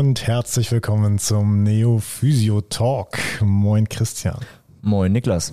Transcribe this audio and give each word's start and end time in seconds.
und 0.00 0.26
herzlich 0.26 0.72
willkommen 0.72 1.18
zum 1.18 1.62
Neo 1.62 1.98
Physio 1.98 2.62
Talk. 2.62 3.18
Moin 3.42 3.86
Christian. 3.86 4.38
Moin 4.80 5.12
Niklas. 5.12 5.52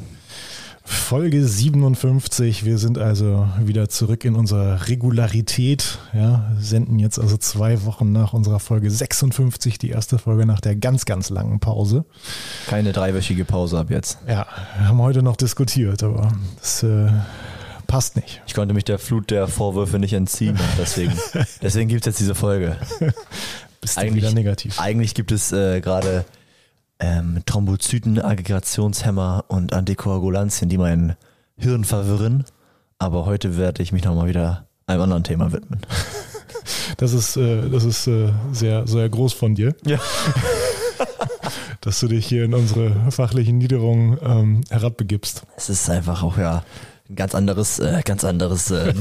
Folge 0.86 1.46
57. 1.46 2.64
Wir 2.64 2.78
sind 2.78 2.98
also 2.98 3.50
wieder 3.60 3.90
zurück 3.90 4.24
in 4.24 4.36
unserer 4.36 4.88
Regularität. 4.88 6.00
Ja, 6.14 6.50
senden 6.58 6.98
jetzt 6.98 7.20
also 7.20 7.36
zwei 7.36 7.84
Wochen 7.84 8.14
nach 8.14 8.32
unserer 8.32 8.62
Folge 8.62 8.90
56, 8.90 9.80
die 9.80 9.90
erste 9.90 10.18
Folge 10.18 10.46
nach 10.46 10.62
der 10.62 10.78
ganz, 10.78 11.04
ganz 11.04 11.30
langen 11.30 11.60
Pause. 11.60 12.06
Keine 12.68 12.94
dreiwöchige 12.94 13.44
Pause 13.44 13.78
ab 13.80 13.90
jetzt. 13.90 14.18
Ja, 14.30 14.48
wir 14.78 14.88
haben 14.88 15.02
heute 15.02 15.24
noch 15.24 15.36
diskutiert, 15.36 16.04
aber 16.04 16.32
das 16.62 16.84
äh, 16.84 17.10
passt 17.86 18.16
nicht. 18.16 18.42
Ich 18.48 18.54
konnte 18.54 18.74
mich 18.74 18.86
der 18.86 18.98
Flut 18.98 19.30
der 19.30 19.50
Vorwürfe 19.50 20.00
nicht 20.00 20.14
entziehen. 20.14 20.58
Deswegen, 20.78 21.12
deswegen 21.62 21.90
gibt 21.90 22.04
es 22.04 22.06
jetzt 22.06 22.20
diese 22.22 22.34
Folge. 22.34 22.78
Bist 23.82 23.98
eigentlich, 23.98 24.24
wieder 24.24 24.34
negativ. 24.34 24.80
Eigentlich 24.80 25.14
gibt 25.14 25.32
es 25.32 25.52
äh, 25.52 25.82
gerade 25.82 26.26
ähm, 27.00 27.42
Thrombozyten, 27.46 28.20
Aggregationshemmer 28.20 29.46
und 29.48 29.74
Antikoagulantien, 29.74 30.70
die 30.70 30.78
mein 30.78 31.16
Hirn 31.58 31.84
verwirren. 31.84 32.46
Aber 33.00 33.26
heute 33.26 33.58
werde 33.58 33.84
ich 33.84 33.92
mich 33.92 34.04
nochmal 34.04 34.28
wieder 34.28 34.68
einem 34.88 35.02
anderen 35.02 35.24
Thema 35.24 35.52
widmen. 35.52 35.82
Das 36.98 37.14
ist, 37.14 37.38
äh, 37.38 37.70
das 37.70 37.84
ist 37.84 38.08
äh, 38.08 38.32
sehr, 38.52 38.88
sehr 38.88 39.08
groß 39.08 39.34
von 39.34 39.56
dir. 39.56 39.76
Ja. 39.86 40.00
Dass 41.82 42.00
du 42.00 42.08
dich 42.08 42.26
hier 42.26 42.46
in 42.46 42.54
unsere 42.54 43.12
fachlichen 43.12 43.58
Niederungen 43.58 44.18
ähm, 44.22 44.62
herabbegibst. 44.70 45.44
Es 45.56 45.70
ist 45.70 45.90
einfach 45.90 46.24
auch 46.24 46.38
ja 46.38 46.64
ein 47.10 47.16
ganz 47.16 47.36
anderes, 47.36 47.80
äh, 47.80 48.02
ganz 48.04 48.24
anderes 48.24 48.72
äh, 48.72 48.94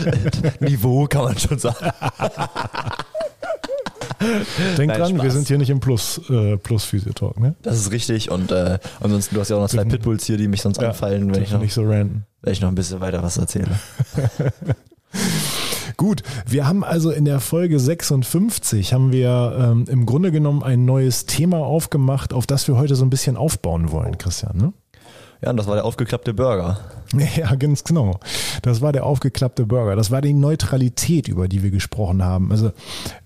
Niveau, 0.60 1.06
kann 1.06 1.24
man 1.24 1.38
schon 1.38 1.58
sagen. 1.58 1.90
Denk 4.76 4.88
Nein, 4.88 4.98
dran, 4.98 5.10
Spaß. 5.10 5.22
wir 5.22 5.30
sind 5.30 5.48
hier 5.48 5.58
nicht 5.58 5.70
im 5.70 5.80
Plus, 5.80 6.20
äh, 6.30 6.56
Plus 6.56 6.84
Physiotalk, 6.84 7.38
ne? 7.38 7.54
Das 7.62 7.76
ist 7.76 7.90
richtig 7.90 8.30
und 8.30 8.50
äh, 8.50 8.78
ansonsten, 9.00 9.34
du 9.34 9.40
hast 9.40 9.50
ja 9.50 9.56
auch 9.56 9.60
noch 9.60 9.68
zwei 9.68 9.84
Pitbulls 9.84 10.24
hier, 10.24 10.36
die 10.36 10.48
mich 10.48 10.62
sonst 10.62 10.80
ja, 10.80 10.88
anfallen, 10.88 11.34
wenn 11.34 11.42
ich, 11.42 11.52
noch, 11.52 11.60
nicht 11.60 11.74
so 11.74 11.82
random. 11.82 12.22
wenn 12.42 12.52
ich 12.52 12.60
noch 12.60 12.68
ein 12.68 12.74
bisschen 12.74 13.00
weiter 13.00 13.22
was 13.22 13.36
erzähle. 13.36 13.68
Gut, 15.96 16.22
wir 16.46 16.66
haben 16.66 16.84
also 16.84 17.10
in 17.10 17.24
der 17.24 17.40
Folge 17.40 17.80
56 17.80 18.92
haben 18.92 19.12
wir 19.12 19.56
ähm, 19.58 19.86
im 19.88 20.04
Grunde 20.04 20.30
genommen 20.30 20.62
ein 20.62 20.84
neues 20.84 21.24
Thema 21.24 21.58
aufgemacht, 21.58 22.34
auf 22.34 22.46
das 22.46 22.68
wir 22.68 22.76
heute 22.76 22.96
so 22.96 23.04
ein 23.04 23.10
bisschen 23.10 23.36
aufbauen 23.36 23.90
wollen, 23.92 24.18
Christian. 24.18 24.58
Ne? 24.58 24.72
Ja, 25.42 25.50
und 25.50 25.56
das 25.56 25.66
war 25.66 25.74
der 25.74 25.84
aufgeklappte 25.84 26.34
Burger. 26.34 26.78
Ja, 27.36 27.54
ganz 27.54 27.84
genau. 27.84 28.18
Das 28.62 28.80
war 28.80 28.92
der 28.92 29.04
aufgeklappte 29.04 29.66
Burger. 29.66 29.96
Das 29.96 30.10
war 30.10 30.20
die 30.20 30.32
Neutralität, 30.32 31.28
über 31.28 31.48
die 31.48 31.62
wir 31.62 31.70
gesprochen 31.70 32.24
haben. 32.24 32.50
Also, 32.50 32.72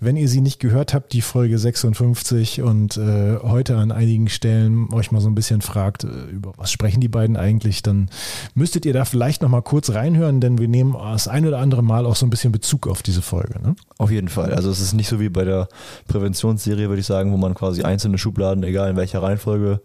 wenn 0.00 0.16
ihr 0.16 0.28
sie 0.28 0.40
nicht 0.40 0.60
gehört 0.60 0.94
habt, 0.94 1.12
die 1.12 1.22
Folge 1.22 1.58
56 1.58 2.62
und 2.62 2.96
äh, 2.96 3.38
heute 3.42 3.76
an 3.76 3.92
einigen 3.92 4.28
Stellen 4.28 4.92
euch 4.92 5.12
mal 5.12 5.20
so 5.20 5.28
ein 5.28 5.34
bisschen 5.34 5.62
fragt, 5.62 6.04
äh, 6.04 6.08
über 6.30 6.52
was 6.56 6.70
sprechen 6.70 7.00
die 7.00 7.08
beiden 7.08 7.36
eigentlich, 7.36 7.82
dann 7.82 8.10
müsstet 8.54 8.84
ihr 8.84 8.92
da 8.92 9.04
vielleicht 9.04 9.42
noch 9.42 9.48
mal 9.48 9.62
kurz 9.62 9.90
reinhören, 9.90 10.40
denn 10.40 10.58
wir 10.58 10.68
nehmen 10.68 10.94
das 10.98 11.28
ein 11.28 11.46
oder 11.46 11.58
andere 11.58 11.82
Mal 11.82 12.06
auch 12.06 12.16
so 12.16 12.26
ein 12.26 12.30
bisschen 12.30 12.52
Bezug 12.52 12.86
auf 12.86 13.02
diese 13.02 13.22
Folge. 13.22 13.60
Ne? 13.62 13.76
Auf 13.98 14.10
jeden 14.10 14.28
Fall. 14.28 14.52
Also, 14.52 14.70
es 14.70 14.80
ist 14.80 14.92
nicht 14.92 15.08
so 15.08 15.20
wie 15.20 15.28
bei 15.28 15.44
der 15.44 15.68
Präventionsserie, 16.08 16.88
würde 16.88 17.00
ich 17.00 17.06
sagen, 17.06 17.32
wo 17.32 17.36
man 17.36 17.54
quasi 17.54 17.82
einzelne 17.82 18.18
Schubladen, 18.18 18.62
egal 18.62 18.90
in 18.90 18.96
welcher 18.96 19.22
Reihenfolge, 19.22 19.80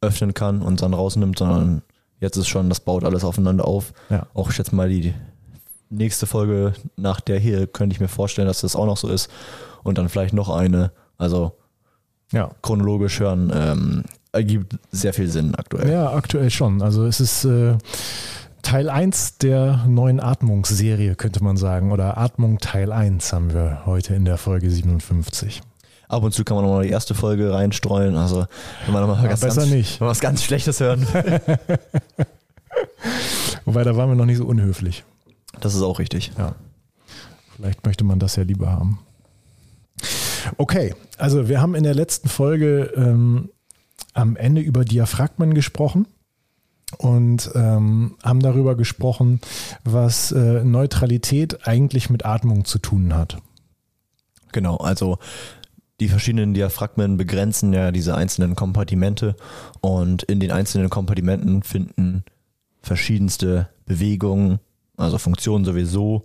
öffnen 0.00 0.34
kann 0.34 0.62
und 0.62 0.82
dann 0.82 0.94
rausnimmt, 0.94 1.38
sondern 1.38 1.82
jetzt 2.20 2.36
ist 2.36 2.48
schon, 2.48 2.68
das 2.68 2.80
baut 2.80 3.04
alles 3.04 3.24
aufeinander 3.24 3.66
auf. 3.66 3.92
Ja. 4.10 4.26
Auch 4.34 4.52
jetzt 4.52 4.72
mal 4.72 4.88
die 4.88 5.14
nächste 5.90 6.26
Folge 6.26 6.74
nach 6.96 7.20
der 7.20 7.38
hier 7.38 7.66
könnte 7.66 7.94
ich 7.94 8.00
mir 8.00 8.08
vorstellen, 8.08 8.48
dass 8.48 8.60
das 8.60 8.76
auch 8.76 8.86
noch 8.86 8.96
so 8.96 9.08
ist 9.08 9.30
und 9.82 9.98
dann 9.98 10.08
vielleicht 10.08 10.34
noch 10.34 10.48
eine. 10.48 10.92
Also 11.16 11.52
ja. 12.32 12.50
chronologisch 12.62 13.20
hören 13.20 13.50
ähm, 13.54 14.04
ergibt 14.32 14.78
sehr 14.90 15.14
viel 15.14 15.28
Sinn 15.28 15.54
aktuell. 15.54 15.90
Ja, 15.90 16.12
aktuell 16.12 16.50
schon. 16.50 16.82
Also 16.82 17.06
es 17.06 17.20
ist 17.20 17.44
äh, 17.44 17.76
Teil 18.62 18.90
1 18.90 19.38
der 19.38 19.84
neuen 19.86 20.20
Atmungsserie, 20.20 21.14
könnte 21.14 21.42
man 21.42 21.56
sagen. 21.56 21.90
Oder 21.90 22.18
Atmung 22.18 22.58
Teil 22.58 22.92
1 22.92 23.32
haben 23.32 23.52
wir 23.52 23.82
heute 23.86 24.14
in 24.14 24.24
der 24.24 24.36
Folge 24.36 24.70
57. 24.70 25.62
Ab 26.08 26.22
und 26.22 26.32
zu 26.32 26.42
kann 26.44 26.56
man 26.56 26.64
noch 26.64 26.72
mal 26.72 26.84
die 26.84 26.90
erste 26.90 27.14
Folge 27.14 27.52
reinstreuen. 27.52 28.16
Also 28.16 28.46
wenn 28.86 28.94
man 28.94 29.06
noch 29.06 29.14
mal 29.14 29.22
ja, 29.22 29.28
ganz, 29.28 29.40
besser 29.40 29.60
ganz, 29.60 29.72
nicht. 29.72 30.00
was 30.00 30.20
ganz 30.20 30.42
Schlechtes 30.42 30.80
hören. 30.80 31.06
Wobei, 33.64 33.84
da 33.84 33.96
waren 33.96 34.08
wir 34.08 34.16
noch 34.16 34.24
nicht 34.24 34.38
so 34.38 34.46
unhöflich. 34.46 35.04
Das 35.60 35.74
ist 35.74 35.82
auch 35.82 35.98
richtig. 35.98 36.32
Ja. 36.38 36.54
Vielleicht 37.56 37.84
möchte 37.84 38.04
man 38.04 38.18
das 38.18 38.36
ja 38.36 38.44
lieber 38.44 38.70
haben. 38.70 39.00
Okay, 40.56 40.94
also 41.18 41.48
wir 41.48 41.60
haben 41.60 41.74
in 41.74 41.82
der 41.82 41.94
letzten 41.94 42.28
Folge 42.28 42.92
ähm, 42.96 43.50
am 44.14 44.36
Ende 44.36 44.62
über 44.62 44.84
Diaphragmen 44.84 45.52
gesprochen 45.52 46.06
und 46.96 47.50
ähm, 47.54 48.16
haben 48.22 48.40
darüber 48.40 48.76
gesprochen, 48.76 49.40
was 49.84 50.32
äh, 50.32 50.64
Neutralität 50.64 51.66
eigentlich 51.66 52.08
mit 52.08 52.24
Atmung 52.24 52.64
zu 52.64 52.78
tun 52.78 53.14
hat. 53.14 53.38
Genau, 54.52 54.76
also 54.76 55.18
die 56.00 56.08
verschiedenen 56.08 56.54
Diaphragmen 56.54 57.16
begrenzen 57.16 57.72
ja 57.72 57.90
diese 57.90 58.14
einzelnen 58.14 58.54
Kompartimente 58.54 59.36
und 59.80 60.22
in 60.24 60.40
den 60.40 60.52
einzelnen 60.52 60.90
Kompartimenten 60.90 61.62
finden 61.62 62.24
verschiedenste 62.82 63.68
Bewegungen, 63.84 64.60
also 64.96 65.18
Funktionen 65.18 65.64
sowieso 65.64 66.22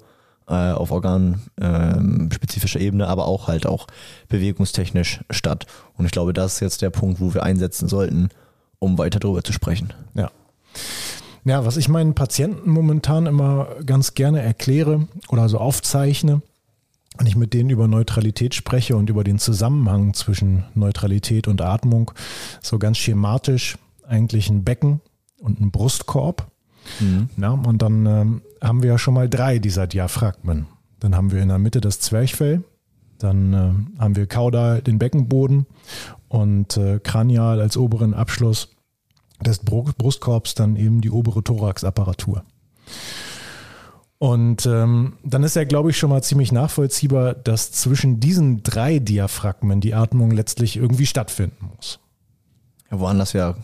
äh, 0.47 0.71
auf 0.71 0.91
organspezifischer 0.91 2.79
ähm, 2.79 2.85
Ebene, 2.85 3.07
aber 3.07 3.25
auch 3.25 3.47
halt 3.47 3.65
auch 3.65 3.87
bewegungstechnisch 4.29 5.21
statt. 5.29 5.65
Und 5.97 6.05
ich 6.05 6.11
glaube, 6.11 6.33
das 6.33 6.55
ist 6.55 6.59
jetzt 6.59 6.81
der 6.81 6.89
Punkt, 6.89 7.19
wo 7.19 7.33
wir 7.33 7.43
einsetzen 7.43 7.87
sollten, 7.87 8.29
um 8.79 8.97
weiter 8.97 9.19
darüber 9.19 9.43
zu 9.43 9.53
sprechen. 9.53 9.93
Ja. 10.13 10.29
Ja, 11.45 11.65
was 11.65 11.77
ich 11.77 11.89
meinen 11.89 12.15
Patienten 12.15 12.69
momentan 12.69 13.25
immer 13.25 13.67
ganz 13.85 14.13
gerne 14.13 14.41
erkläre 14.41 15.07
oder 15.27 15.49
so 15.49 15.57
aufzeichne, 15.57 16.41
wenn 17.17 17.27
ich 17.27 17.35
mit 17.35 17.53
denen 17.53 17.69
über 17.69 17.87
Neutralität 17.87 18.55
spreche 18.55 18.95
und 18.95 19.09
über 19.09 19.23
den 19.23 19.39
Zusammenhang 19.39 20.13
zwischen 20.13 20.65
Neutralität 20.73 21.47
und 21.47 21.61
Atmung, 21.61 22.11
so 22.61 22.79
ganz 22.79 22.97
schematisch 22.97 23.77
eigentlich 24.07 24.49
ein 24.49 24.63
Becken 24.63 25.01
und 25.39 25.61
ein 25.61 25.71
Brustkorb. 25.71 26.51
Mhm. 26.99 27.29
Ja, 27.37 27.51
und 27.51 27.81
dann 27.81 28.05
ähm, 28.05 28.41
haben 28.61 28.83
wir 28.83 28.91
ja 28.91 28.97
schon 28.97 29.13
mal 29.13 29.29
drei 29.29 29.59
dieser 29.59 29.87
Diaphragmen. 29.87 30.67
Dann 30.99 31.15
haben 31.15 31.31
wir 31.31 31.41
in 31.41 31.49
der 31.49 31.59
Mitte 31.59 31.81
das 31.81 31.99
Zwerchfell, 31.99 32.63
dann 33.19 33.53
äh, 33.53 34.01
haben 34.01 34.15
wir 34.15 34.27
kaudal 34.27 34.81
den 34.81 34.99
Beckenboden 34.99 35.65
und 36.27 36.77
äh, 36.77 36.99
kranial 36.99 37.61
als 37.61 37.77
oberen 37.77 38.13
Abschluss 38.13 38.69
des 39.41 39.59
Brustkorbs 39.59 40.55
dann 40.55 40.75
eben 40.75 41.01
die 41.01 41.11
obere 41.11 41.43
Thoraxapparatur. 41.43 42.43
Und 44.23 44.65
ähm, 44.65 45.17
dann 45.25 45.43
ist 45.43 45.57
ja, 45.57 45.65
glaube 45.65 45.89
ich, 45.89 45.97
schon 45.97 46.09
mal 46.09 46.23
ziemlich 46.23 46.53
nachvollziehbar, 46.53 47.33
dass 47.33 47.73
zwischen 47.73 48.21
diesen 48.21 48.63
drei 48.63 48.99
Diaphragmen 48.99 49.81
die 49.81 49.93
Atmung 49.93 50.31
letztlich 50.31 50.77
irgendwie 50.77 51.05
stattfinden 51.05 51.71
muss. 51.75 51.99
Ja, 52.89 53.01
woanders 53.01 53.33
ja 53.33 53.55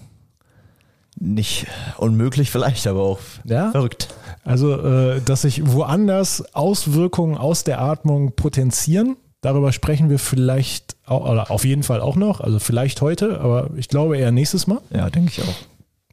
nicht 1.17 1.65
unmöglich 1.95 2.51
vielleicht, 2.51 2.87
aber 2.87 3.03
auch 3.03 3.19
ja? 3.45 3.71
verrückt. 3.71 4.09
Also, 4.43 4.77
äh, 4.81 5.21
dass 5.21 5.43
sich 5.43 5.65
woanders 5.65 6.53
Auswirkungen 6.53 7.37
aus 7.37 7.63
der 7.63 7.79
Atmung 7.79 8.33
potenzieren, 8.33 9.15
darüber 9.39 9.71
sprechen 9.71 10.09
wir 10.09 10.19
vielleicht, 10.19 10.97
auch, 11.05 11.21
oder 11.21 11.51
auf 11.51 11.63
jeden 11.63 11.83
Fall 11.83 12.01
auch 12.01 12.17
noch, 12.17 12.41
also 12.41 12.59
vielleicht 12.59 12.99
heute, 12.99 13.39
aber 13.39 13.69
ich 13.77 13.87
glaube 13.87 14.17
eher 14.17 14.33
nächstes 14.33 14.67
Mal. 14.67 14.81
Ja, 14.89 15.09
denke 15.09 15.31
ich 15.31 15.41
auch. 15.41 15.55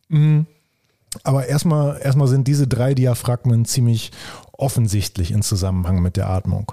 Mhm. 0.07 0.47
Aber 1.23 1.47
erstmal, 1.47 2.01
erstmal 2.03 2.29
sind 2.29 2.49
diese 2.49 2.67
drei 2.67 2.95
Diaphragmen 2.95 3.65
ziemlich 3.65 4.13
offensichtlich 4.53 5.31
in 5.31 5.43
Zusammenhang 5.43 6.01
mit 6.01 6.17
der 6.17 6.29
Atmung. 6.29 6.73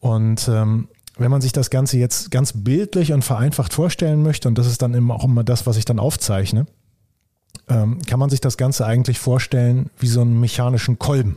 Und 0.00 0.48
ähm, 0.48 0.88
wenn 1.16 1.30
man 1.30 1.40
sich 1.40 1.52
das 1.52 1.70
Ganze 1.70 1.98
jetzt 1.98 2.30
ganz 2.30 2.52
bildlich 2.54 3.12
und 3.12 3.22
vereinfacht 3.22 3.72
vorstellen 3.72 4.22
möchte, 4.22 4.48
und 4.48 4.56
das 4.56 4.66
ist 4.66 4.82
dann 4.82 4.94
immer 4.94 5.16
auch 5.16 5.24
immer 5.24 5.44
das, 5.44 5.66
was 5.66 5.76
ich 5.76 5.84
dann 5.84 5.98
aufzeichne, 5.98 6.66
ähm, 7.68 7.98
kann 8.06 8.20
man 8.20 8.30
sich 8.30 8.40
das 8.40 8.56
Ganze 8.56 8.86
eigentlich 8.86 9.18
vorstellen 9.18 9.90
wie 9.98 10.06
so 10.06 10.20
einen 10.20 10.38
mechanischen 10.38 10.98
Kolben, 10.98 11.36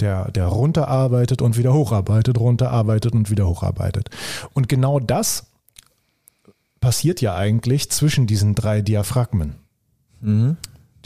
der, 0.00 0.30
der 0.30 0.46
runterarbeitet 0.46 1.42
und 1.42 1.56
wieder 1.56 1.74
hocharbeitet, 1.74 2.38
runterarbeitet 2.38 3.12
und 3.12 3.30
wieder 3.30 3.48
hocharbeitet. 3.48 4.10
Und 4.54 4.68
genau 4.68 5.00
das 5.00 5.46
passiert 6.80 7.20
ja 7.20 7.34
eigentlich 7.34 7.90
zwischen 7.90 8.26
diesen 8.26 8.54
drei 8.54 8.80
Diaphragmen. 8.80 9.56
Mhm. 10.20 10.56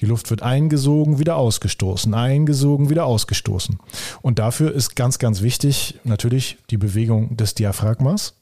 Die 0.00 0.06
Luft 0.06 0.31
wird 0.31 0.43
eingesogen, 0.43 1.19
wieder 1.19 1.37
ausgestoßen, 1.37 2.14
eingesogen, 2.14 2.88
wieder 2.88 3.05
ausgestoßen. 3.05 3.79
Und 4.23 4.38
dafür 4.38 4.73
ist 4.73 4.97
ganz, 4.97 5.19
ganz 5.19 5.43
wichtig 5.43 5.99
natürlich 6.05 6.58
die 6.70 6.79
Bewegung 6.79 7.37
des 7.37 7.55
Diaphragmas, 7.55 8.35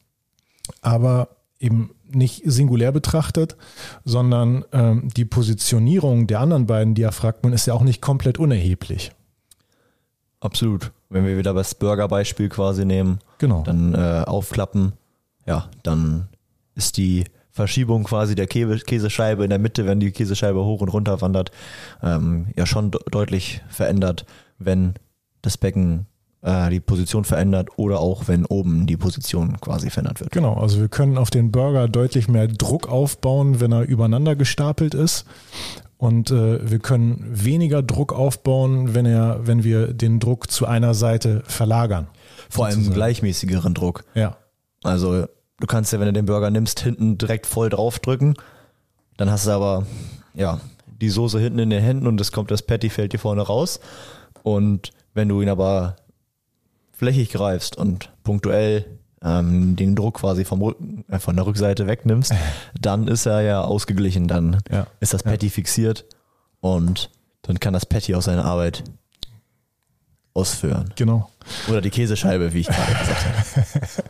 aber 0.83 1.29
eben 1.59 1.91
nicht 2.11 2.43
singulär 2.45 2.93
betrachtet, 2.93 3.57
sondern 4.05 4.65
ähm, 4.73 5.09
die 5.17 5.25
Positionierung 5.25 6.27
der 6.27 6.41
anderen 6.41 6.67
beiden 6.67 6.95
Diaphragmen 6.95 7.53
ist 7.53 7.67
ja 7.67 7.75
auch 7.75 7.83
nicht 7.83 8.01
komplett 8.01 8.39
unerheblich. 8.39 9.13
Absolut. 10.41 10.93
Wenn 11.11 11.27
wir 11.27 11.37
wieder 11.37 11.53
das 11.53 11.75
Burger-Beispiel 11.75 12.49
quasi 12.49 12.85
nehmen, 12.85 13.19
genau. 13.39 13.63
dann 13.63 13.95
äh, 13.95 14.25
aufklappen, 14.27 14.93
ja, 15.47 15.69
dann 15.83 16.29
ist 16.75 16.97
die 16.97 17.25
Verschiebung 17.59 18.05
quasi 18.05 18.37
der 18.37 18.47
Käse- 18.47 18.85
Käsescheibe 18.85 19.43
in 19.43 19.51
der 19.51 19.59
Mitte, 19.59 19.85
wenn 19.85 19.99
die 19.99 20.13
Käsescheibe 20.13 20.65
hoch 20.65 20.81
und 20.81 20.89
runter 20.91 21.21
wandert, 21.21 21.51
ähm, 22.03 22.47
ja 22.57 22.67
schon 22.67 22.93
de 22.93 23.01
deutlich 23.11 23.63
verändert, 23.69 24.25
wenn 24.59 24.95
das 25.43 25.59
Becken 25.59 26.07
äh, 26.43 26.71
die 26.71 26.79
Position 26.79 27.25
verändert 27.25 27.71
oder 27.77 27.99
auch 27.99 28.29
wenn 28.29 28.47
oben 28.47 28.87
die 28.87 28.97
Position 28.97 29.61
quasi 29.61 29.91
verändert 29.91 30.21
wird. 30.21 30.31
Genau, 30.31 30.55
also 30.55 30.79
wir 30.79 30.89
können 30.89 31.19
auf 31.19 31.31
den 31.31 31.51
Burger 31.51 31.89
deutlich 31.89 32.29
mehr 32.29 32.47
Druck 32.47 32.89
aufbauen, 32.89 33.59
wenn 33.61 33.73
er 33.73 33.83
übereinander 33.83 34.37
gestapelt 34.37 34.95
ist. 34.95 35.25
Und 35.97 36.31
äh, 36.31 36.71
wir 36.71 36.79
können 36.79 37.25
weniger 37.29 37.83
Druck 37.83 38.13
aufbauen, 38.13 38.95
wenn 38.95 39.05
er, 39.05 39.49
wenn 39.49 39.65
wir 39.65 39.93
den 39.93 40.21
Druck 40.21 40.49
zu 40.49 40.65
einer 40.65 40.95
Seite 40.95 41.43
verlagern. 41.49 42.07
Vor 42.49 42.67
allem 42.67 42.93
gleichmäßigeren 42.93 43.75
Druck. 43.75 44.05
Ja. 44.15 44.37
Also 44.85 45.27
du 45.61 45.67
kannst 45.67 45.93
ja, 45.93 46.01
wenn 46.01 46.07
du 46.07 46.13
den 46.13 46.27
Burger 46.27 46.51
nimmst, 46.51 46.81
hinten 46.81 47.19
direkt 47.19 47.47
voll 47.47 47.69
draufdrücken. 47.71 48.35
Dann 49.17 49.31
hast 49.31 49.47
du 49.47 49.51
aber, 49.51 49.87
ja, 50.35 50.61
die 51.01 51.09
Soße 51.11 51.39
hinten 51.39 51.59
in 51.61 51.71
den 51.71 51.83
Händen 51.83 52.07
und 52.07 52.21
es 52.21 52.33
kommt 52.33 52.51
das 52.51 52.63
Patty 52.63 52.91
fällt 52.91 53.13
dir 53.13 53.19
vorne 53.19 53.43
raus. 53.43 53.81
Und 54.43 54.91
wenn 55.15 55.29
du 55.29 55.41
ihn 55.43 55.49
aber 55.49 55.97
flächig 56.93 57.31
greifst 57.31 57.77
und 57.77 58.11
punktuell 58.25 58.85
ähm, 59.23 59.75
den 59.77 59.97
Druck 59.97 60.19
quasi 60.21 60.45
vom 60.45 60.63
Rücken, 60.63 61.05
äh, 61.09 61.19
von 61.19 61.35
der 61.37 61.47
Rückseite 61.47 61.87
wegnimmst, 61.87 62.33
dann 62.81 63.09
ist 63.09 63.27
er 63.27 63.41
ja 63.43 63.63
ausgeglichen. 63.63 64.29
Dann 64.29 64.59
Ja. 64.71 64.87
ist 65.01 65.13
das 65.15 65.23
Patty 65.25 65.51
fixiert 65.51 66.05
und 66.61 67.11
dann 67.43 67.59
kann 67.61 67.73
das 67.73 67.87
Patty 67.87 68.15
auch 68.15 68.23
seine 68.23 68.45
Arbeit 68.45 68.85
ausführen. 70.35 70.93
Genau. 70.97 71.31
Oder 71.69 71.81
die 71.81 71.91
Käsescheibe, 71.91 72.53
wie 72.53 72.61
ich 72.61 72.69
gerade 72.69 72.93
gesagt 72.95 73.25
habe. 73.27 73.87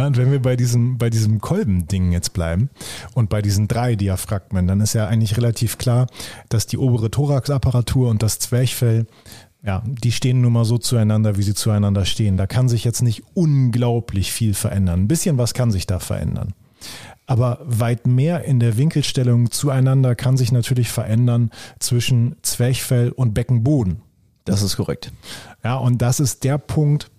Ja, 0.00 0.06
und 0.06 0.16
wenn 0.16 0.32
wir 0.32 0.40
bei 0.40 0.56
diesem, 0.56 0.96
bei 0.96 1.10
diesem 1.10 1.42
Kolbending 1.42 2.10
jetzt 2.10 2.32
bleiben 2.32 2.70
und 3.12 3.28
bei 3.28 3.42
diesen 3.42 3.68
drei 3.68 3.96
Diaphragmen, 3.96 4.66
dann 4.66 4.80
ist 4.80 4.94
ja 4.94 5.06
eigentlich 5.06 5.36
relativ 5.36 5.76
klar, 5.76 6.06
dass 6.48 6.66
die 6.66 6.78
obere 6.78 7.10
Thoraxapparatur 7.10 8.08
und 8.08 8.22
das 8.22 8.38
Zwerchfell, 8.38 9.06
ja, 9.62 9.82
die 9.84 10.10
stehen 10.10 10.40
nun 10.40 10.54
mal 10.54 10.64
so 10.64 10.78
zueinander, 10.78 11.36
wie 11.36 11.42
sie 11.42 11.52
zueinander 11.52 12.06
stehen. 12.06 12.38
Da 12.38 12.46
kann 12.46 12.66
sich 12.66 12.82
jetzt 12.82 13.02
nicht 13.02 13.24
unglaublich 13.34 14.32
viel 14.32 14.54
verändern. 14.54 15.00
Ein 15.00 15.08
bisschen 15.08 15.36
was 15.36 15.52
kann 15.52 15.70
sich 15.70 15.86
da 15.86 15.98
verändern. 15.98 16.54
Aber 17.26 17.58
weit 17.62 18.06
mehr 18.06 18.46
in 18.46 18.58
der 18.58 18.78
Winkelstellung 18.78 19.50
zueinander 19.50 20.14
kann 20.14 20.38
sich 20.38 20.50
natürlich 20.50 20.88
verändern 20.88 21.50
zwischen 21.78 22.36
Zwerchfell 22.40 23.10
und 23.10 23.34
Beckenboden. 23.34 24.00
Das 24.46 24.62
ist 24.62 24.78
korrekt. 24.78 25.12
Ja, 25.62 25.76
und 25.76 26.00
das 26.00 26.20
ist 26.20 26.42
der 26.44 26.56
Punkt, 26.56 27.10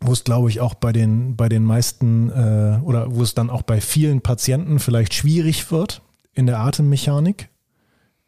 wo 0.00 0.12
es, 0.12 0.24
glaube 0.24 0.48
ich, 0.48 0.60
auch 0.60 0.74
bei 0.74 0.92
den, 0.92 1.36
bei 1.36 1.48
den 1.48 1.64
meisten 1.64 2.30
äh, 2.30 2.78
oder 2.84 3.14
wo 3.14 3.22
es 3.22 3.34
dann 3.34 3.50
auch 3.50 3.62
bei 3.62 3.80
vielen 3.80 4.20
Patienten 4.20 4.78
vielleicht 4.78 5.14
schwierig 5.14 5.70
wird 5.72 6.02
in 6.34 6.46
der 6.46 6.60
Atemmechanik, 6.60 7.48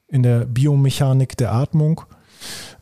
in 0.08 0.22
der 0.22 0.46
Biomechanik 0.46 1.36
der 1.36 1.52
Atmung 1.52 2.02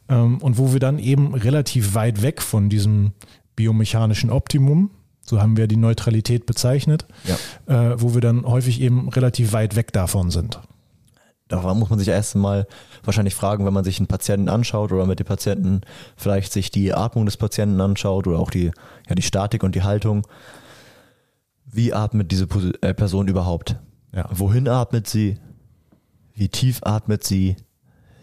ähm, 0.09 0.39
und 0.39 0.57
wo 0.59 0.73
wir 0.73 0.81
dann 0.81 0.99
eben 0.99 1.35
relativ 1.35 1.95
weit 1.95 2.23
weg 2.23 2.41
von 2.41 2.69
diesem 2.71 3.13
biomechanischen 3.57 4.31
Optimum, 4.31 4.91
so 5.21 5.43
haben 5.43 5.57
wir 5.59 5.67
die 5.67 5.77
Neutralität 5.77 6.47
bezeichnet, 6.47 7.07
Ja. 7.25 7.91
äh, 7.93 8.01
wo 8.01 8.15
wir 8.15 8.23
dann 8.23 8.47
häufig 8.47 8.81
eben 8.81 9.09
relativ 9.11 9.53
weit 9.53 9.77
weg 9.77 9.93
davon 9.93 10.31
sind. 10.31 10.61
Da 11.49 11.75
muss 11.75 11.91
man 11.91 11.99
sich 11.99 12.09
erst 12.09 12.37
mal 12.37 12.67
wahrscheinlich 13.05 13.35
fragen, 13.35 13.65
wenn 13.65 13.73
man 13.73 13.85
sich 13.85 13.99
einen 13.99 14.07
Patienten 14.07 14.49
anschaut 14.49 14.93
oder 14.93 15.07
mit 15.07 15.19
dem 15.19 15.27
Patienten 15.27 15.81
vielleicht 16.17 16.53
sich 16.53 16.71
die 16.71 16.93
Atmung 16.93 17.25
des 17.25 17.39
Patienten 17.39 17.81
anschaut 17.81 18.27
oder 18.27 18.39
auch 18.39 18.51
die, 18.51 18.71
ja, 19.09 19.15
die 19.15 19.23
Statik 19.23 19.63
und 19.63 19.75
die 19.75 19.83
Haltung. 19.83 20.27
Wie 21.65 21.93
atmet 21.93 22.31
diese 22.31 22.47
äh, 22.83 22.95
Person 22.95 23.29
überhaupt? 23.29 23.77
Ja. 24.15 24.29
Wohin 24.31 24.69
atmet 24.69 25.07
sie? 25.07 25.39
Wie 26.35 26.49
tief 26.49 26.81
atmet 26.83 27.25
sie? 27.25 27.57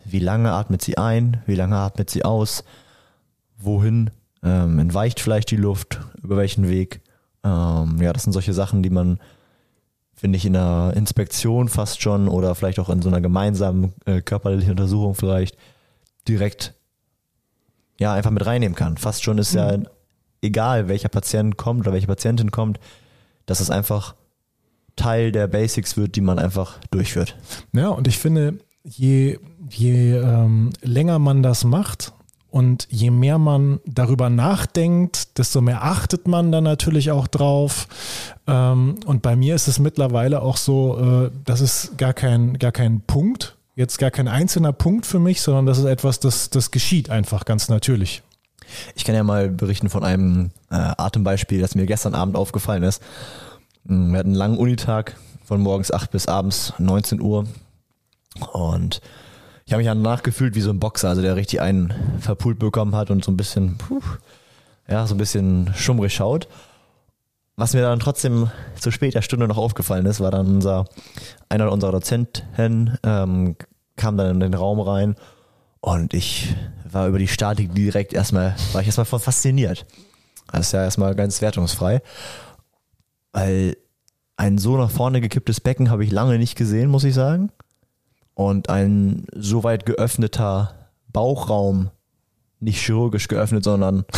Wie 0.06 0.19
lange 0.19 0.51
atmet 0.51 0.81
sie 0.81 0.98
ein? 0.98 1.42
Wie 1.45 1.56
lange 1.56 1.75
atmet 1.75 2.10
sie 2.10 2.24
aus? 2.24 2.63
Wohin 3.57 4.12
ähm, 4.44 4.80
entweicht 4.80 5.19
vielleicht 5.19 5.50
die 5.51 5.57
Luft? 5.57 6.00
Über 6.21 6.38
welchen 6.38 6.68
Weg? 6.68 7.01
Ähm, 7.44 7.98
ja, 8.01 8.13
das 8.13 8.24
sind 8.24 8.33
solche 8.33 8.54
Sachen, 8.54 8.83
die 8.83 8.89
man 8.89 9.19
finde 10.25 10.38
ich, 10.38 10.45
in 10.48 10.56
einer 10.56 10.92
Inspektion 10.95 11.69
fast 11.69 12.01
schon 12.01 12.27
oder 12.27 12.56
vielleicht 12.56 12.80
auch 12.80 12.89
in 12.89 13.00
so 13.00 13.10
einer 13.10 13.22
gemeinsamen 13.22 13.94
äh, 14.06 14.22
körperlichen 14.22 14.72
Untersuchung 14.72 15.13
vielleicht 15.13 15.56
direkt 16.27 16.74
ja 18.00 18.12
einfach 18.12 18.31
mit 18.31 18.44
reinnehmen 18.44 18.75
kann. 18.75 18.98
Fast 18.98 19.24
schon 19.24 19.38
ist 19.38 19.54
ja 19.54 19.77
egal, 20.42 20.88
welcher 20.88 21.10
Patient 21.10 21.57
kommt 21.57 21.81
oder 21.81 21.94
welche 21.94 22.07
Patientin 22.07 22.50
kommt, 22.50 22.80
dass 23.45 23.60
es 23.60 23.69
einfach 23.69 24.16
Teil 24.95 25.31
der 25.31 25.45
Basics 25.45 25.95
wird, 25.95 26.16
die 26.16 26.22
man 26.22 26.39
einfach 26.39 26.80
durchführt. 26.89 27.38
Ja, 27.71 27.89
und 27.89 28.07
ich 28.07 28.18
finde, 28.18 28.57
je, 28.83 29.38
je 29.69 30.18
ähm, 30.18 30.71
länger 30.81 31.19
man 31.19 31.44
das 31.44 31.66
macht 31.66 32.13
und 32.56 32.88
je 32.90 33.12
mehr 33.12 33.38
man 33.38 33.81
darüber 33.86 34.30
nachdenkt, 34.30 35.38
desto 35.38 35.60
mehr 35.60 35.84
achtet 35.84 36.25
man 36.25 36.54
dann 36.54 36.63
natürlich 36.63 37.12
auch 37.12 37.28
drauf. 37.28 37.90
Ähm, 38.48 38.96
und 39.06 39.22
bei 39.22 39.36
mir 39.36 39.56
ist 39.56 39.68
es 39.68 39.78
mittlerweile 39.78 40.42
auch 40.42 40.56
so, 40.56 41.25
äh, 41.25 41.31
das 41.44 41.60
ist 41.60 41.98
gar 41.98 42.13
kein, 42.13 42.57
gar 42.57 42.72
kein 42.72 43.02
Punkt, 43.02 43.57
jetzt 43.75 43.98
gar 43.98 44.10
kein 44.10 44.30
einzelner 44.30 44.72
Punkt 44.72 45.06
für 45.06 45.19
mich, 45.19 45.42
sondern 45.42 45.66
das 45.66 45.80
ist 45.80 45.84
etwas, 45.84 46.22
das, 46.22 46.50
das 46.50 46.72
geschieht 46.72 47.10
einfach 47.10 47.44
ganz 47.44 47.68
natürlich. 47.68 48.24
Ich 48.96 49.04
kann 49.04 49.16
ja 49.16 49.24
mal 49.25 49.50
berichten 49.50 49.90
von 49.90 50.06
einem 50.06 50.52
äh, 50.72 50.75
Atembeispiel, 50.75 51.60
das 51.60 51.75
mir 51.75 51.86
gestern 51.86 52.16
Abend 52.16 52.38
aufgefallen 52.38 52.84
ist. 52.84 53.04
Mm, 53.84 54.13
Wir 54.13 54.19
hatten 54.19 54.30
einen 54.30 54.36
langen 54.36 54.57
Unitag 54.57 55.18
von 55.44 55.60
morgens 55.60 55.92
8 55.92 56.10
bis 56.10 56.30
abends 56.30 56.72
19 56.78 57.19
Uhr 57.19 57.48
und 58.54 59.02
ich 59.65 59.73
habe 59.73 59.81
mich 59.81 59.88
danach 59.88 60.21
gefühlt 60.21 60.56
wie 60.56 60.62
so 60.62 60.69
ein 60.69 60.79
Boxer, 60.79 61.09
also 61.09 61.21
der 61.21 61.35
richtig 61.35 61.59
einen 61.59 61.94
verpult 62.19 62.59
bekommen 62.59 62.95
hat 62.95 63.09
und 63.09 63.25
so 63.25 63.31
ein 63.31 63.38
bisschen, 63.38 63.77
puh, 63.77 64.01
ja, 64.88 65.07
so 65.07 65.15
ein 65.15 65.17
bisschen 65.17 65.73
schummrig 65.75 66.13
schaut. 66.13 66.47
Was 67.56 67.73
mir 67.73 67.81
dann 67.81 68.00
trotzdem 68.00 68.51
zu 68.79 68.91
später 68.91 69.21
Stunde 69.21 69.47
noch 69.47 69.57
aufgefallen 69.57 70.06
ist, 70.06 70.19
war 70.19 70.29
dann 70.29 70.47
unser, 70.47 70.85
einer 71.50 71.71
unserer 71.71 71.94
Dozenten 71.94 72.97
ähm, 73.03 73.56
kam 73.95 74.18
dann 74.18 74.35
in 74.35 74.40
den 74.42 74.54
Raum 74.54 74.80
rein 74.80 75.16
und 75.80 76.13
ich 76.13 76.54
war 76.83 77.07
über 77.07 77.18
die 77.18 77.28
Statik 77.28 77.73
direkt 77.73 78.13
erstmal, 78.13 78.56
war 78.73 78.81
ich 78.81 78.87
erstmal 78.87 79.06
voll 79.06 79.19
fasziniert. 79.19 79.85
Das 80.51 80.68
ist 80.68 80.71
ja 80.73 80.83
erstmal 80.83 81.16
ganz 81.16 81.42
wertungsfrei. 81.42 82.01
Weil 83.31 83.78
ein 84.37 84.57
so 84.57 84.78
nach 84.78 84.92
vorne 84.92 85.21
gekipptes 85.21 85.59
Becken 85.59 85.90
habe 85.90 86.04
ich 86.04 86.11
lange 86.11 86.37
nicht 86.37 86.56
gesehen, 86.56 86.90
muss 86.90 87.04
ich 87.04 87.13
sagen. 87.13 87.51
Und 88.35 88.69
ein 88.69 89.25
so 89.33 89.63
weit 89.63 89.85
geöffneter 89.85 90.73
Bauchraum, 91.11 91.89
nicht 92.59 92.80
chirurgisch 92.80 93.27
geöffnet, 93.27 93.63
sondern 93.63 94.06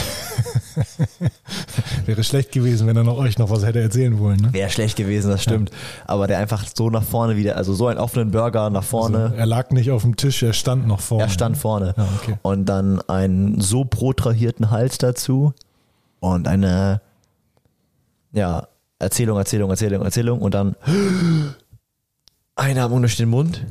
Wäre 2.05 2.23
schlecht 2.23 2.51
gewesen, 2.51 2.87
wenn 2.87 2.95
er 2.95 3.03
noch 3.03 3.17
euch 3.17 3.37
noch 3.37 3.49
was 3.49 3.65
hätte 3.65 3.81
erzählen 3.81 4.17
wollen. 4.19 4.39
Ne? 4.39 4.53
wäre 4.53 4.69
schlecht 4.69 4.95
gewesen, 4.95 5.29
das 5.29 5.43
stimmt. 5.43 5.71
Aber 6.05 6.27
der 6.27 6.39
einfach 6.39 6.65
so 6.73 6.89
nach 6.89 7.03
vorne 7.03 7.35
wieder, 7.35 7.57
also 7.57 7.73
so 7.73 7.87
einen 7.87 7.99
offenen 7.99 8.31
Burger 8.31 8.69
nach 8.69 8.83
vorne. 8.83 9.25
Also, 9.25 9.35
er 9.35 9.45
lag 9.45 9.71
nicht 9.71 9.91
auf 9.91 10.03
dem 10.03 10.15
Tisch, 10.15 10.43
er 10.43 10.53
stand 10.53 10.87
noch 10.87 10.99
vorne. 10.99 11.23
Er 11.23 11.29
stand 11.29 11.57
vorne. 11.57 11.93
Ja, 11.97 12.07
okay. 12.21 12.37
Und 12.41 12.65
dann 12.65 13.01
einen 13.07 13.59
so 13.61 13.85
protrahierten 13.85 14.71
Hals 14.71 14.97
dazu 14.97 15.53
und 16.19 16.47
eine 16.47 17.01
ja, 18.31 18.67
Erzählung, 18.99 19.37
Erzählung, 19.37 19.69
Erzählung, 19.69 20.03
Erzählung 20.03 20.41
und 20.41 20.53
dann 20.53 20.75
Einatmung 22.55 23.01
durch 23.01 23.17
den 23.17 23.29
Mund 23.29 23.65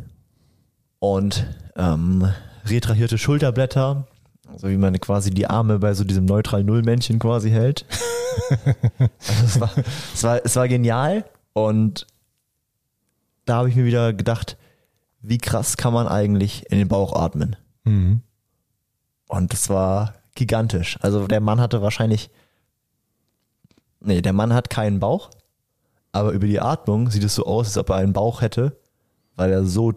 und 0.99 1.47
ähm, 1.77 2.31
retrahierte 2.65 3.19
Schulterblätter, 3.19 4.07
also 4.49 4.69
wie 4.69 4.77
man 4.77 4.99
quasi 5.01 5.31
die 5.31 5.47
Arme 5.47 5.79
bei 5.79 5.95
so 5.95 6.05
diesem 6.05 6.25
neutral 6.25 6.65
Null-Männchen 6.65 7.19
quasi 7.19 7.51
hält. 7.51 7.85
also 9.29 9.45
es, 9.45 9.61
war, 9.61 9.71
es, 10.15 10.23
war, 10.23 10.45
es 10.45 10.57
war 10.57 10.69
genial 10.69 11.25
und 11.53 12.07
da 13.45 13.57
habe 13.57 13.69
ich 13.69 13.77
mir 13.77 13.85
wieder 13.85 14.13
gedacht, 14.13 14.57
wie 15.21 15.39
krass 15.39 15.77
kann 15.77 15.93
man 15.93 16.07
eigentlich 16.07 16.71
in 16.71 16.79
den 16.79 16.89
Bauch 16.89 17.13
atmen? 17.15 17.57
Mhm. 17.85 18.23
Und 19.29 19.53
das 19.53 19.69
war 19.69 20.15
gigantisch. 20.35 20.99
Also 21.01 21.27
der 21.27 21.41
Mann 21.41 21.61
hatte 21.61 21.83
wahrscheinlich, 21.83 22.31
nee, 24.01 24.21
der 24.23 24.33
Mann 24.33 24.53
hat 24.53 24.71
keinen 24.71 25.01
Bauch, 25.01 25.31
aber 26.13 26.33
über 26.33 26.47
die 26.47 26.61
Atmung 26.61 27.11
sieht 27.11 27.25
es 27.25 27.35
so 27.35 27.47
aus, 27.47 27.69
als 27.69 27.79
ob 27.79 27.91
er 27.91 27.97
einen 27.97 28.13
Bauch 28.13 28.41
hätte, 28.41 28.79
weil 29.35 29.51
er 29.51 29.65
so 29.65 29.95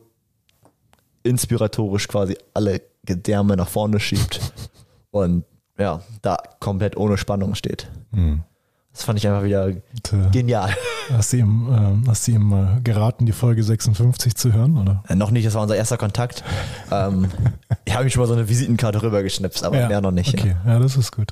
inspiratorisch 1.24 2.08
quasi 2.08 2.38
alle 2.54 2.82
Gedärme 3.06 3.56
nach 3.56 3.68
vorne 3.68 4.00
schiebt 4.00 4.40
und 5.12 5.44
ja, 5.78 6.02
da 6.22 6.38
komplett 6.60 6.98
ohne 6.98 7.18
Spannung 7.18 7.56
steht. 7.56 7.88
Mhm. 8.12 8.44
Das 8.92 9.04
fand 9.04 9.18
ich 9.18 9.28
einfach 9.28 9.44
wieder 9.44 9.70
äh, 9.70 9.80
genial. 10.32 10.76
hast 11.10 11.32
du 11.32 11.38
ihm, 11.38 11.70
ähm, 11.72 12.04
hast 12.08 12.28
du 12.28 12.32
ihm 12.32 12.52
äh, 12.52 12.82
geraten, 12.82 13.26
die 13.26 13.32
Folge 13.32 13.64
56 13.64 14.36
zu 14.36 14.52
hören? 14.52 14.78
Oder? 14.78 15.04
Äh, 15.08 15.16
noch 15.16 15.32
nicht, 15.32 15.48
das 15.48 15.54
war 15.54 15.62
unser 15.62 15.78
erster 15.78 15.98
Kontakt. 15.98 16.44
ähm, 16.92 17.30
ich 17.86 17.94
habe 17.94 18.04
ihm 18.04 18.10
schon 18.10 18.22
mal 18.22 18.28
so 18.28 18.34
eine 18.34 18.50
Visitenkarte 18.50 19.02
rübergeschnipst, 19.02 19.64
aber 19.64 19.88
mehr 19.88 20.02
noch 20.02 20.12
nicht. 20.12 20.34
Okay, 20.34 20.56
ja, 20.66 20.80
das 20.80 20.98
ist 20.98 21.16
gut. 21.16 21.32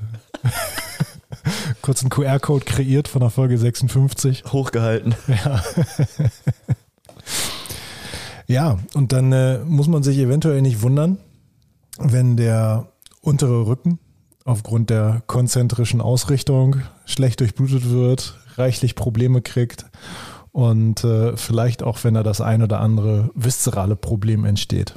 kurz 1.82 2.02
einen 2.02 2.10
QR-Code 2.10 2.64
kreiert 2.64 3.08
von 3.08 3.22
der 3.22 3.32
Folge 3.32 3.58
56. 3.58 4.46
Hochgehalten. 4.52 5.16
Ja. 5.28 5.62
Ja, 8.48 8.80
und 8.94 9.12
dann 9.12 9.32
äh, 9.32 9.60
muss 9.66 9.88
man 9.88 10.04
sich 10.04 10.18
eventuell 10.18 10.62
nicht 10.62 10.82
wundern, 10.82 11.18
wenn 12.00 12.38
der 12.38 12.92
untere 13.22 13.68
Rücken 13.68 14.00
aufgrund 14.46 14.90
der 14.90 15.22
konzentrischen 15.28 16.00
Ausrichtung 16.02 16.78
schlecht 17.06 17.40
durchblutet 17.42 17.90
wird, 17.90 18.40
reichlich 18.56 18.96
Probleme 18.96 19.42
kriegt 19.42 19.86
und 20.52 21.04
äh, 21.04 21.36
vielleicht 21.36 21.84
auch, 21.84 22.04
wenn 22.04 22.14
da 22.14 22.24
das 22.24 22.40
ein 22.42 22.64
oder 22.64 22.80
andere 22.80 23.30
viszerale 23.36 23.96
Problem 23.96 24.46
entsteht. 24.46 24.96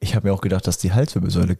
Ich 0.00 0.14
habe 0.14 0.28
mir 0.28 0.34
auch 0.34 0.40
gedacht, 0.40 0.66
dass 0.66 0.78
die 0.78 0.92
Halswirbelsäule, 0.92 1.58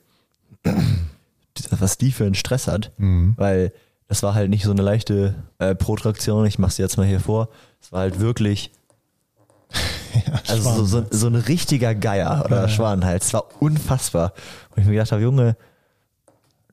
was 1.70 1.98
die 1.98 2.12
für 2.12 2.24
einen 2.24 2.34
Stress 2.34 2.66
hat, 2.66 2.92
Mhm. 2.98 3.34
weil 3.36 3.72
das 4.08 4.22
war 4.22 4.34
halt 4.34 4.48
nicht 4.50 4.64
so 4.64 4.70
eine 4.70 4.82
leichte 4.82 5.34
äh, 5.58 5.74
Protraktion, 5.74 6.46
ich 6.46 6.58
mache 6.58 6.70
es 6.70 6.78
jetzt 6.78 6.96
mal 6.96 7.06
hier 7.06 7.20
vor, 7.20 7.48
es 7.80 7.92
war 7.92 8.00
halt 8.00 8.20
wirklich, 8.20 8.72
also 10.48 10.84
so, 10.84 11.04
so, 11.10 11.26
ein 11.26 11.34
richtiger 11.34 11.94
Geier 11.94 12.42
oder 12.44 12.62
Ja. 12.62 12.68
Schwanenhals, 12.68 13.26
es 13.26 13.34
war 13.34 13.44
unfassbar. 13.60 14.32
Und 14.74 14.82
ich 14.82 14.86
mir 14.86 14.94
gedacht 14.94 15.12
habe, 15.12 15.22
Junge, 15.22 15.56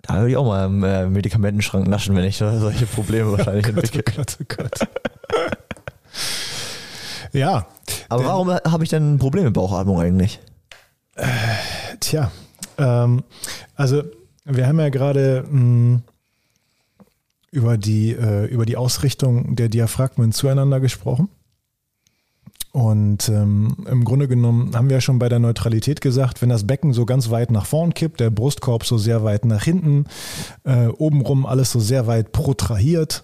da 0.01 0.15
würde 0.17 0.29
ich 0.31 0.37
auch 0.37 0.45
mal 0.45 0.65
im 0.65 0.83
äh, 0.83 1.07
Medikamentenschrank 1.07 1.87
naschen, 1.87 2.15
wenn 2.15 2.25
ich 2.25 2.37
solche 2.37 2.85
Probleme 2.85 3.31
wahrscheinlich 3.37 3.65
entwickle. 3.67 4.03
Gott, 4.03 4.37
oh 4.41 4.45
Gott. 4.47 4.79
ja, 7.33 7.65
Aber 8.09 8.21
Denn- 8.21 8.27
warum 8.31 8.49
habe 8.49 8.83
ich 8.83 8.89
denn 8.89 9.15
ein 9.15 9.19
Problem 9.19 9.45
mit 9.45 9.53
Bauchatmung 9.53 9.99
eigentlich? 9.99 10.39
Tja, 12.01 12.29
ähm, 12.77 13.23
also 13.75 14.03
wir 14.43 14.67
haben 14.67 14.79
ja 14.79 14.89
gerade 14.89 15.45
mh, 15.49 16.01
über 17.51 17.77
die 17.77 18.11
äh, 18.11 18.45
über 18.47 18.65
die 18.65 18.75
Ausrichtung 18.75 19.55
der 19.55 19.69
Diaphragmen 19.69 20.33
zueinander 20.33 20.79
gesprochen. 20.81 21.29
Und 22.75 23.29
ähm, 23.29 23.77
im 23.89 24.03
Grunde 24.03 24.27
genommen 24.27 24.75
haben 24.75 24.89
wir 24.89 24.97
ja 24.97 25.01
schon 25.01 25.17
bei 25.17 25.29
der 25.29 25.39
Neutralität 25.39 26.01
gesagt, 26.01 26.41
wenn 26.41 26.49
das 26.49 26.67
Becken 26.67 26.91
so 26.91 27.05
ganz 27.05 27.29
weit 27.29 27.49
nach 27.49 27.65
vorn 27.65 27.93
kippt, 27.93 28.19
der 28.19 28.31
Brustkorb 28.31 28.85
so 28.85 28.97
sehr 28.97 29.23
weit 29.23 29.45
nach 29.45 29.63
hinten, 29.63 30.07
äh, 30.65 30.87
obenrum 30.87 31.45
alles 31.45 31.71
so 31.71 31.79
sehr 31.79 32.05
weit 32.05 32.33
protrahiert, 32.33 33.23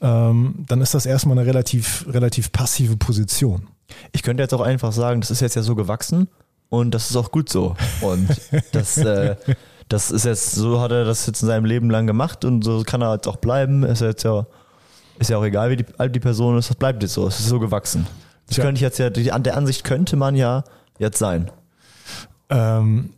ähm, 0.00 0.64
dann 0.66 0.80
ist 0.80 0.94
das 0.94 1.04
erstmal 1.04 1.36
eine 1.36 1.46
relativ, 1.46 2.06
relativ 2.08 2.50
passive 2.50 2.96
Position. 2.96 3.68
Ich 4.12 4.22
könnte 4.22 4.42
jetzt 4.42 4.54
auch 4.54 4.62
einfach 4.62 4.92
sagen, 4.92 5.20
das 5.20 5.30
ist 5.30 5.40
jetzt 5.40 5.56
ja 5.56 5.60
so 5.60 5.74
gewachsen 5.74 6.26
und 6.70 6.94
das 6.94 7.10
ist 7.10 7.16
auch 7.16 7.30
gut 7.30 7.50
so. 7.50 7.76
Und 8.00 8.26
das, 8.72 8.96
äh, 8.96 9.36
das 9.90 10.10
ist 10.10 10.24
jetzt, 10.24 10.52
so 10.52 10.80
hat 10.80 10.92
er 10.92 11.04
das 11.04 11.26
jetzt 11.26 11.42
in 11.42 11.48
seinem 11.48 11.66
Leben 11.66 11.90
lang 11.90 12.06
gemacht 12.06 12.42
und 12.46 12.64
so 12.64 12.82
kann 12.84 13.02
er 13.02 13.12
jetzt 13.12 13.28
auch 13.28 13.36
bleiben. 13.36 13.82
Ist 13.82 14.00
jetzt 14.00 14.22
ja, 14.22 14.46
ist 15.18 15.28
ja 15.28 15.36
auch 15.36 15.44
egal, 15.44 15.68
wie 15.68 15.76
die, 15.76 15.84
alt 15.98 16.14
die 16.14 16.20
Person 16.20 16.56
ist, 16.56 16.70
das 16.70 16.76
bleibt 16.78 17.02
jetzt 17.02 17.12
so. 17.12 17.26
Es 17.26 17.38
ist 17.38 17.48
so 17.48 17.60
gewachsen. 17.60 18.06
Das 18.48 18.56
Tja. 18.56 18.64
könnte 18.64 18.78
ich 18.78 18.82
jetzt 18.82 18.98
ja, 18.98 19.10
die, 19.10 19.30
an 19.30 19.42
der 19.42 19.56
Ansicht 19.56 19.84
könnte 19.84 20.16
man 20.16 20.34
ja 20.34 20.64
jetzt 20.98 21.18
sein. 21.18 21.50
Ähm, 22.50 23.10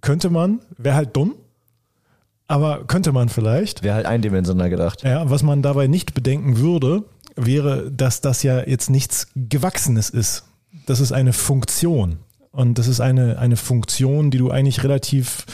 könnte 0.00 0.30
man, 0.30 0.60
wäre 0.78 0.94
halt 0.94 1.14
dumm, 1.16 1.34
aber 2.46 2.84
könnte 2.86 3.12
man 3.12 3.28
vielleicht. 3.28 3.82
Wäre 3.82 3.96
halt 3.96 4.06
eindimensional 4.06 4.70
gedacht. 4.70 5.02
Ja, 5.02 5.28
was 5.28 5.42
man 5.42 5.62
dabei 5.62 5.86
nicht 5.86 6.14
bedenken 6.14 6.58
würde, 6.58 7.04
wäre, 7.36 7.90
dass 7.90 8.20
das 8.20 8.42
ja 8.42 8.66
jetzt 8.66 8.90
nichts 8.90 9.28
Gewachsenes 9.34 10.10
ist. 10.10 10.44
Das 10.86 11.00
ist 11.00 11.12
eine 11.12 11.32
Funktion. 11.32 12.18
Und 12.52 12.78
das 12.78 12.88
ist 12.88 13.00
eine, 13.00 13.38
eine 13.38 13.56
Funktion, 13.56 14.30
die 14.30 14.38
du 14.38 14.50
eigentlich 14.50 14.82
relativ 14.82 15.46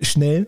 schnell 0.00 0.46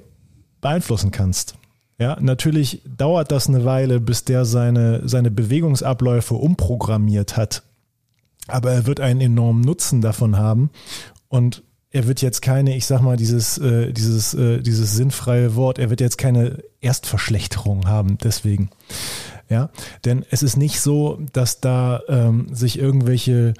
beeinflussen 0.61 1.11
kannst. 1.11 1.55
Ja, 2.01 2.17
natürlich 2.19 2.81
dauert 2.97 3.31
das 3.31 3.47
eine 3.47 3.67
Weile, 3.67 4.01
bis 4.01 4.25
der 4.25 4.47
seine, 4.47 5.07
seine 5.07 5.31
Bewegungsabläufe 5.31 6.35
umprogrammiert 6.35 7.37
hat. 7.37 7.63
Aber 8.49 8.73
er 8.73 8.87
wird 8.87 9.01
einen 9.01 9.21
enormen 9.21 9.61
Nutzen 9.61 10.01
davon 10.01 10.39
haben. 10.39 10.71
Und 11.29 11.63
er 11.91 12.07
wird 12.07 12.23
jetzt 12.23 12.41
keine, 12.41 12.75
ich 12.75 12.87
sag 12.87 13.03
mal, 13.03 13.19
dieses, 13.19 13.59
äh, 13.59 13.93
dieses, 13.93 14.33
äh, 14.33 14.63
dieses 14.63 14.97
sinnfreie 14.97 15.57
Wort, 15.57 15.79
er 15.79 15.91
wird 15.91 16.01
jetzt 16.01 16.17
keine 16.17 16.63
Erstverschlechterung 16.81 17.87
haben, 17.87 18.17
deswegen. 18.17 18.71
Ja, 19.51 19.69
denn 20.07 20.25
es 20.31 20.43
ist 20.43 20.57
nicht 20.57 20.81
so, 20.81 21.21
dass 21.33 21.61
da 21.61 22.01
ähm, 22.09 22.55
sich 22.55 22.79
irgendwelche 22.79 23.53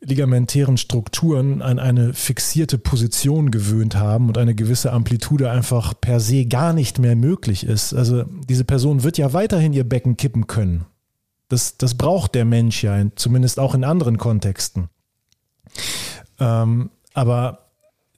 ligamentären 0.00 0.76
Strukturen 0.76 1.62
an 1.62 1.78
eine 1.78 2.12
fixierte 2.12 2.78
Position 2.78 3.50
gewöhnt 3.50 3.96
haben 3.96 4.28
und 4.28 4.38
eine 4.38 4.54
gewisse 4.54 4.92
Amplitude 4.92 5.50
einfach 5.50 5.94
per 6.00 6.20
se 6.20 6.46
gar 6.46 6.72
nicht 6.72 6.98
mehr 6.98 7.16
möglich 7.16 7.64
ist. 7.64 7.94
Also 7.94 8.24
diese 8.48 8.64
Person 8.64 9.02
wird 9.02 9.18
ja 9.18 9.32
weiterhin 9.32 9.72
ihr 9.72 9.84
Becken 9.84 10.16
kippen 10.16 10.46
können. 10.46 10.84
Das, 11.48 11.78
das 11.78 11.94
braucht 11.94 12.34
der 12.34 12.44
Mensch 12.44 12.82
ja, 12.82 13.00
zumindest 13.14 13.58
auch 13.58 13.74
in 13.74 13.84
anderen 13.84 14.18
Kontexten. 14.18 14.88
Ähm, 16.38 16.90
aber 17.14 17.66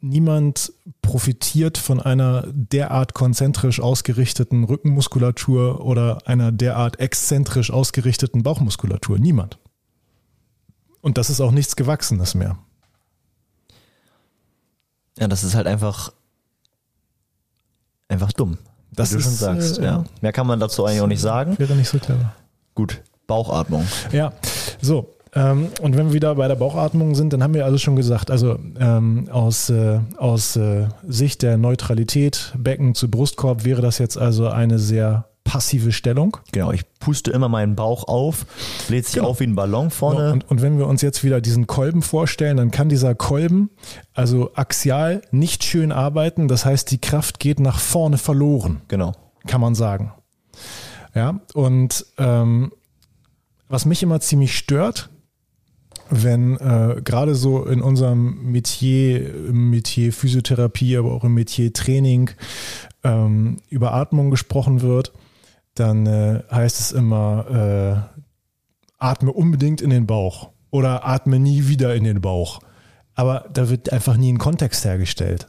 niemand 0.01 0.73
profitiert 1.03 1.79
von 1.79 2.01
einer 2.01 2.45
derart 2.53 3.15
konzentrisch 3.15 3.81
ausgerichteten 3.81 4.65
Rückenmuskulatur 4.65 5.85
oder 5.85 6.19
einer 6.27 6.53
derart 6.53 7.01
exzentrisch 7.01 7.71
ausgerichteten 7.71 8.43
Bauchmuskulatur. 8.43 9.19
Niemand. 9.19 9.59
Und 11.09 11.17
das 11.17 11.31
ist 11.31 11.41
auch 11.41 11.53
nichts 11.53 11.75
Gewachsenes 11.75 12.35
mehr. 12.35 12.59
Ja, 15.19 15.27
das 15.27 15.43
ist 15.43 15.55
halt 15.55 15.67
einfach, 15.67 16.13
einfach 18.09 18.31
dumm. 18.31 18.59
Das 18.93 19.13
wie 19.13 19.17
du 19.17 19.23
schon 19.23 19.33
ist, 19.33 19.39
sagst. 19.39 19.79
äh, 19.79 19.85
ja. 19.85 20.05
Mehr 20.21 20.33
kann 20.35 20.47
man 20.47 20.61
dazu 20.61 20.85
eigentlich 20.85 21.01
auch 21.01 21.07
nicht 21.07 21.23
sagen. 21.23 21.59
Wäre 21.59 21.75
nicht 21.77 21.89
so 21.89 21.99
clever. 21.99 22.35
Gut, 22.75 23.01
Bauchatmung. 23.27 23.87
Ja, 24.13 24.35
so. 24.83 25.15
Ähm, 25.35 25.69
und 25.81 25.97
wenn 25.97 26.09
wir 26.09 26.13
wieder 26.13 26.35
bei 26.35 26.47
der 26.47 26.57
Bauchatmung 26.57 27.15
sind, 27.15 27.33
dann 27.33 27.43
haben 27.43 27.55
wir 27.55 27.65
also 27.65 27.79
schon 27.79 27.97
gesagt, 27.97 28.31
also 28.31 28.59
ähm, 28.79 29.31
aus, 29.31 29.71
äh, 29.71 30.01
aus 30.19 30.57
äh, 30.57 30.89
Sicht 31.07 31.41
der 31.41 31.57
Neutralität 31.57 32.53
Becken 32.59 32.95
zu 32.95 33.11
Brustkorb 33.11 33.65
wäre 33.65 33.81
das 33.81 33.97
jetzt 33.97 34.19
also 34.19 34.49
eine 34.49 34.79
sehr 34.79 35.28
passive 35.49 35.93
Stellung. 35.93 36.37
Genau, 36.53 36.73
ich 36.73 36.83
puste 37.01 37.31
immer 37.31 37.49
meinen 37.49 37.75
Bauch 37.75 38.07
auf, 38.07 38.45
lädt 38.89 39.07
sich 39.07 39.15
Genau. 39.15 39.29
auf 39.29 39.41
wie 39.41 39.45
ein 39.45 39.55
Ballon 39.55 39.91
vorne. 39.91 40.31
Und, 40.31 40.51
und 40.51 40.61
wenn 40.61 40.79
wir 40.79 40.87
uns 40.87 41.01
jetzt 41.01 41.25
wieder 41.25 41.41
diesen 41.41 41.67
Kolben 41.67 42.03
vorstellen, 42.03 42.59
dann 42.59 42.71
kann 42.71 42.91
dieser 42.91 43.15
Kolben 43.15 43.71
also 44.13 44.51
axial 44.55 45.23
nicht 45.31 45.65
schön 45.65 45.91
arbeiten. 45.91 46.49
Das 46.49 46.67
heißt, 46.67 46.91
die 46.91 47.01
Kraft 47.01 47.41
geht 47.41 47.61
nach 47.61 47.79
vorne 47.81 48.19
verloren. 48.19 48.83
genau. 48.89 49.13
kann 49.47 49.63
man 49.63 49.75
sagen. 49.75 50.13
Ja, 51.15 51.41
und 51.55 52.05
ähm, 52.19 52.71
was 53.69 53.87
mich 53.87 54.03
immer 54.03 54.21
ziemlich 54.21 54.57
stört, 54.57 55.09
wenn 56.11 56.57
äh, 56.57 57.01
gerade 57.03 57.35
so 57.35 57.65
in 57.65 57.81
unserem 57.81 58.51
Metier, 58.53 59.35
im 59.49 59.71
Metier 59.71 60.13
Physiotherapie, 60.13 60.97
aber 60.97 61.13
auch 61.13 61.25
im 61.25 61.35
Metier 61.35 61.73
Training 61.73 62.31
ähm, 63.05 63.59
über 63.69 63.93
Atmung 63.95 64.31
gesprochen 64.31 64.81
wird, 64.83 65.13
dann 65.79 66.07
äh, 66.07 66.43
heißt 66.51 66.81
es 66.81 66.93
immer, 66.93 68.11
äh, 68.13 68.19
atme 68.99 69.33
unbedingt 69.33 69.81
in 69.81 69.91
den 69.91 70.07
Bauch 70.07 70.51
oder 70.71 71.07
atme 71.07 71.39
nie 71.39 71.69
wieder 71.69 71.95
in 71.95 72.05
den 72.05 72.21
Bauch. 72.21 72.61
Aber 73.15 73.47
da 73.53 73.69
wird 73.69 73.93
einfach 73.93 74.17
nie 74.17 74.33
ein 74.33 74.39
Kontext 74.39 74.85
hergestellt. 74.85 75.49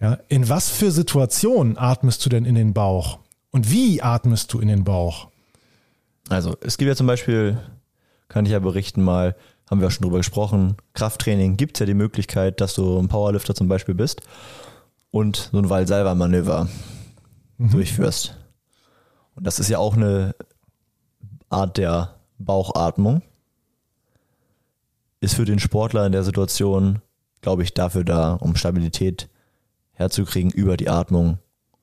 Ja, 0.00 0.18
in 0.28 0.48
was 0.48 0.70
für 0.70 0.90
Situationen 0.90 1.78
atmest 1.78 2.24
du 2.24 2.28
denn 2.28 2.44
in 2.44 2.54
den 2.54 2.74
Bauch? 2.74 3.18
Und 3.50 3.70
wie 3.70 4.02
atmest 4.02 4.52
du 4.52 4.60
in 4.60 4.68
den 4.68 4.84
Bauch? 4.84 5.28
Also, 6.28 6.56
es 6.60 6.78
gibt 6.78 6.88
ja 6.88 6.96
zum 6.96 7.06
Beispiel, 7.06 7.58
kann 8.28 8.46
ich 8.46 8.52
ja 8.52 8.58
berichten 8.58 9.02
mal, 9.02 9.36
haben 9.70 9.80
wir 9.80 9.88
auch 9.88 9.92
schon 9.92 10.02
drüber 10.02 10.18
gesprochen, 10.18 10.76
Krafttraining 10.92 11.56
gibt 11.56 11.76
es 11.76 11.80
ja 11.80 11.86
die 11.86 11.94
Möglichkeit, 11.94 12.60
dass 12.60 12.74
du 12.74 12.98
ein 12.98 13.08
Powerlifter 13.08 13.54
zum 13.54 13.68
Beispiel 13.68 13.94
bist 13.94 14.22
und 15.10 15.50
so 15.52 15.58
ein 15.58 15.70
Valsalva-Manöver 15.70 16.68
durchführst. 17.58 18.36
Und 19.34 19.46
das 19.46 19.58
ist 19.58 19.68
ja 19.68 19.78
auch 19.78 19.94
eine 19.94 20.34
Art 21.48 21.76
der 21.76 22.14
Bauchatmung. 22.38 23.22
Ist 25.20 25.34
für 25.34 25.44
den 25.44 25.58
Sportler 25.58 26.06
in 26.06 26.12
der 26.12 26.24
Situation, 26.24 27.00
glaube 27.40 27.62
ich, 27.62 27.74
dafür 27.74 28.04
da, 28.04 28.34
um 28.34 28.56
Stabilität 28.56 29.28
herzukriegen 29.92 30.50
über 30.50 30.76
die 30.76 30.90
Atmung 30.90 31.38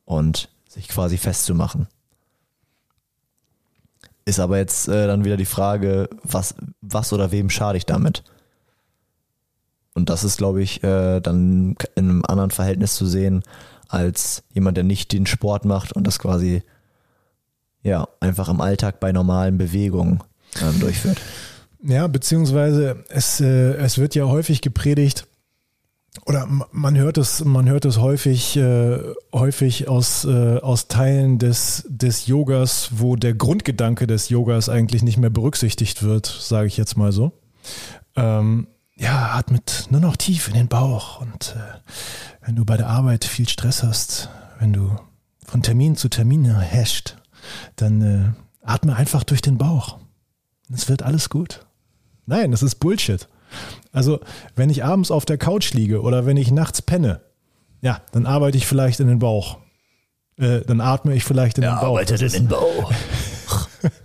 und 0.06 0.50
sich 0.68 0.88
quasi 0.88 1.18
festzumachen. 1.18 1.88
Ist 4.26 4.40
aber 4.40 4.58
jetzt 4.58 4.88
äh, 4.88 5.08
dann 5.08 5.26
wieder 5.26 5.38
die 5.38 5.46
Frage, 5.46 6.10
was, 6.24 6.56
was 6.82 7.12
oder 7.12 7.32
wem 7.32 7.50
schade 7.50 7.78
ich 7.78 7.86
damit? 7.86 8.24
Und 9.94 10.10
das 10.10 10.24
ist, 10.24 10.38
glaube 10.38 10.62
ich, 10.62 10.84
äh, 10.84 11.20
dann 11.20 11.76
in 11.96 12.10
einem 12.10 12.24
anderen 12.26 12.52
Verhältnis 12.52 12.96
zu 12.96 13.06
sehen, 13.06 13.44
als 13.90 14.44
jemand, 14.54 14.78
der 14.78 14.84
nicht 14.84 15.12
den 15.12 15.26
Sport 15.26 15.66
macht 15.66 15.92
und 15.94 16.06
das 16.06 16.20
quasi 16.20 16.64
ja 17.84 18.08
einfach 18.20 18.50
im 18.50 18.62
Alltag 18.62 19.00
bei 19.00 19.12
normalen 19.12 19.58
Bewegungen 19.58 20.22
ähm, 20.62 20.80
durchführt. 20.80 21.20
Ja, 21.84 22.08
beziehungsweise 22.08 23.04
es, 23.10 23.42
äh, 23.42 23.74
es 23.76 23.98
wird 23.98 24.16
ja 24.16 24.26
häufig 24.26 24.62
gepredigt, 24.62 25.28
oder 26.26 26.46
man 26.72 26.98
hört 26.98 27.18
es, 27.18 27.44
man 27.44 27.70
hört 27.70 27.86
es 27.86 27.98
häufig, 27.98 28.58
äh, 28.58 29.00
häufig 29.34 29.88
aus, 29.88 30.26
äh, 30.26 30.58
aus 30.60 30.88
Teilen 30.90 31.40
des, 31.40 31.86
des 31.88 32.28
Yogas, 32.28 32.90
wo 32.92 33.16
der 33.16 33.34
Grundgedanke 33.34 34.08
des 34.08 34.28
Yogas 34.30 34.68
eigentlich 34.68 35.04
nicht 35.04 35.18
mehr 35.18 35.30
berücksichtigt 35.30 36.04
wird, 36.04 36.26
sage 36.26 36.68
ich 36.68 36.76
jetzt 36.76 36.98
mal 36.98 37.14
so. 37.14 37.32
Ähm, 38.18 38.68
ja, 38.98 39.32
atmet 39.32 39.88
nur 39.90 40.02
noch 40.02 40.18
tief 40.18 40.50
in 40.50 40.54
den 40.54 40.68
Bauch 40.68 41.22
und 41.22 41.56
äh, 41.56 42.46
wenn 42.46 42.56
du 42.58 42.66
bei 42.66 42.76
der 42.76 42.88
Arbeit 42.88 43.24
viel 43.24 43.48
Stress 43.48 43.82
hast, 43.82 44.30
wenn 44.60 44.74
du 44.74 44.96
von 45.46 45.64
Termin 45.64 45.96
zu 45.96 46.10
Termin 46.10 46.54
hasht, 46.54 47.18
dann 47.76 48.02
äh, 48.02 48.32
atme 48.64 48.96
einfach 48.96 49.24
durch 49.24 49.42
den 49.42 49.58
Bauch. 49.58 50.00
Es 50.74 50.90
wird 50.90 51.04
alles 51.04 51.30
gut. 51.30 51.66
Nein, 52.26 52.52
das 52.52 52.64
ist 52.64 52.76
Bullshit. 52.76 53.28
Also, 53.92 54.22
wenn 54.56 54.70
ich 54.70 54.84
abends 54.84 55.12
auf 55.12 55.26
der 55.26 55.38
Couch 55.38 55.74
liege 55.74 56.02
oder 56.02 56.26
wenn 56.26 56.38
ich 56.38 56.52
nachts 56.52 56.82
penne, 56.82 57.22
ja, 57.82 58.02
dann 58.12 58.26
arbeite 58.26 58.58
ich 58.58 58.68
vielleicht 58.68 59.00
in 59.00 59.08
den 59.08 59.20
Bauch. 59.20 59.58
Äh, 60.38 60.62
dann 60.62 60.80
atme 60.80 61.14
ich 61.14 61.24
vielleicht 61.24 61.58
in 61.58 61.64
er 61.64 61.72
den 61.72 61.80
Bauch. 61.80 61.98
Arbeitet 61.98 62.22
in 62.22 62.32
den 62.32 62.48
Bauch. 62.48 62.92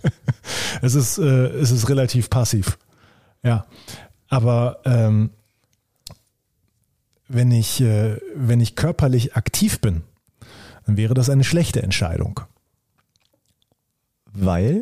es, 0.81 0.95
ist, 0.95 1.17
äh, 1.17 1.47
es 1.47 1.71
ist 1.71 1.87
relativ 1.87 2.29
passiv. 2.29 2.77
Ja. 3.43 3.65
Aber 4.29 4.81
ähm, 4.83 5.31
wenn, 7.27 7.51
ich, 7.51 7.81
äh, 7.81 8.17
wenn 8.35 8.59
ich 8.59 8.75
körperlich 8.75 9.35
aktiv 9.35 9.79
bin, 9.79 10.03
dann 10.85 10.97
wäre 10.97 11.13
das 11.13 11.29
eine 11.29 11.43
schlechte 11.43 11.81
Entscheidung. 11.81 12.41
Weil? 14.39 14.81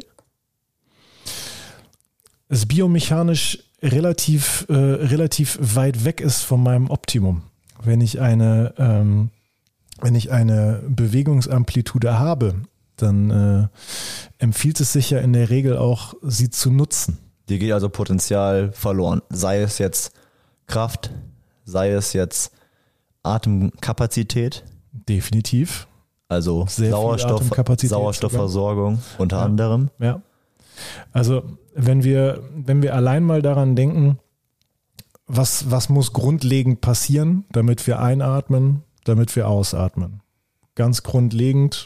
Es 2.50 2.65
biomechanisch 2.65 3.59
relativ, 3.81 4.65
äh, 4.69 4.74
relativ 4.74 5.57
weit 5.62 6.05
weg 6.05 6.21
ist 6.21 6.41
von 6.41 6.62
meinem 6.62 6.89
Optimum. 6.89 7.43
Wenn 7.83 8.01
ich 8.01 8.19
eine, 8.19 8.74
ähm, 8.77 9.29
wenn 10.01 10.15
ich 10.15 10.31
eine 10.31 10.83
Bewegungsamplitude 10.88 12.19
habe, 12.19 12.55
dann 12.97 13.31
äh, 13.31 13.67
empfiehlt 14.38 14.79
es 14.79 14.93
sich 14.93 15.09
ja 15.09 15.19
in 15.19 15.33
der 15.33 15.50
Regel 15.50 15.77
auch, 15.77 16.15
sie 16.21 16.50
zu 16.50 16.71
nutzen. 16.71 17.17
Dir 17.50 17.59
geht 17.59 17.71
also 17.71 17.89
Potenzial 17.89 18.71
verloren. 18.71 19.21
Sei 19.29 19.62
es 19.62 19.77
jetzt 19.77 20.13
Kraft, 20.67 21.12
sei 21.65 21.91
es 21.91 22.13
jetzt 22.13 22.51
Atemkapazität. 23.24 24.63
Definitiv. 24.91 25.88
Also 26.27 26.65
Sehr 26.67 26.89
Sauerstoff, 26.91 27.44
Sauerstoffversorgung 27.82 29.00
unter 29.17 29.38
Ja. 29.38 29.44
anderem. 29.46 29.89
Ja. 30.00 30.22
Also 31.12 31.44
wenn 31.75 32.03
wir, 32.03 32.41
wenn 32.55 32.82
wir 32.82 32.96
allein 32.96 33.24
mal 33.24 33.41
daran 33.41 33.75
denken, 33.75 34.17
was, 35.27 35.70
was 35.72 35.89
muss 35.89 36.13
grundlegend 36.13 36.82
passieren, 36.82 37.46
damit 37.51 37.86
wir 37.88 38.00
einatmen, 38.00 38.84
damit 39.05 39.36
wir 39.36 39.48
ausatmen. 39.48 40.22
Ganz 40.75 41.03
grundlegend, 41.03 41.86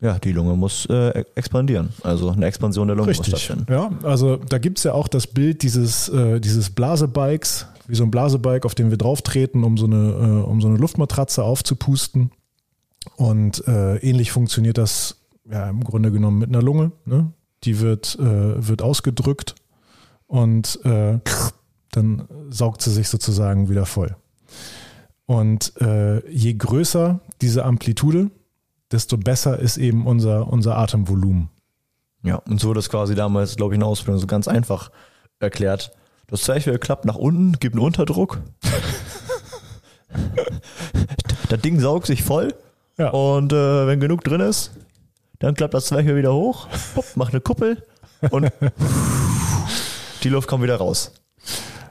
Ja, 0.00 0.18
die 0.18 0.32
Lunge 0.32 0.54
muss 0.56 0.86
äh, 0.86 1.24
expandieren. 1.34 1.88
Also 2.02 2.30
eine 2.30 2.46
Expansion 2.46 2.86
der 2.86 2.96
Lunge 2.96 3.08
muss 3.10 3.20
richtig. 3.20 3.42
stattfinden. 3.44 3.72
Ja, 3.72 3.90
also 4.02 4.36
da 4.36 4.58
gibt 4.58 4.78
es 4.78 4.84
ja 4.84 4.92
auch 4.92 5.08
das 5.08 5.26
Bild 5.26 5.62
dieses, 5.62 6.08
äh, 6.10 6.38
dieses 6.40 6.70
Blasebikes, 6.70 7.66
wie 7.88 7.94
so 7.94 8.04
ein 8.04 8.10
Blasebike, 8.10 8.64
auf 8.66 8.74
dem 8.74 8.90
wir 8.90 8.98
drauf 8.98 9.22
treten, 9.22 9.64
um 9.64 9.76
so 9.78 9.86
eine, 9.86 9.96
äh, 9.96 10.44
um 10.48 10.60
so 10.60 10.68
eine 10.68 10.76
Luftmatratze 10.76 11.42
aufzupusten. 11.42 12.30
Und 13.14 13.66
äh, 13.68 13.96
ähnlich 13.98 14.32
funktioniert 14.32 14.78
das 14.78 15.16
ja 15.50 15.68
im 15.68 15.84
Grunde 15.84 16.10
genommen 16.10 16.38
mit 16.38 16.48
einer 16.48 16.62
Lunge. 16.62 16.92
Ne? 17.04 17.32
Die 17.64 17.80
wird, 17.80 18.16
äh, 18.18 18.66
wird 18.66 18.82
ausgedrückt 18.82 19.54
und 20.26 20.80
äh, 20.84 21.18
dann 21.92 22.28
saugt 22.50 22.82
sie 22.82 22.92
sich 22.92 23.08
sozusagen 23.08 23.68
wieder 23.68 23.86
voll. 23.86 24.16
Und 25.26 25.72
äh, 25.80 26.28
je 26.30 26.54
größer 26.54 27.20
diese 27.40 27.64
Amplitude, 27.64 28.30
desto 28.90 29.16
besser 29.16 29.58
ist 29.58 29.76
eben 29.76 30.06
unser, 30.06 30.46
unser 30.48 30.78
Atemvolumen. 30.78 31.48
Ja, 32.22 32.36
und 32.36 32.60
so 32.60 32.68
wurde 32.68 32.78
das 32.78 32.90
quasi 32.90 33.14
damals, 33.14 33.56
glaube 33.56 33.74
ich, 33.74 33.76
in 33.76 33.80
der 33.80 33.88
Ausbildung 33.88 34.20
so 34.20 34.26
ganz 34.26 34.48
einfach 34.48 34.90
erklärt. 35.38 35.92
Das 36.28 36.42
Zwerchfell 36.42 36.78
klappt 36.78 37.04
nach 37.04 37.16
unten, 37.16 37.52
gibt 37.58 37.74
einen 37.76 37.84
Unterdruck. 37.84 38.40
das 41.48 41.60
Ding 41.60 41.78
saugt 41.80 42.06
sich 42.06 42.22
voll 42.22 42.54
Ja. 42.98 43.10
und 43.10 43.52
äh, 43.52 43.86
wenn 43.86 44.00
genug 44.00 44.24
drin 44.24 44.40
ist, 44.40 44.72
dann 45.38 45.54
klappt 45.54 45.74
das 45.74 45.86
Zwerchfell 45.86 46.16
wieder 46.16 46.32
hoch, 46.34 46.66
pupp, 46.94 47.04
macht 47.14 47.32
eine 47.34 47.40
Kuppel 47.40 47.82
und 48.30 48.50
die 50.22 50.28
Luft 50.28 50.48
kommt 50.48 50.62
wieder 50.62 50.76
raus. 50.76 51.12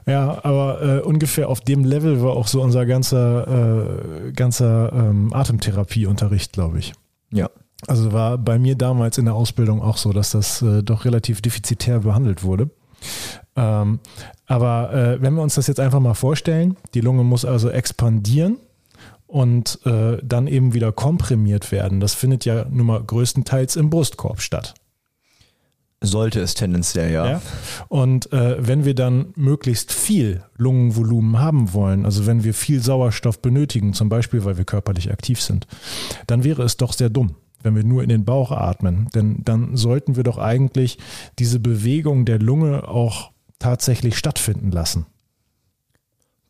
Ja, 0.06 0.44
aber 0.44 0.82
äh, 0.82 1.00
ungefähr 1.00 1.48
auf 1.48 1.60
dem 1.60 1.84
Level 1.84 2.22
war 2.22 2.36
auch 2.36 2.46
so 2.46 2.62
unser 2.62 2.86
ganzer, 2.86 4.28
äh, 4.28 4.32
ganzer 4.32 4.92
ähm, 4.92 5.32
Atemtherapieunterricht, 5.32 6.52
glaube 6.52 6.78
ich. 6.78 6.92
Ja. 7.32 7.50
Also 7.88 8.12
war 8.12 8.38
bei 8.38 8.58
mir 8.58 8.76
damals 8.76 9.18
in 9.18 9.26
der 9.26 9.34
Ausbildung 9.34 9.82
auch 9.82 9.96
so, 9.96 10.12
dass 10.12 10.30
das 10.30 10.62
äh, 10.62 10.82
doch 10.82 11.04
relativ 11.04 11.42
defizitär 11.42 12.00
behandelt 12.00 12.42
wurde. 12.42 12.70
Ähm, 13.56 13.98
aber 14.46 14.92
äh, 14.92 15.22
wenn 15.22 15.34
wir 15.34 15.42
uns 15.42 15.56
das 15.56 15.66
jetzt 15.66 15.80
einfach 15.80 16.00
mal 16.00 16.14
vorstellen, 16.14 16.76
die 16.94 17.00
Lunge 17.00 17.24
muss 17.24 17.44
also 17.44 17.68
expandieren 17.68 18.58
und 19.26 19.80
äh, 19.84 20.18
dann 20.22 20.46
eben 20.46 20.74
wieder 20.74 20.92
komprimiert 20.92 21.72
werden. 21.72 22.00
Das 22.00 22.14
findet 22.14 22.44
ja 22.44 22.66
nun 22.70 22.86
mal 22.86 23.02
größtenteils 23.02 23.76
im 23.76 23.90
Brustkorb 23.90 24.40
statt. 24.40 24.74
Sollte 26.02 26.40
es 26.40 26.54
tendenziell, 26.54 27.10
ja. 27.10 27.26
Ja? 27.26 27.42
Und 27.88 28.30
äh, 28.32 28.56
wenn 28.64 28.84
wir 28.84 28.94
dann 28.94 29.32
möglichst 29.34 29.92
viel 29.92 30.44
Lungenvolumen 30.56 31.40
haben 31.40 31.72
wollen, 31.72 32.04
also 32.04 32.26
wenn 32.26 32.44
wir 32.44 32.52
viel 32.52 32.82
Sauerstoff 32.82 33.40
benötigen, 33.40 33.94
zum 33.94 34.08
Beispiel 34.08 34.44
weil 34.44 34.58
wir 34.58 34.64
körperlich 34.64 35.10
aktiv 35.10 35.40
sind, 35.40 35.66
dann 36.26 36.44
wäre 36.44 36.62
es 36.62 36.76
doch 36.76 36.92
sehr 36.92 37.08
dumm, 37.08 37.36
wenn 37.62 37.74
wir 37.74 37.82
nur 37.82 38.02
in 38.02 38.10
den 38.10 38.26
Bauch 38.26 38.52
atmen. 38.52 39.08
Denn 39.14 39.40
dann 39.42 39.76
sollten 39.76 40.16
wir 40.16 40.22
doch 40.22 40.36
eigentlich 40.36 40.98
diese 41.38 41.60
Bewegung 41.60 42.26
der 42.26 42.40
Lunge 42.40 42.86
auch 42.86 43.32
tatsächlich 43.58 44.18
stattfinden 44.18 44.70
lassen. 44.70 45.06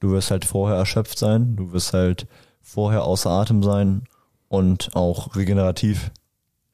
Du 0.00 0.10
wirst 0.10 0.32
halt 0.32 0.44
vorher 0.44 0.76
erschöpft 0.76 1.18
sein, 1.18 1.54
du 1.56 1.72
wirst 1.72 1.92
halt 1.92 2.26
vorher 2.66 3.05
außer 3.05 3.31
Atem 3.31 3.62
sein 3.62 4.02
und 4.48 4.90
auch 4.94 5.37
regenerativ 5.37 6.11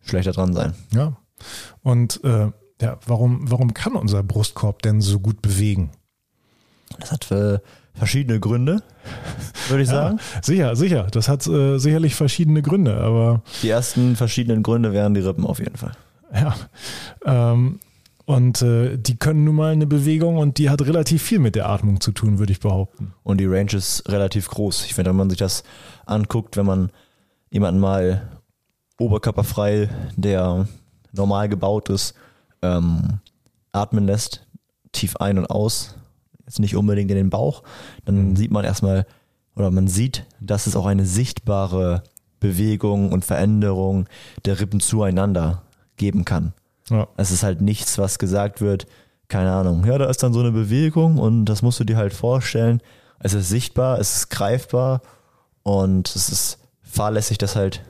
schlechter 0.00 0.32
dran 0.32 0.54
sein. 0.54 0.74
Ja. 0.92 1.16
Und 1.82 2.24
äh, 2.24 2.50
ja, 2.80 2.98
warum, 3.06 3.50
warum 3.50 3.74
kann 3.74 3.94
unser 3.94 4.22
Brustkorb 4.22 4.82
denn 4.82 5.00
so 5.00 5.20
gut 5.20 5.42
bewegen? 5.42 5.90
Das 6.98 7.12
hat 7.12 7.30
äh, 7.30 7.58
verschiedene 7.94 8.40
Gründe, 8.40 8.82
würde 9.68 9.82
ich 9.82 9.88
sagen. 9.88 10.18
Ja, 10.18 10.42
sicher, 10.42 10.76
sicher. 10.76 11.06
Das 11.10 11.28
hat 11.28 11.46
äh, 11.46 11.78
sicherlich 11.78 12.14
verschiedene 12.14 12.62
Gründe, 12.62 12.96
aber 12.96 13.42
Die 13.62 13.68
ersten 13.68 14.16
verschiedenen 14.16 14.62
Gründe 14.62 14.92
wären 14.92 15.14
die 15.14 15.20
Rippen 15.20 15.44
auf 15.46 15.58
jeden 15.58 15.76
Fall. 15.76 15.92
Ja. 16.34 16.54
Ähm, 17.24 17.80
und 18.24 18.62
äh, 18.62 18.96
die 18.96 19.16
können 19.16 19.44
nun 19.44 19.56
mal 19.56 19.72
eine 19.72 19.86
Bewegung 19.86 20.36
und 20.36 20.58
die 20.58 20.70
hat 20.70 20.82
relativ 20.82 21.22
viel 21.22 21.38
mit 21.38 21.54
der 21.54 21.68
Atmung 21.68 22.00
zu 22.00 22.12
tun, 22.12 22.38
würde 22.38 22.52
ich 22.52 22.60
behaupten. 22.60 23.14
Und 23.22 23.38
die 23.38 23.46
Range 23.46 23.72
ist 23.72 24.08
relativ 24.08 24.48
groß. 24.48 24.84
Ich 24.86 24.94
finde, 24.94 25.10
wenn 25.10 25.16
man 25.16 25.30
sich 25.30 25.38
das 25.38 25.64
anguckt, 26.06 26.56
wenn 26.56 26.66
man 26.66 26.90
jemanden 27.50 27.80
mal 27.80 28.28
oberkörperfrei, 28.98 29.88
der 30.16 30.68
normal 31.12 31.48
gebaut 31.48 31.88
ist, 31.88 32.14
ähm, 32.62 33.20
atmen 33.72 34.06
lässt, 34.06 34.46
tief 34.92 35.16
ein 35.16 35.38
und 35.38 35.46
aus, 35.46 35.96
jetzt 36.46 36.60
nicht 36.60 36.76
unbedingt 36.76 37.10
in 37.10 37.16
den 37.16 37.30
Bauch, 37.30 37.62
dann 38.04 38.36
sieht 38.36 38.50
man 38.50 38.64
erstmal, 38.64 39.06
oder 39.56 39.70
man 39.70 39.88
sieht, 39.88 40.26
dass 40.40 40.66
es 40.66 40.76
auch 40.76 40.86
eine 40.86 41.06
sichtbare 41.06 42.02
Bewegung 42.40 43.12
und 43.12 43.24
Veränderung 43.24 44.06
der 44.44 44.60
Rippen 44.60 44.80
zueinander 44.80 45.62
geben 45.96 46.24
kann. 46.24 46.54
Ja. 46.92 47.08
Es 47.16 47.30
ist 47.30 47.42
halt 47.42 47.60
nichts, 47.60 47.98
was 47.98 48.18
gesagt 48.18 48.60
wird, 48.60 48.86
keine 49.28 49.52
Ahnung. 49.52 49.84
Ja, 49.86 49.98
da 49.98 50.06
ist 50.10 50.22
dann 50.22 50.32
so 50.32 50.40
eine 50.40 50.52
Bewegung 50.52 51.18
und 51.18 51.46
das 51.46 51.62
musst 51.62 51.80
du 51.80 51.84
dir 51.84 51.96
halt 51.96 52.12
vorstellen. 52.12 52.80
Es 53.18 53.34
ist 53.34 53.48
sichtbar, 53.48 53.98
es 53.98 54.16
ist 54.16 54.30
greifbar 54.30 55.00
und 55.62 56.14
es 56.14 56.28
ist 56.28 56.58
fahrlässig, 56.82 57.38
das 57.38 57.56
halt 57.56 57.82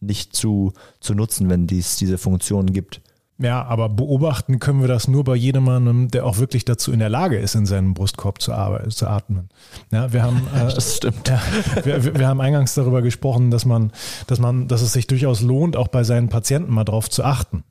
nicht 0.00 0.34
zu, 0.34 0.72
zu 1.00 1.14
nutzen, 1.14 1.48
wenn 1.50 1.66
dies 1.66 1.96
diese 1.96 2.18
Funktionen 2.18 2.72
gibt. 2.72 3.00
Ja, 3.38 3.64
aber 3.64 3.88
beobachten 3.88 4.58
können 4.58 4.82
wir 4.82 4.88
das 4.88 5.08
nur 5.08 5.24
bei 5.24 5.34
jemandem, 5.34 6.08
der 6.08 6.26
auch 6.26 6.36
wirklich 6.38 6.66
dazu 6.66 6.92
in 6.92 6.98
der 6.98 7.08
Lage 7.08 7.38
ist, 7.38 7.54
in 7.54 7.64
seinem 7.64 7.94
Brustkorb 7.94 8.40
zu, 8.42 8.52
arbeiten, 8.52 8.90
zu 8.90 9.06
atmen. 9.06 9.48
Ja, 9.90 10.12
wir 10.12 10.22
haben, 10.22 10.42
äh, 10.54 10.74
Das 10.74 10.96
stimmt. 10.96 11.26
ja, 11.28 11.40
wir, 11.84 12.04
wir- 12.04 12.18
wir 12.18 12.28
haben 12.28 12.40
eingangs 12.42 12.74
darüber 12.74 13.00
gesprochen, 13.00 13.50
dass 13.50 13.64
man, 13.64 13.92
dass 14.26 14.38
man, 14.40 14.68
dass 14.68 14.82
es 14.82 14.92
sich 14.92 15.06
durchaus 15.06 15.40
lohnt, 15.40 15.76
auch 15.76 15.88
bei 15.88 16.04
seinen 16.04 16.28
Patienten 16.28 16.72
mal 16.72 16.84
drauf 16.84 17.08
zu 17.08 17.24
achten. 17.24 17.64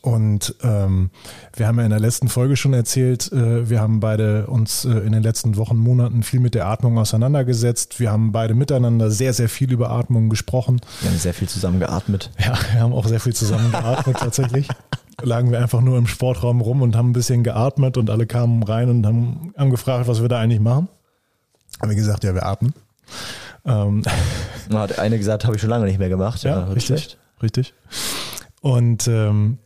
Und 0.00 0.54
ähm, 0.62 1.10
wir 1.54 1.66
haben 1.66 1.78
ja 1.78 1.84
in 1.84 1.90
der 1.90 2.00
letzten 2.00 2.28
Folge 2.28 2.56
schon 2.56 2.72
erzählt, 2.72 3.30
äh, 3.32 3.68
wir 3.68 3.80
haben 3.80 4.00
beide 4.00 4.46
uns 4.46 4.84
äh, 4.84 4.90
in 4.90 5.12
den 5.12 5.22
letzten 5.22 5.56
Wochen, 5.56 5.76
Monaten 5.76 6.22
viel 6.22 6.40
mit 6.40 6.54
der 6.54 6.66
Atmung 6.66 6.98
auseinandergesetzt. 6.98 8.00
Wir 8.00 8.10
haben 8.10 8.32
beide 8.32 8.54
miteinander 8.54 9.10
sehr, 9.10 9.32
sehr 9.32 9.48
viel 9.48 9.72
über 9.72 9.90
Atmung 9.90 10.28
gesprochen. 10.28 10.80
Wir 11.00 11.10
haben 11.10 11.18
sehr 11.18 11.34
viel 11.34 11.48
zusammen 11.48 11.80
geatmet. 11.80 12.30
Ja, 12.38 12.56
wir 12.72 12.80
haben 12.80 12.92
auch 12.92 13.06
sehr 13.06 13.20
viel 13.20 13.34
zusammen 13.34 13.70
geatmet 13.70 14.16
tatsächlich. 14.20 14.68
Lagen 15.20 15.50
wir 15.50 15.58
einfach 15.58 15.80
nur 15.80 15.98
im 15.98 16.06
Sportraum 16.06 16.60
rum 16.60 16.80
und 16.82 16.94
haben 16.94 17.10
ein 17.10 17.12
bisschen 17.12 17.42
geatmet 17.42 17.96
und 17.96 18.08
alle 18.08 18.26
kamen 18.26 18.62
rein 18.62 18.88
und 18.88 19.04
haben, 19.04 19.52
haben 19.56 19.70
gefragt, 19.70 20.06
was 20.06 20.22
wir 20.22 20.28
da 20.28 20.38
eigentlich 20.38 20.60
machen. 20.60 20.88
Haben 21.80 21.88
wir 21.88 21.96
gesagt, 21.96 22.24
ja, 22.24 22.34
wir 22.34 22.46
atmen. 22.46 22.72
Ähm. 23.64 24.02
Hat 24.72 24.98
eine 24.98 25.18
gesagt, 25.18 25.44
habe 25.44 25.56
ich 25.56 25.60
schon 25.60 25.70
lange 25.70 25.86
nicht 25.86 25.98
mehr 25.98 26.08
gemacht. 26.08 26.42
Ja, 26.44 26.60
ja 26.60 26.64
richtig, 26.66 27.18
richtig. 27.42 27.74
Und 28.60 29.08
ähm, 29.08 29.58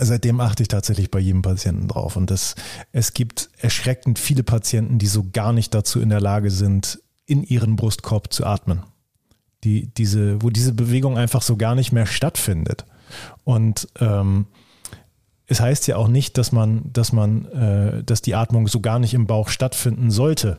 seitdem 0.00 0.40
achte 0.40 0.62
ich 0.62 0.68
tatsächlich 0.68 1.10
bei 1.10 1.18
jedem 1.18 1.42
Patienten 1.42 1.88
drauf. 1.88 2.16
Und 2.16 2.30
das, 2.30 2.54
es 2.92 3.12
gibt 3.12 3.50
erschreckend 3.58 4.18
viele 4.18 4.42
Patienten, 4.42 4.98
die 4.98 5.06
so 5.06 5.26
gar 5.32 5.52
nicht 5.52 5.74
dazu 5.74 6.00
in 6.00 6.08
der 6.08 6.20
Lage 6.20 6.50
sind, 6.50 7.00
in 7.26 7.42
ihren 7.42 7.76
Brustkorb 7.76 8.32
zu 8.32 8.46
atmen. 8.46 8.82
Die, 9.64 9.88
diese, 9.94 10.42
wo 10.42 10.50
diese 10.50 10.72
Bewegung 10.72 11.16
einfach 11.16 11.42
so 11.42 11.56
gar 11.56 11.74
nicht 11.74 11.92
mehr 11.92 12.06
stattfindet. 12.06 12.84
Und 13.44 13.88
ähm, 14.00 14.46
es 15.46 15.60
heißt 15.60 15.86
ja 15.86 15.96
auch 15.96 16.08
nicht, 16.08 16.38
dass 16.38 16.50
man, 16.50 16.90
dass 16.92 17.12
man, 17.12 17.46
äh, 17.46 18.02
dass 18.02 18.22
die 18.22 18.34
Atmung 18.34 18.66
so 18.68 18.80
gar 18.80 18.98
nicht 18.98 19.14
im 19.14 19.26
Bauch 19.26 19.48
stattfinden 19.48 20.10
sollte. 20.10 20.58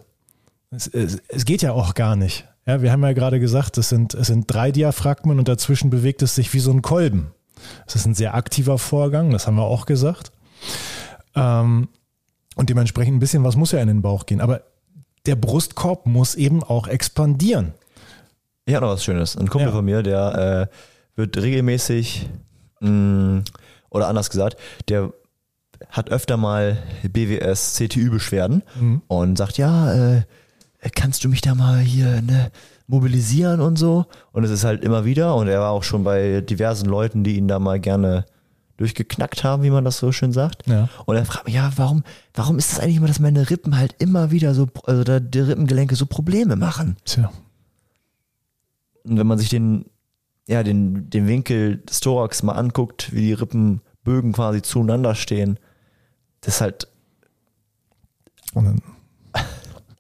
Es, 0.72 0.88
es, 0.88 1.22
es 1.28 1.46
geht 1.46 1.62
ja 1.62 1.74
auch 1.74 1.96
gar 1.96 2.16
nicht. 2.16 2.48
Ja, 2.66 2.82
wir 2.82 2.92
haben 2.92 3.04
ja 3.04 3.12
gerade 3.14 3.40
gesagt, 3.40 3.78
es 3.78 3.90
sind, 3.90 4.14
es 4.14 4.28
sind 4.28 4.46
drei 4.48 4.72
Diaphragmen 4.72 5.38
und 5.38 5.48
dazwischen 5.48 5.90
bewegt 5.90 6.22
es 6.22 6.36
sich 6.36 6.54
wie 6.54 6.60
so 6.60 6.72
ein 6.72 6.82
Kolben. 6.82 7.32
Das 7.86 7.96
ist 7.96 8.06
ein 8.06 8.16
sehr 8.16 8.36
aktiver 8.36 8.78
Vorgang, 8.78 9.32
das 9.32 9.48
haben 9.48 9.56
wir 9.56 9.64
auch 9.64 9.86
gesagt. 9.86 10.32
Ähm, 11.36 11.90
und 12.56 12.70
dementsprechend 12.70 13.16
ein 13.16 13.20
bisschen 13.20 13.44
was 13.44 13.56
muss 13.56 13.72
ja 13.72 13.80
in 13.80 13.88
den 13.88 14.02
Bauch 14.02 14.26
gehen. 14.26 14.42
Aber 14.42 14.62
der 15.26 15.36
Brustkorb 15.36 16.06
muss 16.06 16.36
eben 16.36 16.64
auch 16.64 16.88
expandieren. 16.88 17.74
Ich 18.66 18.76
habe 18.76 18.86
noch 18.86 18.94
was 18.94 19.04
Schönes. 19.04 19.36
Ein 19.38 19.50
Kumpel 19.50 19.70
ja. 19.70 19.74
von 19.74 19.86
mir, 19.86 20.04
der 20.04 20.70
äh, 20.70 20.76
wird 21.16 21.38
regelmäßig, 21.38 22.30
mh, 22.80 22.90
mm, 22.90 23.44
oder 23.90 24.08
anders 24.08 24.30
gesagt, 24.30 24.58
der 24.90 25.14
hat 25.90 26.10
öfter 26.10 26.38
mal 26.38 26.78
BWS, 27.04 27.76
CTÜ-Beschwerden 27.76 28.64
mhm. 28.80 29.02
und 29.08 29.38
sagt, 29.38 29.58
ja, 29.58 29.94
äh, 29.94 30.24
kannst 30.96 31.24
du 31.24 31.30
mich 31.30 31.42
da 31.42 31.56
mal 31.56 31.80
hier 31.80 32.22
ne, 32.22 32.52
mobilisieren 32.88 33.62
und 33.62 33.78
so. 33.78 34.06
Und 34.32 34.44
es 34.44 34.52
ist 34.52 34.64
halt 34.64 34.84
immer 34.84 35.06
wieder, 35.06 35.36
und 35.36 35.48
er 35.48 35.60
war 35.60 35.72
auch 35.72 35.84
schon 35.84 36.04
bei 36.04 36.42
diversen 36.42 36.88
Leuten, 36.88 37.24
die 37.24 37.38
ihn 37.38 37.48
da 37.48 37.60
mal 37.60 37.80
gerne 37.80 38.26
durchgeknackt 38.78 39.44
haben, 39.44 39.64
wie 39.64 39.70
man 39.70 39.86
das 39.86 39.98
so 39.98 40.12
schön 40.12 40.32
sagt. 40.32 40.68
Ja. 40.68 40.90
Und 41.06 41.16
er 41.16 41.26
fragt 41.26 41.46
mich, 41.46 41.56
ja, 41.56 41.72
warum, 41.76 42.04
warum 42.34 42.58
ist 42.58 42.72
es 42.72 42.80
eigentlich 42.80 42.98
immer, 42.98 43.08
dass 43.08 43.20
meine 43.20 43.50
Rippen 43.50 43.78
halt 43.78 43.96
immer 44.00 44.32
wieder 44.32 44.54
so, 44.56 44.68
also 44.86 45.04
da 45.04 45.20
die 45.20 45.40
Rippengelenke 45.40 45.96
so 45.96 46.06
Probleme 46.06 46.56
machen? 46.56 46.98
Tja. 47.06 47.32
Und 49.04 49.18
wenn 49.18 49.28
man 49.28 49.38
sich 49.38 49.50
den, 49.50 49.86
ja, 50.48 50.64
den, 50.64 51.10
den 51.10 51.28
Winkel 51.28 51.78
des 51.78 52.00
Thorax 52.00 52.42
mal 52.42 52.54
anguckt, 52.54 53.14
wie 53.14 53.22
die 53.22 53.34
Rippenbögen 53.34 54.34
quasi 54.34 54.62
zueinander 54.62 55.14
stehen, 55.16 55.60
das 56.42 56.56
ist 56.56 56.62
halt 56.62 56.88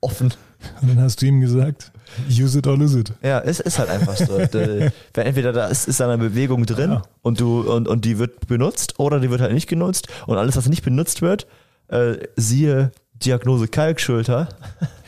offen. 0.01 0.33
Und 0.81 0.89
dann 0.89 1.01
hast 1.01 1.21
du 1.21 1.25
ihm 1.25 1.41
gesagt, 1.41 1.91
use 2.29 2.57
it 2.57 2.67
or 2.67 2.77
lose 2.77 2.99
it. 2.99 3.13
Ja, 3.21 3.39
es 3.39 3.59
ist 3.59 3.79
halt 3.79 3.89
einfach 3.89 4.15
so. 4.15 4.37
entweder 5.15 5.53
da 5.53 5.67
ist, 5.67 5.87
ist 5.87 6.01
eine 6.01 6.17
Bewegung 6.17 6.65
drin 6.65 6.91
ja. 6.91 7.01
und 7.21 7.39
du 7.39 7.61
und, 7.61 7.87
und 7.87 8.05
die 8.05 8.19
wird 8.19 8.47
benutzt 8.47 8.99
oder 8.99 9.19
die 9.19 9.29
wird 9.29 9.41
halt 9.41 9.53
nicht 9.53 9.67
genutzt 9.67 10.07
und 10.27 10.37
alles, 10.37 10.55
was 10.55 10.67
nicht 10.67 10.83
benutzt 10.83 11.21
wird, 11.21 11.47
äh, 11.87 12.15
siehe 12.35 12.91
Diagnose 13.13 13.67
Kalkschulter, 13.67 14.49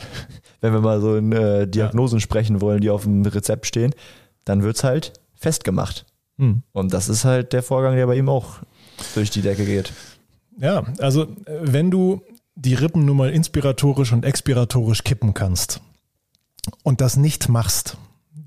wenn 0.60 0.72
wir 0.72 0.80
mal 0.80 1.00
so 1.00 1.16
in 1.16 1.32
äh, 1.32 1.66
Diagnosen 1.66 2.18
ja. 2.18 2.20
sprechen 2.20 2.60
wollen, 2.60 2.80
die 2.80 2.90
auf 2.90 3.02
dem 3.02 3.24
Rezept 3.24 3.66
stehen, 3.66 3.94
dann 4.44 4.62
wird 4.62 4.76
es 4.76 4.84
halt 4.84 5.12
festgemacht. 5.34 6.06
Hm. 6.38 6.62
Und 6.72 6.92
das 6.92 7.08
ist 7.08 7.24
halt 7.24 7.52
der 7.52 7.62
Vorgang, 7.62 7.96
der 7.96 8.06
bei 8.06 8.16
ihm 8.16 8.28
auch 8.28 8.58
durch 9.14 9.30
die 9.30 9.42
Decke 9.42 9.64
geht. 9.64 9.92
Ja, 10.58 10.84
also 10.98 11.22
äh, 11.22 11.26
wenn 11.60 11.90
du 11.90 12.22
die 12.54 12.74
Rippen 12.74 13.04
nun 13.04 13.18
mal 13.18 13.30
inspiratorisch 13.30 14.12
und 14.12 14.24
expiratorisch 14.24 15.04
kippen 15.04 15.34
kannst 15.34 15.80
und 16.82 17.00
das 17.00 17.16
nicht 17.16 17.48
machst, 17.48 17.96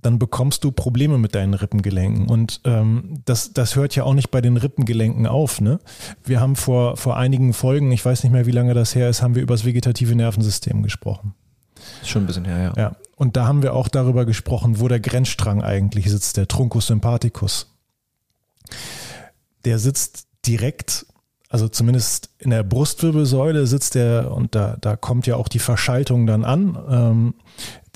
dann 0.02 0.20
bekommst 0.20 0.64
du 0.64 0.72
Probleme 0.72 1.18
mit 1.18 1.36
deinen 1.36 1.54
Rippengelenken. 1.54 2.28
Und 2.28 2.62
ähm, 2.64 3.22
das, 3.26 3.54
das 3.54 3.76
hört 3.76 3.96
ja 3.96 4.04
auch 4.04 4.14
nicht 4.14 4.32
bei 4.32 4.42
den 4.42 4.58
Rippengelenken 4.58 5.28
auf. 5.28 5.62
Ne? 5.62 5.80
Wir 6.24 6.40
haben 6.40 6.56
vor, 6.56 6.96
vor 6.98 7.18
einigen 7.18 7.54
Folgen, 7.54 7.92
ich 7.92 8.04
weiß 8.04 8.24
nicht 8.24 8.32
mehr, 8.32 8.46
wie 8.46 8.52
lange 8.52 8.74
das 8.74 8.96
her 8.96 9.10
ist, 9.10 9.22
haben 9.22 9.36
wir 9.36 9.42
über 9.42 9.54
das 9.54 9.66
vegetative 9.66 10.16
Nervensystem 10.16 10.84
gesprochen. 10.84 11.34
Ist 12.02 12.10
schon 12.10 12.24
ein 12.24 12.28
bisschen 12.28 12.46
her, 12.46 12.74
ja. 12.76 12.82
ja. 12.82 12.96
Und 13.16 13.36
da 13.36 13.46
haben 13.46 13.62
wir 13.62 13.74
auch 13.74 13.88
darüber 13.88 14.26
gesprochen, 14.26 14.80
wo 14.80 14.88
der 14.88 15.00
Grenzstrang 15.00 15.62
eigentlich 15.62 16.10
sitzt, 16.10 16.38
der 16.38 16.48
Truncus 16.48 16.88
sympathicus. 16.88 17.76
Der 19.66 19.80
sitzt 19.80 20.28
direkt 20.46 21.06
also 21.52 21.68
zumindest 21.68 22.30
in 22.38 22.52
der 22.52 22.62
Brustwirbelsäule 22.62 23.66
sitzt 23.66 23.96
der, 23.96 24.32
und 24.32 24.54
da, 24.54 24.78
da 24.80 24.96
kommt 24.96 25.26
ja 25.26 25.36
auch 25.36 25.48
die 25.48 25.58
Verschaltung 25.58 26.28
dann 26.28 26.46
an, 26.46 26.78
ähm, 26.88 27.34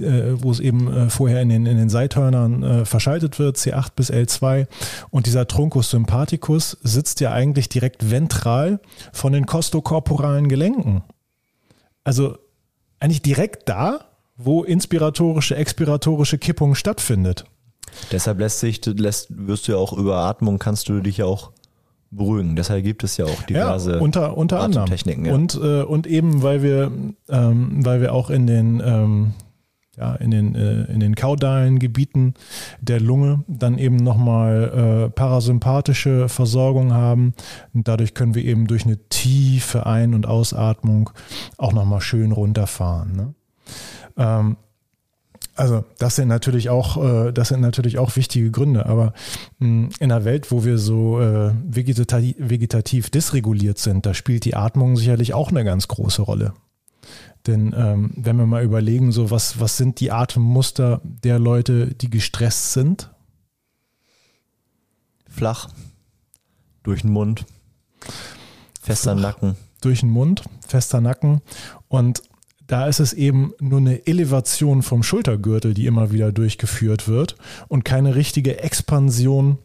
äh, 0.01 0.33
wo 0.41 0.49
es 0.49 0.59
eben 0.59 0.91
äh, 0.91 1.09
vorher 1.11 1.39
in 1.43 1.49
den, 1.49 1.67
in 1.67 1.77
den 1.77 1.89
Seithörnern 1.89 2.63
äh, 2.63 2.85
verschaltet 2.85 3.37
wird, 3.37 3.57
C8 3.57 3.89
bis 3.95 4.11
L2. 4.11 4.65
Und 5.11 5.27
dieser 5.27 5.47
Truncus 5.47 5.91
sympathicus 5.91 6.79
sitzt 6.81 7.19
ja 7.19 7.31
eigentlich 7.31 7.69
direkt 7.69 8.09
ventral 8.09 8.79
von 9.11 9.33
den 9.33 9.45
kostokorporalen 9.45 10.49
Gelenken. 10.49 11.03
Also 12.03 12.39
eigentlich 12.99 13.21
direkt 13.21 13.69
da, 13.69 14.05
wo 14.35 14.63
inspiratorische, 14.63 15.55
expiratorische 15.55 16.39
Kippung 16.39 16.73
stattfindet. 16.73 17.45
Deshalb 18.11 18.39
lässt 18.39 18.61
sich, 18.61 18.83
lässt, 18.83 19.27
wirst 19.29 19.67
du 19.67 19.73
ja 19.73 19.77
auch 19.77 19.93
über 19.93 20.17
Atmung, 20.17 20.57
kannst 20.57 20.89
du 20.89 21.01
dich 21.01 21.17
ja 21.17 21.25
auch 21.25 21.51
beruhigen. 22.15 22.55
Deshalb 22.55 22.83
gibt 22.83 23.03
es 23.03 23.17
ja 23.17 23.25
auch 23.25 23.43
diverse 23.43 23.93
ja, 23.93 23.99
unter, 23.99 24.37
unter 24.37 24.59
anderem. 24.59 24.87
Techniken. 24.87 25.25
Ja. 25.25 25.33
Und, 25.33 25.55
äh, 25.55 25.83
und 25.83 26.07
eben, 26.07 26.41
weil 26.43 26.63
wir, 26.63 26.91
ähm, 27.29 27.85
weil 27.85 28.01
wir 28.01 28.13
auch 28.13 28.29
in 28.29 28.47
den, 28.47 28.81
ähm, 28.85 29.33
ja, 29.97 30.15
in 30.15 30.31
den, 30.31 30.55
äh, 30.55 30.85
in 30.85 30.99
den 30.99 31.15
kaudalen 31.15 31.77
Gebieten 31.77 32.33
der 32.81 32.99
Lunge 32.99 33.43
dann 33.47 33.77
eben 33.77 33.97
nochmal 33.97 35.05
äh, 35.05 35.09
parasympathische 35.09 36.29
Versorgung 36.29 36.93
haben. 36.93 37.33
Und 37.73 37.87
dadurch 37.87 38.13
können 38.13 38.33
wir 38.33 38.43
eben 38.43 38.65
durch 38.67 38.85
eine 38.85 38.97
tiefe 39.09 39.85
Ein- 39.85 40.15
und 40.15 40.25
Ausatmung 40.25 41.11
auch 41.57 41.73
nochmal 41.73 42.01
schön 42.01 42.31
runterfahren. 42.31 43.15
Ne? 43.15 43.33
Ähm, 44.17 44.57
also 45.55 45.85
das 45.99 46.15
sind 46.15 46.27
natürlich 46.27 46.69
auch, 46.69 46.97
äh, 46.97 47.31
das 47.31 47.49
sind 47.49 47.61
natürlich 47.61 47.99
auch 47.99 48.15
wichtige 48.15 48.49
Gründe. 48.49 48.85
Aber 48.85 49.13
in 49.59 49.91
einer 49.99 50.25
Welt, 50.25 50.51
wo 50.51 50.65
wir 50.65 50.77
so 50.77 51.19
äh, 51.19 51.53
vegetativ, 51.65 52.35
vegetativ 52.39 53.09
dysreguliert 53.09 53.77
sind, 53.77 54.05
da 54.05 54.13
spielt 54.13 54.45
die 54.45 54.55
Atmung 54.55 54.97
sicherlich 54.97 55.33
auch 55.33 55.49
eine 55.49 55.63
ganz 55.63 55.87
große 55.87 56.21
Rolle. 56.21 56.53
Denn 57.45 57.73
ähm, 57.77 58.11
wenn 58.15 58.37
wir 58.37 58.45
mal 58.45 58.63
überlegen, 58.63 59.11
so 59.11 59.29
was, 59.29 59.59
was 59.59 59.77
sind 59.77 59.99
die 59.99 60.11
Atemmuster 60.11 61.01
der 61.03 61.39
Leute, 61.39 61.93
die 61.93 62.09
gestresst 62.09 62.73
sind? 62.73 63.11
Flach, 65.27 65.69
durch 66.83 67.01
den 67.01 67.11
Mund, 67.11 67.45
fester 68.81 69.17
Flach, 69.17 69.41
Nacken. 69.41 69.55
Durch 69.81 69.99
den 69.99 70.09
Mund, 70.09 70.43
fester 70.65 71.01
Nacken. 71.01 71.41
Und 71.89 72.23
da 72.73 72.87
ist 72.87 72.99
es 72.99 73.13
eben 73.13 73.53
nur 73.59 73.77
eine 73.77 74.07
Elevation 74.07 74.81
vom 74.81 75.03
Schultergürtel, 75.03 75.75
die 75.75 75.85
immer 75.85 76.11
wieder 76.11 76.31
durchgeführt 76.31 77.07
wird 77.07 77.35
und 77.67 77.85
keine 77.85 78.15
richtige 78.15 78.63
Expansion 78.63 79.59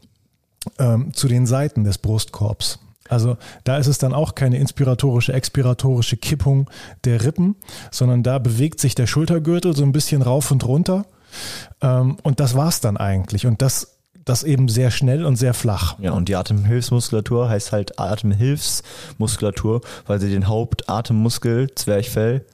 ähm, 0.79 1.15
zu 1.15 1.27
den 1.27 1.47
Seiten 1.47 1.85
des 1.85 1.97
Brustkorbs. 1.97 2.81
Also 3.09 3.39
da 3.65 3.79
ist 3.79 3.87
es 3.87 3.97
dann 3.97 4.13
auch 4.13 4.35
keine 4.35 4.59
inspiratorische, 4.59 5.33
expiratorische 5.33 6.19
Kippung 6.19 6.69
der 7.05 7.25
Rippen, 7.25 7.57
sondern 7.91 8.23
da 8.23 8.39
bewegt 8.39 8.79
sich 8.79 8.95
der 8.95 9.07
Schultergürtel 9.07 9.75
so 9.75 9.85
ein 9.85 9.93
bisschen 9.93 10.21
rauf 10.21 10.51
und 10.51 10.67
runter. 10.67 11.07
Ähm, 11.81 12.19
und 12.23 12.41
das 12.41 12.57
war 12.57 12.69
es 12.69 12.83
dann 12.83 12.99
eigentlich. 12.99 13.47
Und 13.47 13.63
das 13.63 13.95
das 14.27 14.43
eben 14.43 14.69
sehr 14.69 14.91
schnell 14.91 15.25
und 15.25 15.37
sehr 15.37 15.55
flach. 15.55 15.99
Ja, 15.99 16.13
und 16.13 16.29
die 16.29 16.37
Atemhilfsmuskulatur 16.37 17.49
heißt 17.49 17.73
halt 17.73 17.99
Atemhilfsmuskulatur, 17.99 19.81
weil 20.07 20.21
sie 20.21 20.29
den 20.29 20.47
Hauptatemmuskel, 20.47 21.75
Zwerchfell, 21.75 22.45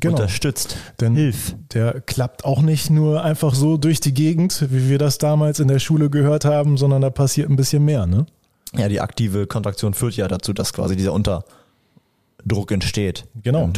genau. 0.00 0.16
unterstützt. 0.16 0.76
Denn 1.00 1.14
Hilf. 1.14 1.56
Der 1.72 2.00
klappt 2.00 2.44
auch 2.44 2.62
nicht 2.62 2.90
nur 2.90 3.22
einfach 3.22 3.54
so 3.54 3.76
durch 3.76 4.00
die 4.00 4.14
Gegend, 4.14 4.66
wie 4.70 4.88
wir 4.88 4.98
das 4.98 5.18
damals 5.18 5.60
in 5.60 5.68
der 5.68 5.78
Schule 5.78 6.10
gehört 6.10 6.44
haben, 6.44 6.76
sondern 6.76 7.02
da 7.02 7.10
passiert 7.10 7.50
ein 7.50 7.56
bisschen 7.56 7.84
mehr, 7.84 8.06
ne? 8.06 8.26
Ja, 8.76 8.88
die 8.88 9.00
aktive 9.00 9.46
Kontraktion 9.46 9.94
führt 9.94 10.16
ja 10.16 10.26
dazu, 10.26 10.52
dass 10.52 10.72
quasi 10.72 10.96
dieser 10.96 11.12
Unterdruck 11.12 12.72
entsteht. 12.72 13.24
Genau. 13.42 13.70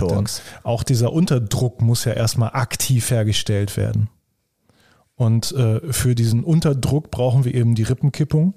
Auch 0.62 0.82
dieser 0.82 1.12
Unterdruck 1.12 1.82
muss 1.82 2.04
ja 2.06 2.12
erstmal 2.12 2.50
aktiv 2.54 3.10
hergestellt 3.10 3.76
werden. 3.76 4.08
Und 5.16 5.52
äh, 5.52 5.80
für 5.92 6.14
diesen 6.14 6.44
Unterdruck 6.44 7.10
brauchen 7.10 7.44
wir 7.44 7.54
eben 7.54 7.74
die 7.74 7.82
Rippenkippung, 7.82 8.54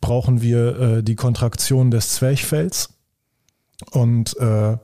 brauchen 0.00 0.42
wir 0.42 0.78
äh, 0.78 1.02
die 1.02 1.16
Kontraktion 1.16 1.90
des 1.90 2.10
Zwerchfells 2.10 2.90
und 3.90 4.36
äh, 4.38 4.76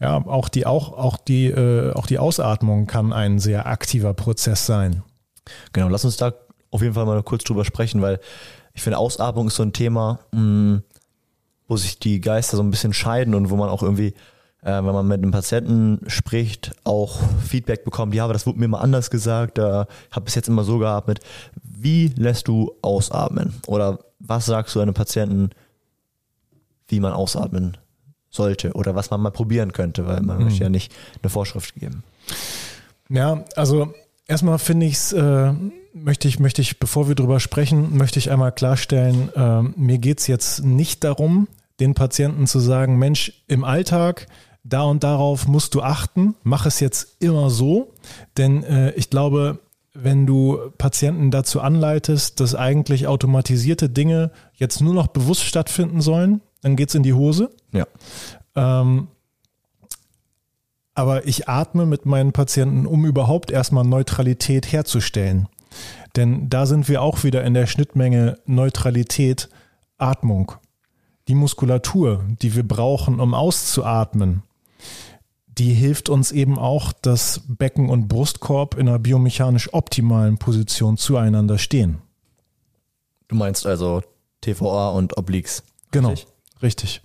ja, 0.00 0.16
auch 0.26 0.48
die, 0.48 0.66
auch, 0.66 0.92
auch 0.92 1.16
die, 1.16 1.46
äh, 1.46 1.92
auch 1.94 2.06
die 2.06 2.18
Ausatmung 2.18 2.86
kann 2.86 3.12
ein 3.12 3.38
sehr 3.38 3.66
aktiver 3.66 4.14
Prozess 4.14 4.66
sein. 4.66 5.02
Genau, 5.72 5.88
lass 5.88 6.04
uns 6.04 6.16
da 6.16 6.34
auf 6.70 6.82
jeden 6.82 6.94
Fall 6.94 7.06
mal 7.06 7.22
kurz 7.22 7.44
drüber 7.44 7.64
sprechen, 7.64 8.02
weil 8.02 8.20
ich 8.74 8.82
finde, 8.82 8.98
Ausatmung 8.98 9.46
ist 9.46 9.56
so 9.56 9.62
ein 9.62 9.72
Thema, 9.72 10.20
mh, 10.32 10.40
mm, 10.40 10.82
wo 11.68 11.76
sich 11.76 11.98
die 11.98 12.20
Geister 12.20 12.56
so 12.56 12.62
ein 12.62 12.70
bisschen 12.70 12.92
scheiden 12.92 13.34
und 13.34 13.50
wo 13.50 13.56
man 13.56 13.70
auch 13.70 13.82
irgendwie 13.82 14.14
äh, 14.66 14.84
wenn 14.84 14.84
man 14.84 15.06
mit 15.06 15.22
einem 15.22 15.30
Patienten 15.30 16.00
spricht, 16.08 16.72
auch 16.82 17.20
Feedback 17.46 17.84
bekommt, 17.84 18.14
ja, 18.14 18.24
aber 18.24 18.32
das 18.32 18.46
wurde 18.46 18.58
mir 18.58 18.66
mal 18.66 18.80
anders 18.80 19.10
gesagt, 19.10 19.58
da 19.58 19.82
äh, 19.82 19.86
habe 20.10 20.26
es 20.26 20.34
jetzt 20.34 20.48
immer 20.48 20.64
so 20.64 20.78
gehabt 20.78 21.06
mit, 21.06 21.20
wie 21.62 22.08
lässt 22.16 22.48
du 22.48 22.74
ausatmen? 22.82 23.54
Oder 23.68 24.00
was 24.18 24.46
sagst 24.46 24.74
du 24.74 24.80
einem 24.80 24.94
Patienten, 24.94 25.50
wie 26.88 26.98
man 26.98 27.12
ausatmen 27.12 27.76
sollte 28.36 28.72
oder 28.74 28.94
was 28.94 29.10
man 29.10 29.20
mal 29.20 29.30
probieren 29.30 29.72
könnte, 29.72 30.06
weil 30.06 30.20
man 30.20 30.38
mhm. 30.38 30.44
möchte 30.44 30.62
ja 30.62 30.68
nicht 30.68 30.92
eine 31.22 31.30
Vorschrift 31.30 31.74
geben. 31.74 32.04
Ja, 33.08 33.44
also 33.56 33.92
erstmal 34.26 34.58
finde 34.58 34.86
ich 34.86 34.94
es, 34.94 35.12
äh, 35.12 35.52
möchte 35.92 36.28
ich, 36.28 36.38
möchte 36.38 36.62
ich, 36.62 36.78
bevor 36.78 37.08
wir 37.08 37.14
drüber 37.14 37.40
sprechen, 37.40 37.96
möchte 37.96 38.18
ich 38.18 38.30
einmal 38.30 38.52
klarstellen, 38.52 39.30
äh, 39.34 39.62
mir 39.62 39.98
geht 39.98 40.20
es 40.20 40.26
jetzt 40.26 40.64
nicht 40.64 41.04
darum, 41.04 41.48
den 41.80 41.94
Patienten 41.94 42.46
zu 42.46 42.58
sagen, 42.58 42.98
Mensch, 42.98 43.44
im 43.48 43.64
Alltag, 43.64 44.26
da 44.64 44.82
und 44.82 45.04
darauf 45.04 45.46
musst 45.46 45.74
du 45.74 45.82
achten, 45.82 46.34
mach 46.42 46.66
es 46.66 46.80
jetzt 46.80 47.22
immer 47.22 47.50
so, 47.50 47.92
denn 48.36 48.64
äh, 48.64 48.90
ich 48.92 49.10
glaube, 49.10 49.58
wenn 49.94 50.26
du 50.26 50.58
Patienten 50.76 51.30
dazu 51.30 51.60
anleitest, 51.60 52.40
dass 52.40 52.54
eigentlich 52.54 53.06
automatisierte 53.06 53.88
Dinge 53.88 54.30
jetzt 54.54 54.80
nur 54.80 54.92
noch 54.92 55.06
bewusst 55.06 55.44
stattfinden 55.44 56.00
sollen, 56.00 56.42
dann 56.66 56.74
geht 56.74 56.88
es 56.88 56.96
in 56.96 57.04
die 57.04 57.14
Hose. 57.14 57.50
Ja. 57.70 57.86
Ähm, 58.56 59.06
aber 60.94 61.28
ich 61.28 61.48
atme 61.48 61.86
mit 61.86 62.06
meinen 62.06 62.32
Patienten, 62.32 62.86
um 62.86 63.06
überhaupt 63.06 63.52
erstmal 63.52 63.84
Neutralität 63.84 64.72
herzustellen. 64.72 65.46
Denn 66.16 66.50
da 66.50 66.66
sind 66.66 66.88
wir 66.88 67.02
auch 67.02 67.22
wieder 67.22 67.44
in 67.44 67.54
der 67.54 67.68
Schnittmenge 67.68 68.40
Neutralität, 68.46 69.48
Atmung. 69.96 70.52
Die 71.28 71.36
Muskulatur, 71.36 72.24
die 72.42 72.56
wir 72.56 72.66
brauchen, 72.66 73.20
um 73.20 73.32
auszuatmen, 73.32 74.42
die 75.46 75.72
hilft 75.72 76.08
uns 76.08 76.32
eben 76.32 76.58
auch, 76.58 76.92
dass 76.92 77.42
Becken 77.46 77.88
und 77.90 78.08
Brustkorb 78.08 78.74
in 78.74 78.88
einer 78.88 78.98
biomechanisch 78.98 79.72
optimalen 79.72 80.38
Position 80.38 80.96
zueinander 80.96 81.58
stehen. 81.58 81.98
Du 83.28 83.36
meinst 83.36 83.66
also 83.66 84.02
TVA 84.40 84.90
und 84.90 85.16
Obliques. 85.16 85.62
Genau, 85.92 86.08
richtig. 86.08 86.35
Richtig. 86.62 87.02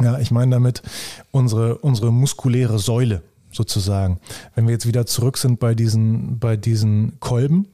Ja, 0.00 0.18
ich 0.18 0.30
meine 0.30 0.52
damit 0.52 0.82
unsere, 1.30 1.78
unsere 1.78 2.12
muskuläre 2.12 2.78
Säule 2.78 3.22
sozusagen. 3.50 4.20
Wenn 4.54 4.66
wir 4.66 4.72
jetzt 4.72 4.86
wieder 4.86 5.06
zurück 5.06 5.38
sind 5.38 5.58
bei 5.58 5.74
diesen, 5.74 6.38
bei 6.38 6.56
diesen 6.56 7.18
Kolben, 7.20 7.68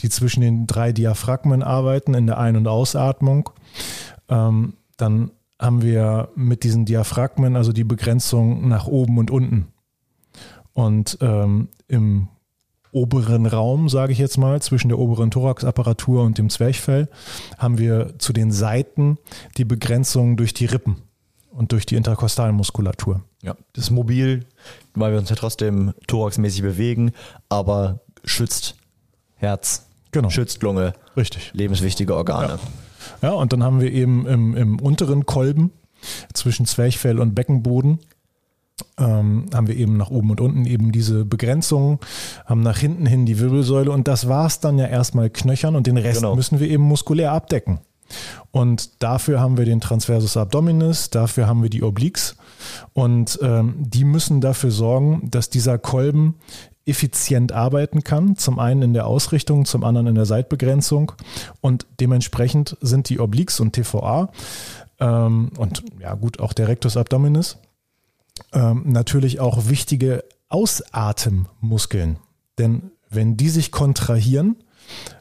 die 0.00 0.08
zwischen 0.08 0.40
den 0.40 0.66
drei 0.66 0.92
Diaphragmen 0.92 1.62
arbeiten 1.62 2.14
in 2.14 2.26
der 2.26 2.38
Ein- 2.38 2.56
und 2.56 2.68
Ausatmung, 2.68 3.50
ähm, 4.28 4.74
dann 4.96 5.32
haben 5.60 5.82
wir 5.82 6.28
mit 6.36 6.62
diesen 6.62 6.84
Diaphragmen 6.84 7.56
also 7.56 7.72
die 7.72 7.84
Begrenzung 7.84 8.68
nach 8.68 8.86
oben 8.86 9.18
und 9.18 9.30
unten. 9.30 9.68
Und 10.72 11.18
ähm, 11.20 11.68
im 11.88 12.28
oberen 12.94 13.46
Raum, 13.46 13.88
sage 13.88 14.12
ich 14.12 14.18
jetzt 14.18 14.38
mal, 14.38 14.62
zwischen 14.62 14.88
der 14.88 14.98
oberen 14.98 15.30
Thoraxapparatur 15.30 16.22
und 16.22 16.38
dem 16.38 16.48
Zwerchfell, 16.48 17.08
haben 17.58 17.78
wir 17.78 18.14
zu 18.18 18.32
den 18.32 18.52
Seiten 18.52 19.18
die 19.56 19.64
Begrenzung 19.64 20.36
durch 20.36 20.54
die 20.54 20.66
Rippen 20.66 21.02
und 21.50 21.72
durch 21.72 21.86
die 21.86 21.96
Interkostalmuskulatur. 21.96 23.22
Ja, 23.42 23.56
das 23.72 23.84
ist 23.84 23.90
mobil, 23.90 24.46
weil 24.94 25.12
wir 25.12 25.18
uns 25.18 25.30
ja 25.30 25.36
trotzdem 25.36 25.92
thoraxmäßig 26.06 26.62
bewegen, 26.62 27.12
aber 27.48 28.00
schützt 28.24 28.76
Herz, 29.34 29.86
genau. 30.12 30.30
schützt 30.30 30.62
Lunge. 30.62 30.94
Richtig. 31.16 31.52
Lebenswichtige 31.52 32.14
Organe. 32.14 32.54
Ja. 32.54 32.58
Ja, 33.20 33.32
und 33.32 33.52
dann 33.52 33.62
haben 33.62 33.80
wir 33.80 33.92
eben 33.92 34.26
im, 34.26 34.56
im 34.56 34.80
unteren 34.80 35.26
Kolben 35.26 35.72
zwischen 36.32 36.66
Zwerchfell 36.66 37.18
und 37.18 37.34
Beckenboden 37.34 38.00
ähm, 38.98 39.46
haben 39.52 39.68
wir 39.68 39.76
eben 39.76 39.96
nach 39.96 40.10
oben 40.10 40.30
und 40.30 40.40
unten 40.40 40.66
eben 40.66 40.92
diese 40.92 41.24
Begrenzung, 41.24 42.00
haben 42.44 42.60
nach 42.60 42.78
hinten 42.78 43.06
hin 43.06 43.26
die 43.26 43.38
Wirbelsäule 43.38 43.90
und 43.90 44.08
das 44.08 44.28
war 44.28 44.46
es 44.46 44.60
dann 44.60 44.78
ja 44.78 44.86
erstmal 44.86 45.30
knöchern 45.30 45.76
und 45.76 45.86
den 45.86 45.96
Rest 45.96 46.20
genau. 46.20 46.34
müssen 46.34 46.60
wir 46.60 46.68
eben 46.68 46.84
muskulär 46.84 47.32
abdecken. 47.32 47.80
Und 48.50 49.02
dafür 49.02 49.40
haben 49.40 49.56
wir 49.56 49.64
den 49.64 49.80
Transversus 49.80 50.36
Abdominis, 50.36 51.10
dafür 51.10 51.46
haben 51.46 51.62
wir 51.62 51.70
die 51.70 51.82
Obliques 51.82 52.36
und 52.92 53.38
ähm, 53.42 53.74
die 53.78 54.04
müssen 54.04 54.40
dafür 54.40 54.70
sorgen, 54.70 55.28
dass 55.30 55.50
dieser 55.50 55.78
Kolben 55.78 56.36
effizient 56.86 57.52
arbeiten 57.52 58.04
kann. 58.04 58.36
Zum 58.36 58.58
einen 58.58 58.82
in 58.82 58.92
der 58.92 59.06
Ausrichtung, 59.06 59.64
zum 59.64 59.84
anderen 59.84 60.08
in 60.08 60.14
der 60.14 60.26
Seitbegrenzung. 60.26 61.12
Und 61.62 61.86
dementsprechend 61.98 62.76
sind 62.82 63.08
die 63.08 63.20
Obliques 63.20 63.58
und 63.58 63.72
TVA 63.72 64.30
ähm, 65.00 65.50
und 65.56 65.82
ja 65.98 66.14
gut, 66.14 66.40
auch 66.40 66.52
der 66.52 66.68
Rectus 66.68 66.96
Abdominis 66.96 67.58
ähm, 68.52 68.84
natürlich 68.86 69.40
auch 69.40 69.68
wichtige 69.68 70.24
Ausatemmuskeln. 70.48 72.18
Denn 72.58 72.90
wenn 73.08 73.36
die 73.36 73.48
sich 73.48 73.70
kontrahieren, 73.70 74.56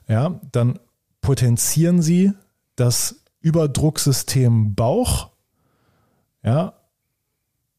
ja, 0.08 0.40
dann 0.52 0.80
potenzieren 1.22 2.02
sie 2.02 2.34
das 2.76 3.24
Überdrucksystem 3.40 4.76
Bauch, 4.76 5.30
ja, 6.44 6.74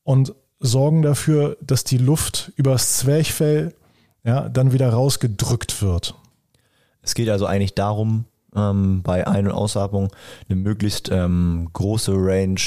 und 0.02 0.34
sorgen 0.60 1.02
dafür, 1.02 1.56
dass 1.60 1.84
die 1.84 1.98
Luft 1.98 2.52
übers 2.56 2.98
Zwerchfell 2.98 3.74
ja, 4.22 4.48
dann 4.48 4.72
wieder 4.72 4.90
rausgedrückt 4.90 5.82
wird. 5.82 6.14
Es 7.02 7.14
geht 7.14 7.28
also 7.28 7.44
eigentlich 7.46 7.74
darum, 7.74 8.24
ähm, 8.54 9.02
bei 9.02 9.26
Ein- 9.26 9.46
und 9.46 9.52
Ausatmung 9.52 10.10
eine 10.48 10.56
möglichst 10.56 11.10
ähm, 11.10 11.68
große 11.72 12.12
Range 12.14 12.60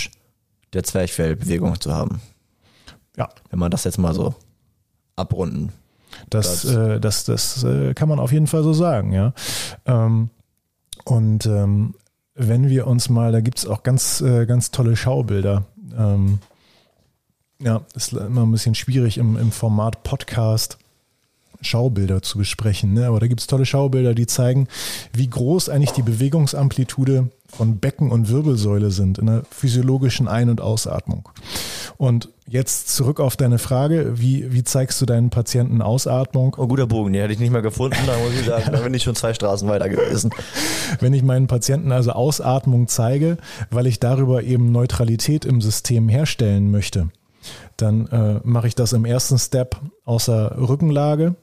der 0.73 0.83
Zwerchfellbewegung 0.83 1.79
zu 1.79 1.93
haben. 1.93 2.21
Ja. 3.17 3.29
Wenn 3.49 3.59
man 3.59 3.71
das 3.71 3.83
jetzt 3.83 3.97
mal 3.97 4.13
so 4.13 4.35
abrunden. 5.15 5.71
Das, 6.29 6.61
das, 6.61 6.73
äh, 6.73 6.99
das, 6.99 7.25
das 7.25 7.63
äh, 7.63 7.93
kann 7.93 8.09
man 8.09 8.19
auf 8.19 8.31
jeden 8.31 8.47
Fall 8.47 8.63
so 8.63 8.73
sagen, 8.73 9.11
ja. 9.11 9.33
Ähm, 9.85 10.29
und 11.03 11.45
ähm, 11.45 11.95
wenn 12.35 12.69
wir 12.69 12.87
uns 12.87 13.09
mal, 13.09 13.31
da 13.31 13.41
gibt 13.41 13.57
es 13.57 13.65
auch 13.65 13.83
ganz, 13.83 14.21
äh, 14.21 14.45
ganz 14.45 14.71
tolle 14.71 14.95
Schaubilder. 14.95 15.65
Ähm, 15.97 16.39
ja, 17.59 17.81
ist 17.95 18.13
immer 18.13 18.45
ein 18.45 18.51
bisschen 18.51 18.75
schwierig 18.75 19.17
im, 19.17 19.37
im 19.37 19.51
Format 19.51 20.03
Podcast 20.03 20.77
Schaubilder 21.61 22.21
zu 22.21 22.37
besprechen. 22.37 22.93
Ne? 22.93 23.07
Aber 23.07 23.19
da 23.19 23.27
gibt 23.27 23.41
es 23.41 23.47
tolle 23.47 23.65
Schaubilder, 23.65 24.13
die 24.13 24.27
zeigen, 24.27 24.67
wie 25.13 25.29
groß 25.29 25.69
eigentlich 25.69 25.91
die 25.91 26.03
Bewegungsamplitude 26.03 27.29
von 27.49 27.79
Becken 27.79 28.11
und 28.11 28.29
Wirbelsäule 28.29 28.91
sind 28.91 29.17
in 29.17 29.27
der 29.27 29.43
physiologischen 29.49 30.27
Ein- 30.27 30.49
und 30.49 30.61
Ausatmung. 30.61 31.29
Und 31.97 32.29
jetzt 32.47 32.89
zurück 32.89 33.19
auf 33.19 33.37
deine 33.37 33.57
Frage, 33.57 34.19
wie, 34.19 34.53
wie 34.53 34.63
zeigst 34.63 35.01
du 35.01 35.05
deinen 35.05 35.29
Patienten 35.29 35.81
Ausatmung? 35.81 36.55
Oh, 36.57 36.67
guter 36.67 36.87
Bogen, 36.87 37.13
den 37.13 37.21
hätte 37.21 37.33
ich 37.33 37.39
nicht 37.39 37.51
mehr 37.51 37.61
gefunden, 37.61 37.97
da 38.05 38.17
muss 38.17 38.33
ich 38.39 38.45
sagen, 38.45 38.65
da 38.71 38.79
bin 38.79 38.93
ich 38.93 39.03
schon 39.03 39.15
zwei 39.15 39.33
Straßen 39.33 39.67
weiter 39.67 39.89
gewesen. 39.89 40.31
Wenn 40.99 41.13
ich 41.13 41.23
meinen 41.23 41.47
Patienten 41.47 41.91
also 41.91 42.11
Ausatmung 42.11 42.87
zeige, 42.87 43.37
weil 43.71 43.87
ich 43.87 43.99
darüber 43.99 44.43
eben 44.43 44.71
Neutralität 44.71 45.45
im 45.45 45.61
System 45.61 46.09
herstellen 46.09 46.69
möchte, 46.69 47.09
dann 47.77 48.07
äh, 48.07 48.39
mache 48.43 48.67
ich 48.67 48.75
das 48.75 48.93
im 48.93 49.05
ersten 49.05 49.37
Step 49.37 49.79
außer 50.05 50.57
Rückenlage. 50.57 51.35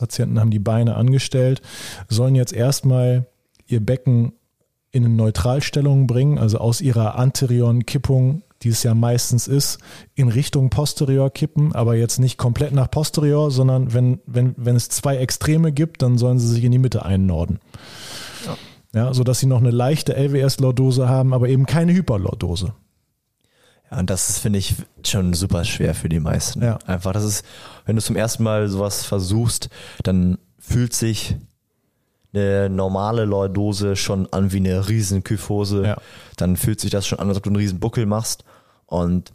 Patienten 0.00 0.40
haben 0.40 0.50
die 0.50 0.58
Beine 0.58 0.96
angestellt, 0.96 1.60
sollen 2.08 2.34
jetzt 2.34 2.54
erstmal 2.54 3.26
ihr 3.66 3.84
Becken 3.84 4.32
in 4.90 5.04
eine 5.04 5.14
Neutralstellung 5.14 6.06
bringen, 6.06 6.38
also 6.38 6.58
aus 6.58 6.80
ihrer 6.80 7.16
anterioren 7.16 7.84
Kippung, 7.84 8.42
die 8.62 8.70
es 8.70 8.82
ja 8.82 8.94
meistens 8.94 9.46
ist, 9.46 9.78
in 10.14 10.28
Richtung 10.28 10.70
posterior 10.70 11.30
kippen, 11.30 11.74
aber 11.74 11.96
jetzt 11.96 12.18
nicht 12.18 12.38
komplett 12.38 12.72
nach 12.72 12.90
posterior, 12.90 13.50
sondern 13.50 13.92
wenn, 13.92 14.20
wenn, 14.26 14.54
wenn 14.56 14.74
es 14.74 14.88
zwei 14.88 15.16
Extreme 15.16 15.70
gibt, 15.70 16.02
dann 16.02 16.18
sollen 16.18 16.38
sie 16.38 16.48
sich 16.48 16.64
in 16.64 16.72
die 16.72 16.78
Mitte 16.78 17.04
einnorden. 17.04 17.60
Ja. 18.46 18.56
Ja, 18.92 19.14
sodass 19.14 19.38
sie 19.38 19.46
noch 19.46 19.60
eine 19.60 19.70
leichte 19.70 20.16
LWS-Lordose 20.16 21.08
haben, 21.08 21.32
aber 21.32 21.48
eben 21.48 21.66
keine 21.66 21.92
Hyperlordose. 21.92 22.72
Ja, 23.90 23.98
und 23.98 24.10
das 24.10 24.28
ist, 24.28 24.38
finde 24.38 24.58
ich, 24.58 24.74
schon 25.04 25.34
super 25.34 25.64
schwer 25.64 25.94
für 25.94 26.08
die 26.08 26.20
meisten. 26.20 26.62
Ja. 26.62 26.78
Einfach, 26.86 27.12
das 27.12 27.24
ist, 27.24 27.44
wenn 27.86 27.96
du 27.96 28.02
zum 28.02 28.16
ersten 28.16 28.42
Mal 28.42 28.68
sowas 28.68 29.04
versuchst, 29.04 29.68
dann 30.02 30.38
fühlt 30.58 30.94
sich 30.94 31.36
eine 32.32 32.70
normale 32.70 33.24
Lordose 33.24 33.96
schon 33.96 34.32
an 34.32 34.52
wie 34.52 34.58
eine 34.58 34.88
riesen 34.88 35.24
Kyphose. 35.24 35.84
Ja. 35.84 35.96
Dann 36.36 36.56
fühlt 36.56 36.80
sich 36.80 36.90
das 36.90 37.06
schon 37.06 37.18
an, 37.18 37.28
als 37.28 37.38
ob 37.38 37.42
du 37.42 37.50
einen 37.50 37.56
riesen 37.56 37.80
Buckel 37.80 38.06
machst. 38.06 38.44
Und 38.86 39.32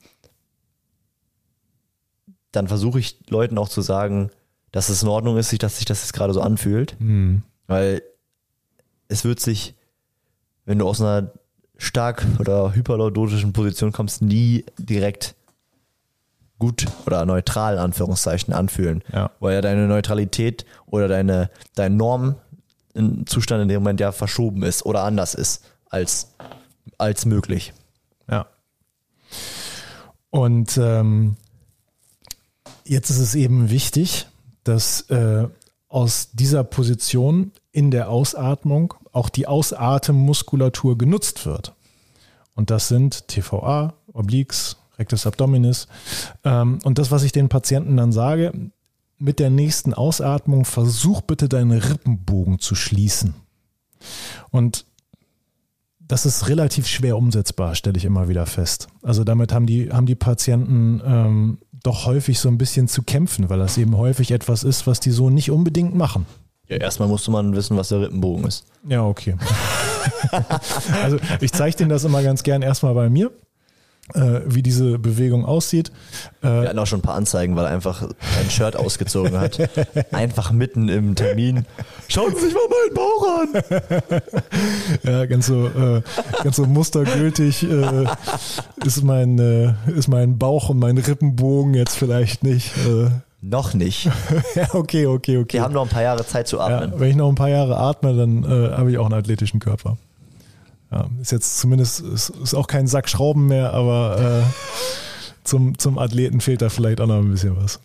dann 2.52 2.68
versuche 2.68 3.00
ich 3.00 3.20
Leuten 3.30 3.58
auch 3.58 3.68
zu 3.68 3.82
sagen, 3.82 4.32
dass 4.72 4.90
es 4.90 5.04
in 5.04 5.10
Ordnung 5.10 5.38
ist, 5.38 5.62
dass 5.62 5.78
sich 5.78 5.86
das 5.86 6.02
jetzt 6.02 6.14
gerade 6.14 6.34
so 6.34 6.42
anfühlt. 6.42 6.96
Mhm. 7.00 7.44
Weil 7.68 8.02
es 9.08 9.26
wird 9.26 9.40
sich, 9.40 9.76
wenn 10.64 10.80
du 10.80 10.88
aus 10.88 11.02
einer 11.02 11.32
stark 11.78 12.26
oder 12.40 12.74
hyperlordotischen 12.74 13.54
Position 13.54 13.92
kommst, 13.92 14.22
nie 14.22 14.66
direkt 14.78 15.36
gut 16.58 16.86
oder 17.06 17.26
neutral, 17.26 17.78
Anführungszeichen, 17.78 18.54
anfühlen. 18.54 19.04
Ja. 19.12 19.32
Weil 19.40 19.56
ja 19.56 19.62
deine 19.62 19.88
Neutralität 19.88 20.66
oder 20.86 21.08
deine, 21.08 21.50
dein 21.76 21.98
Normzustand 21.98 23.64
in 23.64 23.68
dem 23.68 23.84
Moment 23.84 24.00
ja 24.00 24.12
verschoben 24.12 24.64
ist 24.64 24.86
oder 24.86 25.04
anders 25.04 25.36
ist 25.36 25.66
als, 25.90 26.34
als 26.98 27.26
möglich. 27.26 27.74
Ja. 28.30 28.48
Und 30.30 30.78
ähm, 30.78 31.36
jetzt 32.86 33.10
ist 33.10 33.20
es 33.20 33.36
eben 33.36 33.70
wichtig, 33.70 34.28
dass 34.64 35.02
äh, 35.10 35.48
aus 35.88 36.32
dieser 36.32 36.64
Position 36.64 37.52
in 37.76 37.92
der 37.92 38.10
Ausatmung 38.10 38.94
auch 39.12 39.28
die 39.28 39.48
Ausatemmuskulatur 39.48 40.98
genutzt 40.98 41.46
wird. 41.46 41.74
Und 42.56 42.70
das 42.70 42.88
sind 42.88 43.28
TVA, 43.28 43.94
Obliques, 44.14 44.78
Rectus 44.98 45.28
Abdominis. 45.28 45.88
Ähm, 46.46 46.80
und 46.86 46.98
das, 46.98 47.12
was 47.12 47.24
ich 47.24 47.34
den 47.34 47.50
Patienten 47.50 47.98
dann 47.98 48.14
sage, 48.14 48.54
mit 49.18 49.40
der 49.40 49.50
nächsten 49.50 49.94
Ausatmung 49.94 50.64
versuch 50.64 51.22
bitte 51.22 51.50
deine 51.50 51.90
Rippenbogen 51.90 52.60
zu 52.60 52.76
schließen. 52.76 53.34
Und 54.52 54.86
das 56.00 56.26
ist 56.26 56.48
relativ 56.48 56.88
schwer 56.88 57.18
umsetzbar, 57.18 57.76
stelle 57.76 57.98
ich 57.98 58.06
immer 58.06 58.30
wieder 58.30 58.46
fest. 58.46 58.88
Also 59.02 59.26
damit 59.26 59.52
haben 59.52 59.66
die, 59.66 59.92
haben 59.92 60.06
die 60.06 60.16
Patienten 60.16 61.02
ähm, 61.06 61.58
doch 61.84 62.06
häufig 62.06 62.40
so 62.40 62.48
ein 62.48 62.58
bisschen 62.58 62.88
zu 62.88 63.04
kämpfen, 63.04 63.50
weil 63.50 63.60
das 63.60 63.78
eben 63.78 63.98
häufig 63.98 64.32
etwas 64.32 64.64
ist, 64.64 64.88
was 64.88 65.02
die 65.02 65.12
so 65.12 65.30
nicht 65.30 65.52
unbedingt 65.52 65.96
machen. 65.96 66.26
Ja, 66.68 66.78
erstmal 66.78 67.08
musste 67.08 67.32
man 67.32 67.56
wissen, 67.56 67.78
was 67.78 67.90
der 67.90 68.02
Rippenbogen 68.02 68.46
ist. 68.46 68.66
Ja, 68.88 69.04
okay. 69.06 69.36
also 71.04 71.18
ich 71.42 71.52
zeige 71.52 71.78
denen 71.78 71.90
das 71.90 72.04
immer 72.04 72.24
ganz 72.24 72.44
gern 72.44 72.62
erstmal 72.62 72.94
bei 72.94 73.10
mir 73.10 73.32
äh, 74.14 74.42
wie 74.46 74.62
diese 74.62 75.00
Bewegung 75.00 75.46
aussieht. 75.46 75.92
Äh, 76.44 76.48
Wir 76.48 76.70
hatten 76.70 76.80
auch 76.80 76.86
schon 76.86 77.00
ein 77.00 77.04
paar 77.04 77.16
Anzeigen, 77.16 77.56
weil 77.56 77.66
er 77.66 77.72
einfach 77.72 78.04
ein 78.04 78.50
Shirt 78.50 78.76
ausgezogen 78.76 79.40
hat. 79.40 79.58
Einfach 80.12 80.52
mitten 80.52 80.90
im 80.90 81.16
Termin. 81.16 81.66
Schauen 82.08 82.36
Sie 82.36 82.42
sich 82.42 82.54
mal 82.54 82.62
meinen 82.70 82.94
Bauch 82.94 83.28
an. 83.40 84.22
ja, 85.04 85.26
ganz 85.26 85.48
so, 85.48 85.68
äh, 85.68 86.02
ganz 86.44 86.56
so 86.56 86.66
mustergültig 86.66 87.64
äh, 87.64 88.06
ist, 88.86 89.04
mein, 89.04 89.40
äh, 89.40 89.74
ist 89.96 90.08
mein 90.08 90.38
Bauch 90.38 90.70
und 90.70 90.80
mein 90.80 90.98
Rippenbogen 90.98 91.74
jetzt 91.74 91.96
vielleicht 91.98 92.44
nicht. 92.44 92.72
Noch 93.48 93.76
nicht. 93.76 94.06
ja, 94.56 94.74
okay, 94.74 95.06
okay, 95.06 95.38
okay. 95.38 95.54
Wir 95.54 95.62
haben 95.62 95.74
noch 95.74 95.84
ein 95.84 95.90
paar 95.90 96.02
Jahre 96.02 96.26
Zeit 96.26 96.48
zu 96.48 96.60
atmen. 96.60 96.94
Ja, 96.94 97.00
wenn 97.00 97.10
ich 97.12 97.16
noch 97.16 97.30
ein 97.30 97.36
paar 97.36 97.50
Jahre 97.50 97.78
atme, 97.78 98.16
dann 98.16 98.44
äh, 98.44 98.72
habe 98.72 98.90
ich 98.90 98.98
auch 98.98 99.06
einen 99.06 99.14
athletischen 99.14 99.60
Körper. 99.60 99.98
Ja, 100.92 101.08
ist 101.22 101.32
jetzt 101.32 101.60
zumindest, 101.60 102.00
ist, 102.00 102.30
ist 102.30 102.56
auch 102.56 102.66
kein 102.66 102.88
Sack 102.88 103.08
Schrauben 103.08 103.48
mehr, 103.48 103.72
aber 103.74 104.44
äh, 104.44 105.24
zum, 105.44 105.78
zum 105.78 106.00
Athleten 106.00 106.42
fehlt 106.42 106.64
da 106.64 106.70
vielleicht 106.70 107.00
auch 107.02 107.06
noch 107.06 107.20
ein 107.20 107.30
bisschen 107.30 107.56
was. 107.56 107.80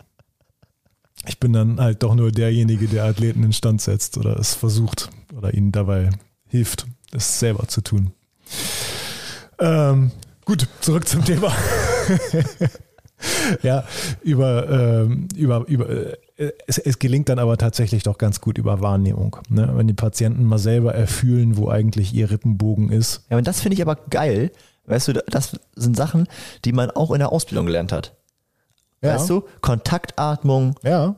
Ich 1.27 1.39
bin 1.39 1.53
dann 1.53 1.79
halt 1.79 2.01
doch 2.01 2.15
nur 2.15 2.31
derjenige, 2.31 2.87
der 2.87 3.03
Athleten 3.03 3.43
in 3.43 3.53
Stand 3.53 3.81
setzt 3.81 4.17
oder 4.17 4.39
es 4.39 4.55
versucht 4.55 5.09
oder 5.37 5.53
ihnen 5.53 5.71
dabei 5.71 6.09
hilft, 6.47 6.87
es 7.11 7.39
selber 7.39 7.67
zu 7.67 7.81
tun. 7.81 8.13
Ähm, 9.59 10.11
gut, 10.43 10.67
zurück 10.79 11.07
zum 11.07 11.23
Thema. 11.23 11.53
ja, 13.61 13.83
über, 14.21 14.69
ähm, 14.69 15.27
über, 15.35 15.67
über 15.67 15.89
äh, 15.89 16.17
es, 16.67 16.77
es, 16.77 16.99
gelingt 16.99 17.29
dann 17.29 17.39
aber 17.39 17.57
tatsächlich 17.57 18.03
doch 18.03 18.17
ganz 18.17 18.41
gut 18.41 18.57
über 18.57 18.81
Wahrnehmung. 18.81 19.37
Ne? 19.49 19.71
Wenn 19.75 19.87
die 19.87 19.93
Patienten 19.93 20.43
mal 20.43 20.57
selber 20.57 20.93
erfühlen, 20.95 21.57
wo 21.57 21.69
eigentlich 21.69 22.13
ihr 22.13 22.31
Rippenbogen 22.31 22.91
ist. 22.91 23.25
Ja, 23.29 23.37
und 23.37 23.47
das 23.47 23.61
finde 23.61 23.75
ich 23.75 23.81
aber 23.81 23.95
geil. 23.95 24.51
Weißt 24.85 25.09
du, 25.09 25.13
das 25.13 25.59
sind 25.75 25.95
Sachen, 25.95 26.27
die 26.65 26.73
man 26.73 26.89
auch 26.91 27.11
in 27.11 27.19
der 27.19 27.31
Ausbildung 27.31 27.65
gelernt 27.65 27.91
hat. 27.91 28.15
Ja. 29.01 29.15
Weißt 29.15 29.29
du, 29.29 29.43
Kontaktatmung. 29.61 30.75
Ja. 30.83 31.15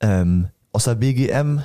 Ähm, 0.00 0.48
aus 0.72 0.84
der 0.84 0.94
BGM, 0.96 1.62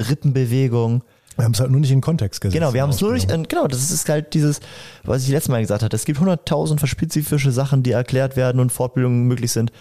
Rippenbewegung. 0.00 1.02
Wir 1.36 1.44
haben 1.44 1.52
es 1.52 1.60
halt 1.60 1.70
nur 1.70 1.80
nicht 1.80 1.90
in 1.90 2.00
Kontext 2.00 2.40
gesetzt. 2.40 2.58
Genau, 2.58 2.74
wir 2.74 2.82
haben 2.82 2.90
es 2.90 3.00
nur 3.00 3.12
nicht, 3.12 3.28
genau, 3.48 3.66
das 3.66 3.90
ist 3.90 4.08
halt 4.08 4.34
dieses, 4.34 4.60
was 5.02 5.24
ich 5.24 5.30
letztes 5.30 5.48
Mal 5.48 5.60
gesagt 5.60 5.82
hatte. 5.82 5.96
Es 5.96 6.04
gibt 6.04 6.20
100.000 6.20 6.86
spezifische 6.86 7.50
Sachen, 7.52 7.82
die 7.82 7.92
erklärt 7.92 8.36
werden 8.36 8.60
und 8.60 8.70
Fortbildungen 8.70 9.24
möglich 9.24 9.52
sind 9.52 9.72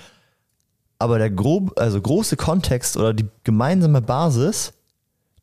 aber 1.04 1.18
der 1.18 1.30
grob, 1.30 1.78
also 1.78 2.00
große 2.00 2.38
Kontext 2.38 2.96
oder 2.96 3.13
die 3.13 3.28
gemeinsame 3.44 4.02
Basis, 4.02 4.72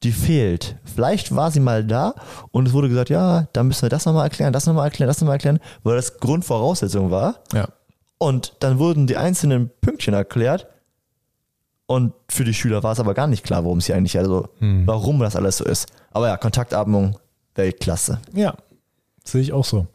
die 0.03 0.11
fehlt. 0.11 0.77
Vielleicht 0.85 1.37
war 1.37 1.51
sie 1.51 1.61
mal 1.61 1.85
da 1.85 2.15
und 2.51 2.69
es 2.69 2.73
wurde 2.73 2.89
gesagt, 2.89 3.11
ja, 3.11 3.47
da 3.53 3.63
müssen 3.63 3.83
wir 3.83 3.91
das 3.91 4.07
nochmal 4.07 4.25
erklären, 4.25 4.55
das 4.55 4.65
nochmal 4.65 4.87
erklären, 4.87 5.09
das 5.09 5.21
nochmal 5.21 5.35
erklären, 5.35 5.61
weil 5.83 5.97
das 5.97 6.19
Grundvoraussetzung 6.19 7.11
war. 7.11 7.41
Ja. 7.53 7.69
Und 8.17 8.55
dann 8.61 8.79
wurden 8.79 9.07
die 9.07 9.19
einzelnen 9.19 9.71
Pünktchen 9.83 10.15
erklärt 10.15 10.67
und 11.91 12.13
für 12.29 12.45
die 12.45 12.55
Schüler 12.55 12.85
war 12.85 12.93
es 12.93 13.01
aber 13.01 13.15
gar 13.15 13.27
nicht 13.27 13.43
klar, 13.43 13.65
worum 13.65 13.79
es 13.79 13.87
hier 13.87 13.97
eigentlich, 13.97 14.17
also 14.17 14.49
hm. 14.61 14.87
warum 14.87 15.19
das 15.19 15.35
alles 15.35 15.57
so 15.57 15.65
ist. 15.65 15.89
Aber 16.13 16.29
ja, 16.29 16.37
Kontaktatmung, 16.37 17.19
Weltklasse. 17.57 18.21
Ja, 18.33 18.55
sehe 19.25 19.41
ich 19.41 19.53
auch 19.53 19.65
so. 19.65 19.89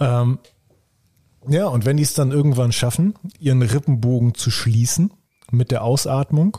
Ähm, 0.00 0.40
ja, 1.46 1.68
und 1.68 1.84
wenn 1.84 1.98
die 1.98 2.02
es 2.02 2.14
dann 2.14 2.32
irgendwann 2.32 2.72
schaffen, 2.72 3.14
ihren 3.38 3.62
Rippenbogen 3.62 4.34
zu 4.34 4.50
schließen 4.50 5.12
mit 5.52 5.70
der 5.70 5.84
Ausatmung 5.84 6.58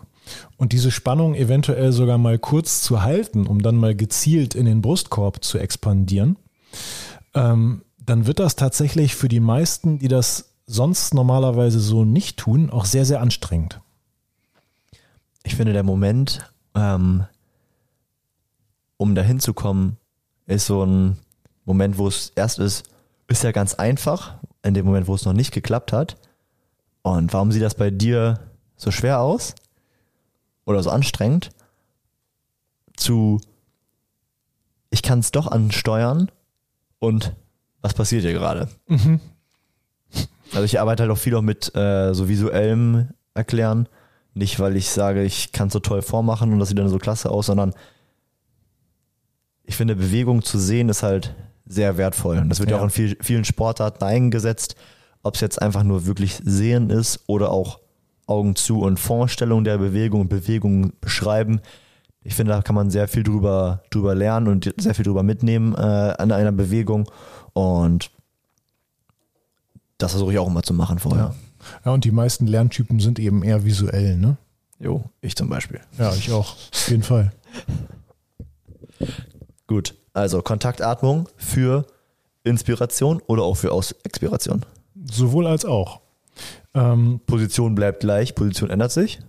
und 0.55 0.71
diese 0.71 0.89
Spannung 0.89 1.35
eventuell 1.35 1.91
sogar 1.91 2.17
mal 2.17 2.39
kurz 2.39 2.81
zu 2.81 3.01
halten, 3.03 3.47
um 3.47 3.61
dann 3.61 3.75
mal 3.75 3.93
gezielt 3.93 4.55
in 4.55 4.65
den 4.65 4.81
Brustkorb 4.81 5.43
zu 5.43 5.57
expandieren, 5.57 6.37
ähm, 7.33 7.83
dann 7.97 8.25
wird 8.25 8.39
das 8.39 8.55
tatsächlich 8.55 9.15
für 9.15 9.27
die 9.27 9.41
meisten, 9.41 9.99
die 9.99 10.07
das 10.07 10.53
sonst 10.65 11.13
normalerweise 11.13 11.81
so 11.81 12.05
nicht 12.05 12.37
tun, 12.37 12.69
auch 12.69 12.85
sehr, 12.85 13.03
sehr 13.03 13.19
anstrengend. 13.19 13.81
Ich 15.45 15.55
finde, 15.55 15.73
der 15.73 15.83
Moment, 15.83 16.51
ähm, 16.73 17.23
um 18.97 19.13
dahin 19.13 19.39
zu 19.39 19.53
kommen, 19.53 19.97
ist 20.47 20.65
so 20.65 20.83
ein 20.83 21.17
Moment, 21.65 21.99
wo 21.99 22.07
es 22.07 22.31
erst 22.35 22.57
ist, 22.57 22.89
ist 23.27 23.43
ja 23.43 23.51
ganz 23.51 23.75
einfach, 23.75 24.39
in 24.63 24.73
dem 24.73 24.85
Moment, 24.85 25.07
wo 25.07 25.13
es 25.13 25.23
noch 25.23 25.33
nicht 25.33 25.53
geklappt 25.53 25.93
hat. 25.93 26.17
Und 27.03 27.31
warum 27.31 27.51
sieht 27.51 27.61
das 27.61 27.75
bei 27.75 27.91
dir 27.91 28.39
so 28.75 28.89
schwer 28.89 29.19
aus? 29.19 29.53
Oder 30.65 30.81
so 30.81 30.89
anstrengend? 30.89 31.51
Zu, 32.97 33.39
ich 34.89 35.03
kann 35.03 35.19
es 35.19 35.29
doch 35.29 35.47
ansteuern 35.47 36.31
und 36.97 37.35
was 37.81 37.93
passiert 37.93 38.23
hier 38.23 38.33
gerade? 38.33 38.67
Mhm. 38.87 39.19
Also 40.53 40.63
ich 40.63 40.79
arbeite 40.79 41.03
halt 41.03 41.11
auch 41.11 41.17
viel 41.17 41.35
auch 41.35 41.43
mit 41.43 41.75
äh, 41.75 42.13
so 42.13 42.27
visuellem 42.27 43.09
Erklären. 43.35 43.87
Nicht, 44.35 44.59
weil 44.59 44.75
ich 44.75 44.89
sage, 44.89 45.23
ich 45.23 45.53
kann 45.53 45.67
es 45.67 45.73
so 45.73 45.79
toll 45.79 46.01
vormachen 46.01 46.51
und 46.53 46.59
das 46.59 46.69
sieht 46.69 46.77
dann 46.77 46.89
so 46.89 46.99
klasse 46.99 47.31
aus, 47.31 47.47
sondern 47.47 47.73
ich 49.63 49.75
finde, 49.75 49.95
Bewegung 49.95 50.43
zu 50.43 50.59
sehen 50.59 50.89
ist 50.89 51.03
halt 51.03 51.33
sehr 51.65 51.97
wertvoll. 51.97 52.37
Und 52.37 52.49
das 52.49 52.59
wird 52.59 52.69
ja, 52.69 52.77
auch 52.77 52.83
in 52.83 52.89
viel, 52.89 53.17
vielen 53.21 53.45
Sportarten 53.45 54.03
eingesetzt, 54.03 54.75
ob 55.23 55.35
es 55.35 55.41
jetzt 55.41 55.61
einfach 55.61 55.83
nur 55.83 56.05
wirklich 56.05 56.39
Sehen 56.43 56.89
ist 56.89 57.21
oder 57.27 57.49
auch 57.49 57.79
Augen 58.27 58.55
zu 58.55 58.81
und 58.81 58.99
Vorstellung 58.99 59.63
der 59.63 59.77
Bewegung 59.77 60.21
und 60.21 60.29
Bewegung 60.29 60.93
beschreiben. 60.99 61.61
Ich 62.21 62.35
finde, 62.35 62.53
da 62.53 62.61
kann 62.61 62.75
man 62.75 62.89
sehr 62.89 63.07
viel 63.07 63.23
drüber, 63.23 63.83
drüber 63.89 64.15
lernen 64.15 64.47
und 64.47 64.73
sehr 64.77 64.95
viel 64.95 65.05
drüber 65.05 65.23
mitnehmen 65.23 65.75
äh, 65.75 65.77
an 65.77 66.31
einer 66.31 66.51
Bewegung. 66.51 67.09
Und 67.53 68.11
das 69.97 70.11
versuche 70.11 70.33
ich 70.33 70.39
auch 70.39 70.47
immer 70.47 70.63
zu 70.63 70.73
machen 70.73 70.99
vorher. 70.99 71.25
Ja. 71.25 71.35
Ja, 71.83 71.91
und 71.91 72.03
die 72.05 72.11
meisten 72.11 72.47
Lerntypen 72.47 72.99
sind 72.99 73.19
eben 73.19 73.43
eher 73.43 73.65
visuell, 73.65 74.17
ne? 74.17 74.37
Jo, 74.79 75.03
ich 75.21 75.35
zum 75.35 75.49
Beispiel. 75.49 75.79
Ja, 75.97 76.13
ich 76.13 76.31
auch. 76.31 76.55
Auf 76.73 76.89
jeden 76.89 77.03
Fall. 77.03 77.31
Gut. 79.67 79.95
Also 80.13 80.41
Kontaktatmung 80.41 81.27
für 81.37 81.85
Inspiration 82.43 83.21
oder 83.27 83.43
auch 83.43 83.55
für 83.55 83.71
Aus 83.71 83.93
Expiration? 84.03 84.65
Sowohl 85.11 85.47
als 85.47 85.65
auch. 85.65 86.01
Ähm, 86.73 87.19
Position 87.25 87.75
bleibt 87.75 88.01
gleich, 88.01 88.35
Position 88.35 88.69
ändert 88.69 88.91
sich? 88.91 89.19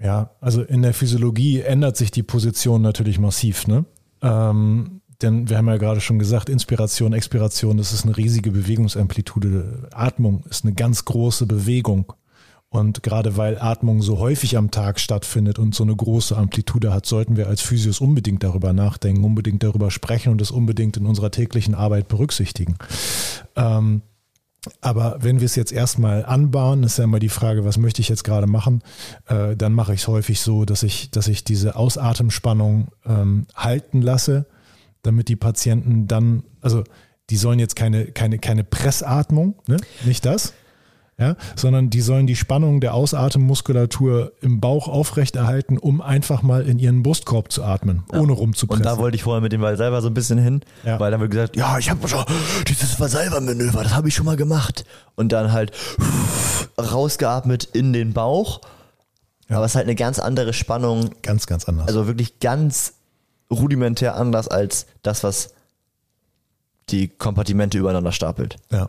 Ja, 0.00 0.30
also 0.40 0.62
in 0.62 0.82
der 0.82 0.94
Physiologie 0.94 1.60
ändert 1.60 1.96
sich 1.96 2.10
die 2.10 2.22
Position 2.22 2.82
natürlich 2.82 3.18
massiv. 3.18 3.66
Ne? 3.66 3.84
Ähm, 4.20 5.00
denn 5.22 5.48
wir 5.48 5.58
haben 5.58 5.68
ja 5.68 5.76
gerade 5.76 6.00
schon 6.00 6.18
gesagt, 6.18 6.48
Inspiration, 6.48 7.12
Expiration, 7.12 7.76
das 7.76 7.92
ist 7.92 8.04
eine 8.04 8.16
riesige 8.16 8.50
Bewegungsamplitude. 8.50 9.88
Atmung 9.92 10.44
ist 10.48 10.64
eine 10.64 10.74
ganz 10.74 11.04
große 11.04 11.46
Bewegung. 11.46 12.12
Und 12.68 13.02
gerade 13.02 13.36
weil 13.36 13.58
Atmung 13.58 14.00
so 14.00 14.18
häufig 14.18 14.56
am 14.56 14.70
Tag 14.70 14.98
stattfindet 14.98 15.58
und 15.58 15.74
so 15.74 15.84
eine 15.84 15.94
große 15.94 16.34
Amplitude 16.34 16.92
hat, 16.94 17.04
sollten 17.04 17.36
wir 17.36 17.46
als 17.46 17.60
Physios 17.60 18.00
unbedingt 18.00 18.42
darüber 18.42 18.72
nachdenken, 18.72 19.24
unbedingt 19.24 19.62
darüber 19.62 19.90
sprechen 19.90 20.32
und 20.32 20.40
es 20.40 20.50
unbedingt 20.50 20.96
in 20.96 21.04
unserer 21.04 21.30
täglichen 21.30 21.74
Arbeit 21.74 22.08
berücksichtigen. 22.08 22.76
Ähm, 23.56 24.00
aber 24.80 25.18
wenn 25.20 25.40
wir 25.40 25.46
es 25.46 25.56
jetzt 25.56 25.72
erstmal 25.72 26.24
anbahnen, 26.24 26.84
ist 26.84 26.96
ja 26.96 27.04
immer 27.04 27.18
die 27.18 27.28
Frage, 27.28 27.64
was 27.66 27.78
möchte 27.78 28.00
ich 28.00 28.08
jetzt 28.08 28.24
gerade 28.24 28.46
machen, 28.46 28.82
äh, 29.26 29.54
dann 29.54 29.74
mache 29.74 29.92
ich 29.92 30.00
es 30.02 30.08
häufig 30.08 30.40
so, 30.40 30.64
dass 30.64 30.82
ich, 30.82 31.10
dass 31.10 31.28
ich 31.28 31.44
diese 31.44 31.76
Ausatemspannung 31.76 32.88
ähm, 33.04 33.46
halten 33.54 34.00
lasse, 34.00 34.46
damit 35.02 35.28
die 35.28 35.36
Patienten 35.36 36.06
dann, 36.08 36.44
also 36.60 36.84
die 37.30 37.36
sollen 37.36 37.58
jetzt 37.58 37.76
keine, 37.76 38.06
keine, 38.06 38.38
keine 38.38 38.64
Pressatmung, 38.64 39.54
ne? 39.66 39.76
nicht 40.04 40.24
das, 40.24 40.52
ja, 41.18 41.36
sondern 41.56 41.90
die 41.90 42.00
sollen 42.00 42.26
die 42.26 42.34
Spannung 42.36 42.80
der 42.80 42.94
Ausatemmuskulatur 42.94 44.32
im 44.40 44.60
Bauch 44.60 44.88
aufrechterhalten, 44.88 45.78
um 45.78 46.00
einfach 46.00 46.42
mal 46.42 46.66
in 46.66 46.78
ihren 46.78 47.02
Brustkorb 47.02 47.52
zu 47.52 47.62
atmen, 47.62 48.02
ohne 48.12 48.32
rumzupressen. 48.32 48.84
Und 48.84 48.86
da 48.90 48.98
wollte 48.98 49.16
ich 49.16 49.22
vorher 49.22 49.40
mit 49.42 49.52
dem 49.52 49.60
Valsalva 49.60 50.00
so 50.00 50.08
ein 50.08 50.14
bisschen 50.14 50.38
hin, 50.38 50.62
Ja. 50.84 50.98
weil 50.98 51.10
dann 51.10 51.20
wird 51.20 51.30
gesagt, 51.30 51.54
ja, 51.56 51.78
ich 51.78 51.90
habe 51.90 52.08
schon 52.08 52.24
dieses 52.66 52.98
Valsalva-Manöver, 52.98 53.82
das 53.84 53.94
habe 53.94 54.08
ich 54.08 54.14
schon 54.14 54.26
mal 54.26 54.36
gemacht. 54.36 54.84
Und 55.14 55.32
dann 55.32 55.52
halt 55.52 55.72
rausgeatmet 56.78 57.64
in 57.64 57.92
den 57.92 58.12
Bauch. 58.12 58.60
Aber 59.48 59.64
es 59.64 59.72
ist 59.72 59.76
halt 59.76 59.86
eine 59.86 59.94
ganz 59.94 60.18
andere 60.18 60.52
Spannung, 60.54 61.10
ganz, 61.22 61.46
ganz 61.46 61.66
anders. 61.68 61.86
also 61.88 62.06
wirklich 62.06 62.40
ganz 62.40 62.94
rudimentär 63.50 64.16
anders 64.16 64.48
als 64.48 64.86
das, 65.02 65.24
was 65.24 65.54
die 66.88 67.08
Kompartimente 67.08 67.78
übereinander 67.78 68.12
stapelt. 68.12 68.56
ja. 68.70 68.88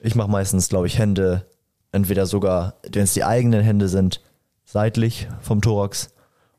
Ich 0.00 0.14
mache 0.14 0.30
meistens, 0.30 0.68
glaube 0.68 0.86
ich, 0.86 0.98
Hände, 0.98 1.46
entweder 1.90 2.26
sogar, 2.26 2.74
wenn 2.92 3.04
es 3.04 3.14
die 3.14 3.24
eigenen 3.24 3.62
Hände 3.62 3.88
sind, 3.88 4.20
seitlich 4.66 5.28
vom 5.40 5.62
Thorax. 5.62 6.10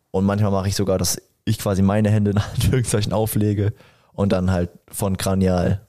Und 0.09 0.25
manchmal 0.25 0.49
mache 0.49 0.67
ich 0.67 0.75
sogar, 0.75 0.97
dass 0.97 1.21
ich 1.43 1.59
quasi 1.59 1.83
meine 1.83 2.09
Hände 2.09 2.31
in 2.31 2.37
Anführungszeichen 2.55 3.13
auflege 3.13 3.73
und 4.13 4.31
dann 4.31 4.49
halt 4.49 4.71
von 4.87 5.17
kranial, 5.17 5.85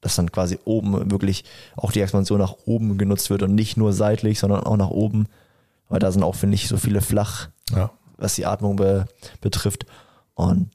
dass 0.00 0.16
dann 0.16 0.32
quasi 0.32 0.58
oben 0.64 1.12
wirklich 1.12 1.44
auch 1.76 1.92
die 1.92 2.00
Expansion 2.00 2.40
nach 2.40 2.56
oben 2.64 2.98
genutzt 2.98 3.30
wird 3.30 3.44
und 3.44 3.54
nicht 3.54 3.76
nur 3.76 3.92
seitlich, 3.92 4.40
sondern 4.40 4.64
auch 4.64 4.76
nach 4.76 4.90
oben. 4.90 5.28
Weil 5.88 6.00
da 6.00 6.10
sind 6.10 6.24
auch, 6.24 6.34
finde 6.34 6.56
ich, 6.56 6.66
so 6.66 6.76
viele 6.76 7.02
flach, 7.02 7.50
ja. 7.70 7.90
Was 8.16 8.34
die 8.34 8.46
Atmung 8.46 8.76
be 8.76 9.06
betrifft. 9.40 9.86
Und 10.34 10.70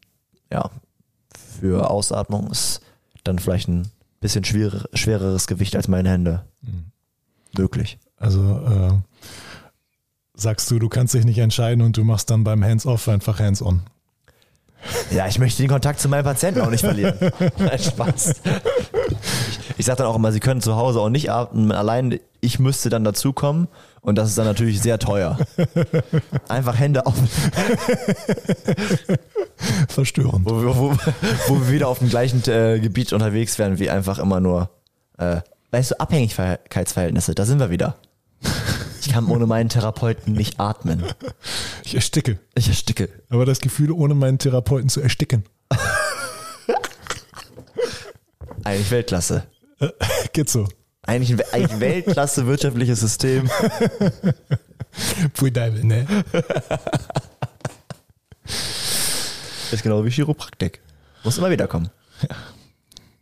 ja, 0.51 0.69
für 1.59 1.89
Ausatmung 1.89 2.49
ist 2.51 2.81
dann 3.23 3.39
vielleicht 3.39 3.67
ein 3.67 3.91
bisschen 4.19 4.43
schwerer, 4.43 4.85
schwereres 4.93 5.47
Gewicht 5.47 5.75
als 5.75 5.87
meine 5.87 6.09
Hände. 6.09 6.45
Möglich. 7.57 7.97
Also 8.17 8.41
äh, 8.41 8.91
sagst 10.35 10.69
du, 10.71 10.79
du 10.79 10.89
kannst 10.89 11.13
dich 11.13 11.25
nicht 11.25 11.39
entscheiden 11.39 11.83
und 11.83 11.97
du 11.97 12.03
machst 12.03 12.29
dann 12.29 12.43
beim 12.43 12.63
Hands-off 12.63 13.07
einfach 13.07 13.39
Hands-on. 13.39 13.81
Ja, 15.11 15.27
ich 15.27 15.39
möchte 15.39 15.63
den 15.63 15.69
Kontakt 15.69 15.99
zu 15.99 16.07
meinen 16.07 16.23
Patienten 16.23 16.61
auch 16.61 16.69
nicht 16.69 16.81
verlieren. 16.81 17.17
Nein, 17.57 17.79
Spaß. 17.79 18.41
Ich, 19.49 19.59
ich 19.77 19.85
sage 19.85 19.97
dann 19.97 20.07
auch 20.07 20.15
immer, 20.15 20.31
sie 20.31 20.39
können 20.39 20.61
zu 20.61 20.75
Hause 20.75 20.99
auch 20.99 21.09
nicht 21.09 21.31
atmen. 21.31 21.71
Allein 21.71 22.19
ich 22.41 22.59
müsste 22.59 22.89
dann 22.89 23.03
dazukommen 23.03 23.67
und 24.07 24.15
das 24.15 24.29
ist 24.29 24.37
dann 24.37 24.45
natürlich 24.45 24.81
sehr 24.81 24.97
teuer. 24.99 25.37
Einfach 26.47 26.79
Hände 26.79 27.05
auf, 27.05 27.13
Verstörend. 29.89 30.45
wo, 30.49 30.61
wir- 30.61 30.75
wo, 30.77 30.91
wo 31.47 31.59
wir 31.59 31.69
wieder 31.71 31.87
auf 31.89 31.99
dem 31.99 32.07
gleichen 32.09 32.41
äh, 32.49 32.79
Gebiet 32.79 33.11
unterwegs 33.11 33.59
wären, 33.59 33.79
wie 33.79 33.89
einfach 33.89 34.17
immer 34.17 34.39
nur, 34.39 34.69
äh, 35.17 35.41
weißt 35.71 35.91
du, 35.91 35.99
Abhängigkeitsverhältnisse, 35.99 37.35
da 37.35 37.45
sind 37.45 37.59
wir 37.59 37.69
wieder. 37.69 37.97
Ich 39.01 39.09
kann 39.11 39.27
ohne 39.27 39.45
meinen 39.45 39.67
Therapeuten 39.67 40.33
nicht 40.33 40.57
atmen. 40.59 41.03
Ich 41.83 41.95
ersticke. 41.95 42.39
Ich 42.55 42.69
ersticke. 42.69 43.09
Aber 43.29 43.45
das 43.45 43.59
Gefühl, 43.59 43.91
ohne 43.91 44.13
meinen 44.15 44.37
Therapeuten 44.39 44.87
zu 44.89 45.01
ersticken, 45.01 45.43
Eigentlich 48.63 48.89
Weltklasse. 48.91 49.43
geht 50.33 50.49
so. 50.49 50.67
Eigentlich 51.07 51.31
ein, 51.31 51.41
eigentlich 51.53 51.71
ein 51.71 51.79
Weltklasse 51.79 52.45
wirtschaftliches 52.45 52.99
System. 52.99 53.49
Pfui 55.33 55.51
Deibel, 55.51 55.83
ne? 55.83 56.05
Ist 59.71 59.83
genau 59.83 60.03
wie 60.03 60.09
Chiropraktik. 60.11 60.81
Muss 61.23 61.37
immer 61.37 61.49
wieder 61.49 61.67
kommen. 61.67 61.89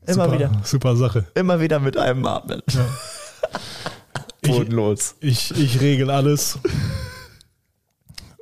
Immer 0.08 0.26
super, 0.26 0.32
wieder. 0.34 0.62
Super 0.64 0.96
Sache. 0.96 1.28
Immer 1.36 1.60
wieder 1.60 1.80
mit 1.80 1.96
einem 1.98 2.26
atmen. 2.26 2.62
Bodenlos. 4.42 5.16
Ich, 5.20 5.52
ich 5.58 5.80
regel 5.80 6.10
alles. 6.10 6.60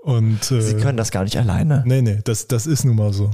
Und 0.04 0.52
äh, 0.52 0.62
Sie 0.62 0.76
können 0.78 0.98
das 0.98 1.12
gar 1.12 1.24
nicht 1.24 1.38
alleine. 1.38 1.84
nee, 1.86 2.02
nee, 2.02 2.20
das, 2.24 2.48
das 2.48 2.66
ist 2.66 2.84
nun 2.84 2.96
mal 2.96 3.14
so. 3.14 3.32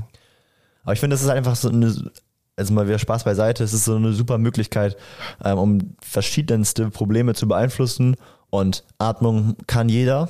Aber 0.84 0.93
ich 0.93 0.99
finde, 0.99 1.16
das 1.16 1.24
ist 1.24 1.30
einfach 1.30 1.55
so 1.55 1.70
eine, 1.70 2.12
also 2.60 2.74
mal 2.74 2.88
wieder 2.88 2.99
Spaß 2.99 3.24
beiseite, 3.24 3.64
es 3.64 3.74
ist 3.74 3.86
so 3.86 3.95
eine 3.95 4.14
super 4.14 4.38
Möglichkeit, 4.38 4.97
ähm, 5.43 5.57
um 5.57 5.95
verschiedenste 6.01 6.89
Probleme 6.89 7.34
zu 7.34 7.47
beeinflussen. 7.47 8.16
Und 8.49 8.84
Atmung 8.97 9.55
kann 9.68 9.89
jeder, 9.89 10.30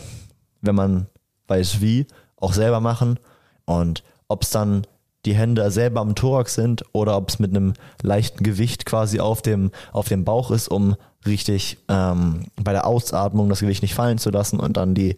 wenn 0.61 0.75
man 0.75 1.07
weiß 1.47 1.82
wie, 1.82 2.05
auch 2.38 2.53
selber 2.53 2.80
machen. 2.80 3.19
Und 3.65 4.03
ob 4.27 4.43
es 4.43 4.51
dann 4.51 4.86
die 5.25 5.36
Hände 5.36 5.69
selber 5.71 6.01
am 6.01 6.15
Thorax 6.15 6.53
sind 6.53 6.84
oder 6.93 7.17
ob 7.17 7.30
es 7.30 7.39
mit 7.39 7.55
einem 7.55 7.73
leichten 8.01 8.43
Gewicht 8.43 8.86
quasi 8.86 9.19
auf 9.19 9.41
dem, 9.41 9.71
auf 9.91 10.07
dem 10.07 10.23
Bauch 10.23 10.51
ist, 10.51 10.69
um 10.69 10.95
richtig 11.25 11.77
ähm, 11.89 12.45
bei 12.55 12.71
der 12.71 12.88
Ausatmung 12.88 13.49
das 13.49 13.59
Gewicht 13.59 13.82
nicht 13.82 13.95
fallen 13.95 14.17
zu 14.17 14.30
lassen 14.30 14.59
und 14.59 14.77
dann 14.77 14.95
die 14.95 15.17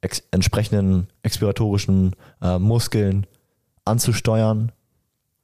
ex 0.00 0.22
entsprechenden 0.30 1.08
expiratorischen 1.22 2.14
äh, 2.42 2.58
Muskeln 2.58 3.26
anzusteuern. 3.84 4.70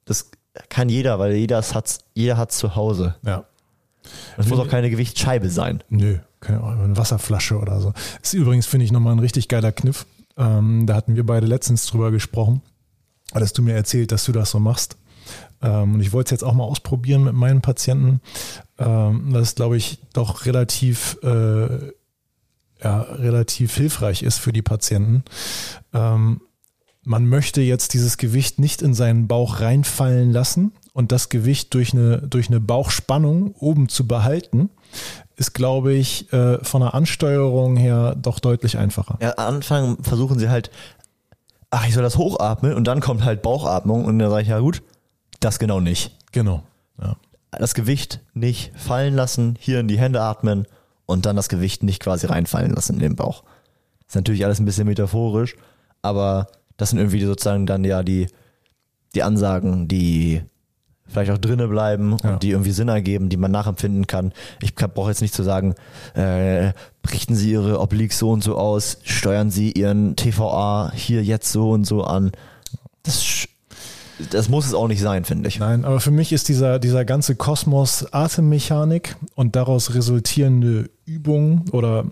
Das 0.05 0.29
kann 0.69 0.89
jeder, 0.89 1.19
weil 1.19 1.35
jeder 1.35 1.61
hat 1.61 1.99
jeder 2.13 2.37
hat's 2.37 2.57
zu 2.57 2.75
Hause. 2.75 3.15
Ja. 3.25 3.45
Das 4.37 4.47
muss 4.47 4.59
auch 4.59 4.67
keine 4.67 4.89
Gewichtsscheibe 4.89 5.49
sein. 5.49 5.83
Nö, 5.89 6.19
keine 6.39 6.61
Ahnung, 6.61 6.83
eine 6.83 6.97
Wasserflasche 6.97 7.57
oder 7.57 7.79
so. 7.79 7.93
Ist 8.21 8.33
übrigens, 8.33 8.65
finde 8.67 8.85
ich, 8.85 8.91
nochmal 8.91 9.13
ein 9.13 9.19
richtig 9.19 9.47
geiler 9.47 9.71
Kniff. 9.71 10.05
Ähm, 10.37 10.85
da 10.85 10.95
hatten 10.95 11.15
wir 11.15 11.25
beide 11.25 11.47
letztens 11.47 11.85
drüber 11.87 12.11
gesprochen. 12.11 12.61
Hattest 13.33 13.57
du 13.57 13.61
mir 13.61 13.73
erzählt, 13.73 14.11
dass 14.11 14.25
du 14.25 14.31
das 14.31 14.51
so 14.51 14.59
machst. 14.59 14.97
Ähm, 15.61 15.95
und 15.95 16.01
ich 16.01 16.13
wollte 16.13 16.27
es 16.27 16.31
jetzt 16.31 16.43
auch 16.43 16.53
mal 16.53 16.63
ausprobieren 16.65 17.23
mit 17.23 17.33
meinen 17.33 17.61
Patienten. 17.61 18.21
Ähm, 18.77 19.31
das 19.33 19.49
ist, 19.49 19.55
glaube 19.55 19.77
ich, 19.77 19.99
doch 20.13 20.45
relativ, 20.45 21.17
äh, 21.23 21.93
ja, 22.83 23.01
relativ 23.01 23.75
hilfreich 23.75 24.21
ist 24.21 24.37
für 24.37 24.51
die 24.51 24.61
Patienten. 24.61 25.23
Ähm, 25.93 26.41
man 27.05 27.27
möchte 27.27 27.61
jetzt 27.61 27.93
dieses 27.93 28.17
Gewicht 28.17 28.59
nicht 28.59 28.81
in 28.81 28.93
seinen 28.93 29.27
Bauch 29.27 29.61
reinfallen 29.61 30.31
lassen 30.31 30.73
und 30.91 31.11
das 31.11 31.29
Gewicht 31.29 31.73
durch 31.75 31.93
eine, 31.93 32.17
durch 32.17 32.49
eine 32.49 32.59
Bauchspannung 32.59 33.53
oben 33.59 33.89
zu 33.89 34.07
behalten, 34.07 34.71
ist, 35.35 35.53
glaube 35.53 35.93
ich, 35.93 36.31
äh, 36.33 36.63
von 36.63 36.81
der 36.81 36.95
Ansteuerung 36.95 37.77
her 37.77 38.15
doch 38.15 38.39
deutlich 38.39 38.77
einfacher. 38.77 39.17
Ja, 39.21 39.33
am 39.37 39.55
Anfang 39.55 40.03
versuchen 40.03 40.39
sie 40.39 40.49
halt, 40.49 40.71
ach, 41.69 41.87
ich 41.87 41.93
soll 41.93 42.03
das 42.03 42.17
hochatmen 42.17 42.73
und 42.73 42.85
dann 42.85 43.01
kommt 43.01 43.23
halt 43.23 43.43
Bauchatmung 43.43 44.05
und 44.05 44.17
dann 44.17 44.29
sage 44.29 44.41
ich, 44.41 44.49
ja 44.49 44.59
gut, 44.59 44.81
das 45.39 45.59
genau 45.59 45.79
nicht. 45.79 46.17
Genau. 46.31 46.63
Ja. 46.99 47.17
Das 47.51 47.75
Gewicht 47.75 48.19
nicht 48.33 48.71
fallen 48.75 49.13
lassen, 49.13 49.57
hier 49.59 49.79
in 49.79 49.87
die 49.87 49.99
Hände 49.99 50.21
atmen 50.21 50.65
und 51.05 51.27
dann 51.27 51.35
das 51.35 51.49
Gewicht 51.49 51.83
nicht 51.83 52.01
quasi 52.01 52.25
reinfallen 52.25 52.73
lassen 52.73 52.93
in 52.95 52.99
den 52.99 53.15
Bauch. 53.15 53.43
ist 54.07 54.15
natürlich 54.15 54.43
alles 54.43 54.59
ein 54.59 54.65
bisschen 54.65 54.87
metaphorisch, 54.87 55.55
aber 56.01 56.47
das 56.77 56.89
sind 56.89 56.99
irgendwie 56.99 57.23
sozusagen 57.23 57.65
dann 57.65 57.83
ja 57.83 58.03
die, 58.03 58.27
die 59.15 59.23
Ansagen, 59.23 59.87
die 59.87 60.41
vielleicht 61.07 61.31
auch 61.31 61.37
drinnen 61.37 61.69
bleiben 61.69 62.13
und 62.13 62.23
Ja. 62.23 62.37
die 62.37 62.49
irgendwie 62.49 62.71
Sinn 62.71 62.87
ergeben, 62.87 63.29
die 63.29 63.37
man 63.37 63.51
nachempfinden 63.51 64.07
kann. 64.07 64.33
Ich 64.61 64.73
brauche 64.75 65.09
jetzt 65.11 65.21
nicht 65.21 65.33
zu 65.35 65.43
sagen, 65.43 65.75
äh, 66.15 66.71
richten 67.09 67.35
Sie 67.35 67.51
Ihre 67.51 67.79
Obliques 67.79 68.17
so 68.17 68.31
und 68.31 68.43
so 68.43 68.57
aus, 68.57 68.97
steuern 69.03 69.51
Sie 69.51 69.71
Ihren 69.71 70.15
TVA 70.15 70.91
hier 70.95 71.23
jetzt 71.23 71.51
so 71.51 71.69
und 71.69 71.85
so 71.85 72.03
an. 72.03 72.31
Das, 73.03 73.47
das 74.31 74.49
muss 74.49 74.65
es 74.65 74.73
auch 74.73 74.87
nicht 74.87 74.99
sein, 75.01 75.25
finde 75.25 75.47
ich. 75.47 75.59
Nein, 75.59 75.85
aber 75.85 75.99
für 75.99 76.09
mich 76.11 76.33
ist 76.33 76.49
dieser, 76.49 76.79
dieser 76.79 77.05
ganze 77.05 77.35
Kosmos 77.35 78.11
Atemmechanik 78.11 79.15
und 79.35 79.55
daraus 79.55 79.93
resultierende 79.93 80.89
Übung 81.05 81.65
oder 81.71 82.05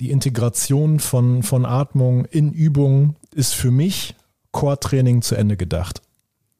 die 0.00 0.10
Integration 0.10 0.98
von, 0.98 1.44
von 1.44 1.64
Atmung 1.64 2.24
in 2.24 2.50
Übung 2.52 3.14
ist 3.34 3.54
für 3.54 3.70
mich 3.70 4.14
Core-Training 4.52 5.22
zu 5.22 5.34
Ende 5.34 5.56
gedacht. 5.56 6.02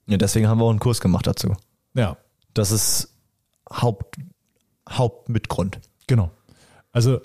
Ja, 0.07 0.17
deswegen 0.17 0.49
haben 0.49 0.59
wir 0.59 0.65
auch 0.65 0.71
einen 0.71 0.81
Kurs 0.81 1.01
gemacht 1.01 1.27
dazu. 1.27 1.55
Ja, 1.95 2.17
Das 2.53 2.71
ist 2.71 3.15
Haupt, 3.71 4.17
Hauptmitgrund. 4.89 5.81
Genau. 6.07 6.31
Also 6.93 7.21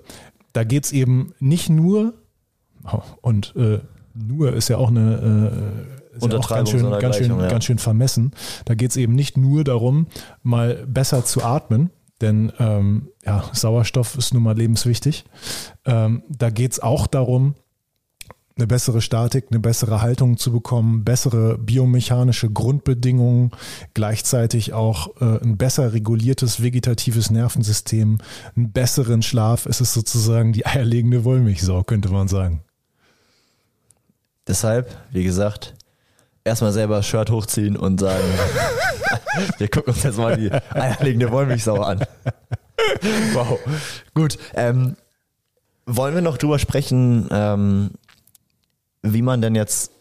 da 0.54 0.64
geht 0.64 0.86
es 0.86 0.91
eben 0.91 1.34
nicht 1.39 1.70
nur, 1.70 2.14
und 3.22 3.56
äh, 3.56 3.80
nur 4.14 4.54
ist 4.54 4.70
ja 4.70 4.78
auch 4.78 4.89
eine 4.89 5.91
äh, 6.16 6.16
ist 6.16 6.32
ja 6.32 6.39
auch 6.39 6.50
ganz 6.50 6.70
schön, 6.70 6.89
ganz, 7.00 7.18
schön, 7.18 7.39
ja. 7.39 7.47
ganz 7.47 7.66
schön 7.66 7.78
vermessen. 7.78 8.32
Da 8.66 8.76
geht 8.76 8.91
es 8.91 8.97
eben 8.97 9.14
nicht 9.14 9.38
nur 9.38 9.64
darum, 9.64 10.08
mal 10.43 10.86
besser 10.88 11.24
zu 11.26 11.43
atmen, 11.43 11.91
denn 12.22 12.52
ähm, 12.60 13.10
ja, 13.26 13.43
Sauerstoff 13.54 14.18
ist 14.18 14.34
nun 14.34 14.43
mal 14.43 14.58
lebenswichtig. 14.58 15.26
Ähm, 15.86 16.24
da 16.30 16.50
geht 16.50 16.74
es 16.74 16.80
auch 16.80 17.08
darum, 17.08 17.56
eine 18.60 18.68
bessere 18.68 19.01
Statik, 19.01 19.45
eine 19.49 19.60
bessere 19.60 20.01
Haltung 20.01 20.38
zu 20.38 20.51
bekommen, 20.51 21.03
bessere 21.05 21.57
biomechanische 21.57 22.49
Grundbedingungen, 22.49 23.51
gleichzeitig 23.93 24.74
auch 24.74 25.16
äh, 25.22 25.41
ein 25.41 25.57
besser 25.57 25.93
reguliertes 25.93 26.62
vegetatives 26.62 27.32
Nervensystem, 27.32 28.18
einen 28.55 28.72
besseren 28.72 29.22
Schlaf. 29.22 29.66
Es 29.66 29.80
ist 29.80 29.93
sozusagen 29.93 30.51
die 30.51 30.66
eierlegende 30.66 31.24
Wollmilchsau, 31.24 31.84
könnte 31.84 32.10
man 32.10 32.28
sagen. 32.28 32.62
Deshalb, 34.45 34.97
wie 35.12 35.24
gesagt, 35.24 35.76
erstmal 36.43 36.74
selber 36.74 37.01
Shirt 37.01 37.30
hochziehen 37.30 37.78
und 37.78 37.99
sagen, 38.01 38.24
wir 39.57 39.70
gucken 39.70 39.93
uns 39.93 40.03
jetzt 40.03 40.18
mal 40.18 40.36
die 40.36 40.51
eierlegende 40.51 41.32
Wollmilchsau 41.32 41.82
an. 41.82 42.05
wow. 43.34 43.57
Gut. 44.14 44.38
Ähm, 44.53 44.97
wollen 45.86 46.14
wir 46.14 46.22
noch 46.22 46.38
drüber 46.38 46.60
sprechen, 46.60 47.28
ähm, 47.32 47.91
wie 49.02 49.22
man 49.22 49.41
denn 49.41 49.56
jetzt 49.56 49.91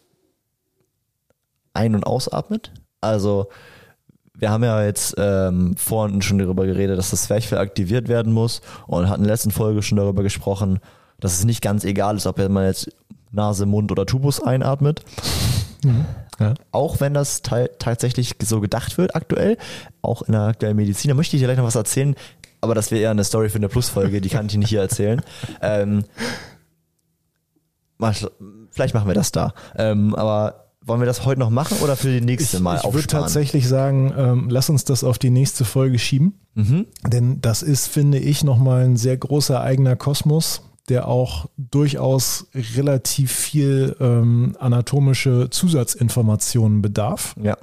ein- 1.74 1.94
und 1.94 2.06
ausatmet? 2.06 2.72
Also, 3.00 3.48
wir 4.34 4.50
haben 4.50 4.64
ja 4.64 4.84
jetzt 4.84 5.14
ähm, 5.18 5.76
vorhin 5.76 6.22
schon 6.22 6.38
darüber 6.38 6.66
geredet, 6.66 6.98
dass 6.98 7.10
das 7.10 7.22
Zwerchfell 7.24 7.58
aktiviert 7.58 8.08
werden 8.08 8.32
muss 8.32 8.60
und 8.86 9.08
hatten 9.08 9.22
in 9.22 9.26
der 9.26 9.34
letzten 9.34 9.50
Folge 9.50 9.82
schon 9.82 9.98
darüber 9.98 10.22
gesprochen, 10.22 10.78
dass 11.20 11.34
es 11.34 11.44
nicht 11.44 11.62
ganz 11.62 11.84
egal 11.84 12.16
ist, 12.16 12.26
ob 12.26 12.38
man 12.48 12.64
jetzt 12.64 12.88
Nase, 13.32 13.66
Mund 13.66 13.90
oder 13.90 14.06
Tubus 14.06 14.40
einatmet. 14.40 15.02
Mhm. 15.84 16.06
Ja. 16.38 16.54
Auch 16.70 17.00
wenn 17.00 17.14
das 17.14 17.42
tatsächlich 17.42 18.36
so 18.40 18.60
gedacht 18.60 18.96
wird 18.96 19.16
aktuell, 19.16 19.56
auch 20.02 20.22
in 20.22 20.32
der 20.32 20.42
aktuellen 20.42 20.76
Medizin. 20.76 21.08
Da 21.08 21.14
möchte 21.14 21.36
ich 21.36 21.42
dir 21.42 21.46
gleich 21.46 21.58
noch 21.58 21.64
was 21.64 21.74
erzählen, 21.74 22.14
aber 22.60 22.74
das 22.74 22.90
wäre 22.90 23.02
eher 23.02 23.10
eine 23.10 23.24
Story 23.24 23.48
für 23.48 23.58
eine 23.58 23.68
Plusfolge, 23.68 24.20
die 24.20 24.28
kann 24.28 24.46
ich 24.46 24.56
nicht 24.56 24.68
hier 24.68 24.80
erzählen. 24.80 25.20
ähm, 25.62 26.04
vielleicht 28.70 28.94
machen 28.94 29.06
wir 29.06 29.14
das 29.14 29.32
da. 29.32 29.54
Ähm, 29.76 30.14
aber 30.14 30.64
wollen 30.80 31.00
wir 31.00 31.06
das 31.06 31.24
heute 31.24 31.40
noch 31.40 31.50
machen 31.50 31.78
oder 31.82 31.96
für 31.96 32.08
die 32.08 32.24
nächste 32.24 32.60
Mal 32.60 32.78
Ich, 32.78 32.84
ich 32.84 32.92
würde 32.94 33.06
tatsächlich 33.06 33.68
sagen, 33.68 34.12
ähm, 34.16 34.48
lass 34.50 34.70
uns 34.70 34.84
das 34.84 35.04
auf 35.04 35.18
die 35.18 35.30
nächste 35.30 35.64
Folge 35.64 35.98
schieben. 35.98 36.40
Mhm. 36.54 36.86
Denn 37.06 37.40
das 37.40 37.62
ist, 37.62 37.88
finde 37.88 38.18
ich, 38.18 38.42
nochmal 38.42 38.84
ein 38.84 38.96
sehr 38.96 39.16
großer 39.16 39.60
eigener 39.60 39.96
Kosmos 39.96 40.62
der 40.88 41.06
auch 41.06 41.50
durchaus 41.58 42.46
relativ 42.76 43.30
viel 43.30 43.94
ähm, 44.00 44.56
anatomische 44.58 45.48
Zusatzinformationen 45.50 46.80
bedarf. 46.80 47.34
Ja 47.42 47.58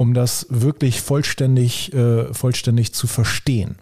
um 0.00 0.14
das 0.14 0.46
wirklich 0.48 1.02
vollständig, 1.02 1.92
äh, 1.92 2.32
vollständig 2.32 2.94
zu 2.94 3.06
verstehen. 3.06 3.76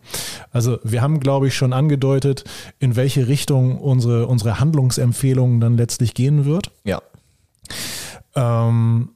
Also 0.51 0.81
wir 0.83 1.01
haben, 1.01 1.21
glaube 1.21 1.47
ich, 1.47 1.55
schon 1.55 1.73
angedeutet, 1.73 2.43
in 2.81 2.97
welche 2.97 3.29
Richtung 3.29 3.79
unsere, 3.79 4.27
unsere 4.27 4.59
Handlungsempfehlung 4.59 5.61
dann 5.61 5.77
letztlich 5.77 6.15
gehen 6.15 6.45
wird. 6.45 6.73
Ja. 6.83 7.01
Ähm, 8.35 9.11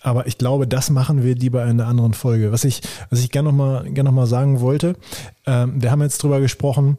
aber 0.00 0.28
ich 0.28 0.38
glaube, 0.38 0.66
das 0.66 0.88
machen 0.88 1.22
wir 1.22 1.34
lieber 1.34 1.62
in 1.64 1.78
einer 1.78 1.86
anderen 1.86 2.14
Folge. 2.14 2.52
Was 2.52 2.64
ich, 2.64 2.80
was 3.10 3.20
ich 3.20 3.30
gerne 3.30 3.50
nochmal 3.50 3.90
gern 3.90 4.06
noch 4.06 4.12
mal 4.12 4.26
sagen 4.26 4.60
wollte, 4.60 4.96
ähm, 5.44 5.82
wir 5.82 5.90
haben 5.90 6.00
jetzt 6.00 6.22
drüber 6.22 6.40
gesprochen, 6.40 6.96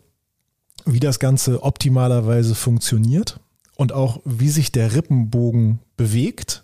wie 0.86 1.00
das 1.00 1.18
Ganze 1.18 1.64
optimalerweise 1.64 2.54
funktioniert 2.54 3.40
und 3.76 3.92
auch 3.92 4.22
wie 4.24 4.50
sich 4.50 4.72
der 4.72 4.94
Rippenbogen 4.94 5.80
bewegt 5.98 6.64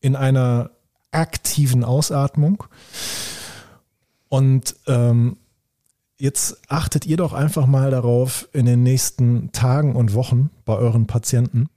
in 0.00 0.16
einer 0.16 0.72
aktiven 1.10 1.84
Ausatmung. 1.84 2.64
Und 4.28 4.76
ähm, 4.86 5.36
jetzt 6.18 6.60
achtet 6.68 7.06
ihr 7.06 7.16
doch 7.16 7.32
einfach 7.32 7.66
mal 7.66 7.90
darauf 7.90 8.48
in 8.52 8.66
den 8.66 8.82
nächsten 8.82 9.52
Tagen 9.52 9.96
und 9.96 10.14
Wochen 10.14 10.50
bei 10.64 10.76
euren 10.76 11.06
Patienten, 11.06 11.68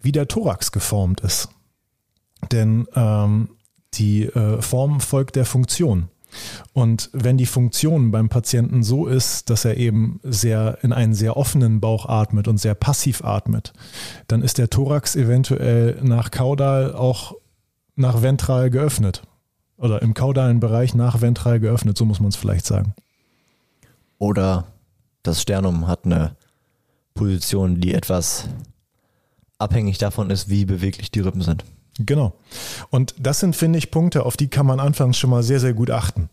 wie 0.00 0.12
der 0.12 0.28
Thorax 0.28 0.72
geformt 0.72 1.20
ist. 1.20 1.48
Denn 2.52 2.86
ähm, 2.94 3.50
die 3.94 4.24
äh, 4.24 4.60
Form 4.62 5.00
folgt 5.00 5.36
der 5.36 5.44
Funktion. 5.44 6.08
Und 6.72 7.10
wenn 7.12 7.36
die 7.36 7.46
Funktion 7.46 8.10
beim 8.10 8.28
Patienten 8.28 8.82
so 8.82 9.06
ist, 9.06 9.50
dass 9.50 9.64
er 9.64 9.76
eben 9.76 10.20
sehr 10.24 10.78
in 10.82 10.92
einen 10.92 11.14
sehr 11.14 11.36
offenen 11.36 11.80
Bauch 11.80 12.06
atmet 12.06 12.48
und 12.48 12.58
sehr 12.58 12.74
passiv 12.74 13.22
atmet, 13.22 13.72
dann 14.26 14.42
ist 14.42 14.58
der 14.58 14.70
Thorax 14.70 15.14
eventuell 15.16 16.00
nach 16.02 16.30
Kaudal 16.30 16.92
auch 16.92 17.34
nach 17.96 18.22
ventral 18.22 18.70
geöffnet. 18.70 19.22
Oder 19.76 20.02
im 20.02 20.14
kaudalen 20.14 20.60
Bereich 20.60 20.94
nach 20.94 21.20
ventral 21.20 21.60
geöffnet, 21.60 21.98
so 21.98 22.04
muss 22.04 22.20
man 22.20 22.28
es 22.28 22.36
vielleicht 22.36 22.66
sagen. 22.66 22.94
Oder 24.18 24.66
das 25.22 25.42
Sternum 25.42 25.88
hat 25.88 26.04
eine 26.04 26.36
Position, 27.14 27.80
die 27.80 27.94
etwas 27.94 28.48
abhängig 29.58 29.98
davon 29.98 30.30
ist, 30.30 30.48
wie 30.48 30.64
beweglich 30.64 31.10
die 31.10 31.20
Rippen 31.20 31.42
sind. 31.42 31.64
Genau. 31.98 32.34
Und 32.90 33.14
das 33.18 33.40
sind, 33.40 33.54
finde 33.54 33.78
ich, 33.78 33.90
Punkte, 33.90 34.24
auf 34.24 34.36
die 34.36 34.48
kann 34.48 34.66
man 34.66 34.80
anfangs 34.80 35.16
schon 35.16 35.30
mal 35.30 35.42
sehr, 35.42 35.60
sehr 35.60 35.74
gut 35.74 35.90
achten. 35.90 36.28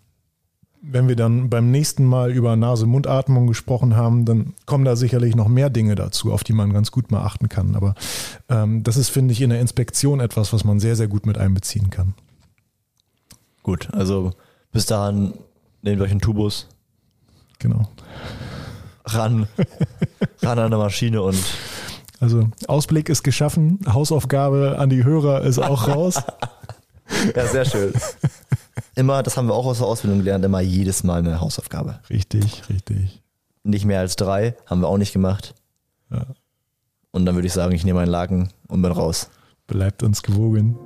Wenn 0.83 1.07
wir 1.07 1.15
dann 1.15 1.49
beim 1.49 1.69
nächsten 1.69 2.05
Mal 2.05 2.31
über 2.31 2.55
Nase-Mund-Atmung 2.55 3.45
gesprochen 3.45 3.95
haben, 3.95 4.25
dann 4.25 4.53
kommen 4.65 4.83
da 4.83 4.95
sicherlich 4.95 5.35
noch 5.35 5.47
mehr 5.47 5.69
Dinge 5.69 5.93
dazu, 5.93 6.33
auf 6.33 6.43
die 6.43 6.53
man 6.53 6.73
ganz 6.73 6.91
gut 6.91 7.11
mal 7.11 7.23
achten 7.23 7.49
kann. 7.49 7.75
Aber 7.75 7.93
ähm, 8.49 8.81
das 8.81 8.97
ist, 8.97 9.09
finde 9.09 9.31
ich, 9.33 9.41
in 9.41 9.51
der 9.51 9.61
Inspektion 9.61 10.19
etwas, 10.19 10.53
was 10.53 10.63
man 10.63 10.79
sehr, 10.79 10.95
sehr 10.95 11.07
gut 11.07 11.27
mit 11.27 11.37
einbeziehen 11.37 11.91
kann. 11.91 12.15
Gut, 13.61 13.89
also 13.93 14.31
bis 14.71 14.87
dahin 14.87 15.33
nehmt 15.83 16.01
euch 16.01 16.11
einen 16.11 16.21
Tubus. 16.21 16.67
Genau. 17.59 17.87
Ran, 19.05 19.47
ran 20.41 20.59
an 20.59 20.71
der 20.71 20.79
Maschine 20.79 21.21
und 21.21 21.37
also 22.19 22.47
Ausblick 22.67 23.09
ist 23.09 23.23
geschaffen, 23.23 23.79
Hausaufgabe 23.91 24.77
an 24.77 24.91
die 24.91 25.03
Hörer 25.03 25.41
ist 25.41 25.57
auch 25.57 25.87
raus. 25.87 26.21
ja, 27.35 27.47
sehr 27.47 27.65
schön. 27.65 27.93
Immer, 29.01 29.23
das 29.23 29.35
haben 29.35 29.47
wir 29.47 29.55
auch 29.55 29.65
aus 29.65 29.79
der 29.79 29.87
Ausbildung 29.87 30.19
gelernt, 30.19 30.45
immer 30.45 30.61
jedes 30.61 31.03
Mal 31.03 31.17
eine 31.17 31.41
Hausaufgabe. 31.41 31.99
Richtig, 32.11 32.69
richtig. 32.69 33.23
Nicht 33.63 33.83
mehr 33.83 33.99
als 33.99 34.15
drei, 34.15 34.55
haben 34.67 34.81
wir 34.81 34.89
auch 34.89 34.99
nicht 34.99 35.11
gemacht. 35.11 35.55
Ja. 36.11 36.27
Und 37.09 37.25
dann 37.25 37.33
würde 37.33 37.47
ich 37.47 37.53
sagen, 37.53 37.73
ich 37.73 37.83
nehme 37.83 37.99
einen 38.01 38.11
Laken 38.11 38.49
und 38.67 38.83
bin 38.83 38.91
raus. 38.91 39.31
Bleibt 39.65 40.03
uns 40.03 40.21
gewogen. 40.21 40.77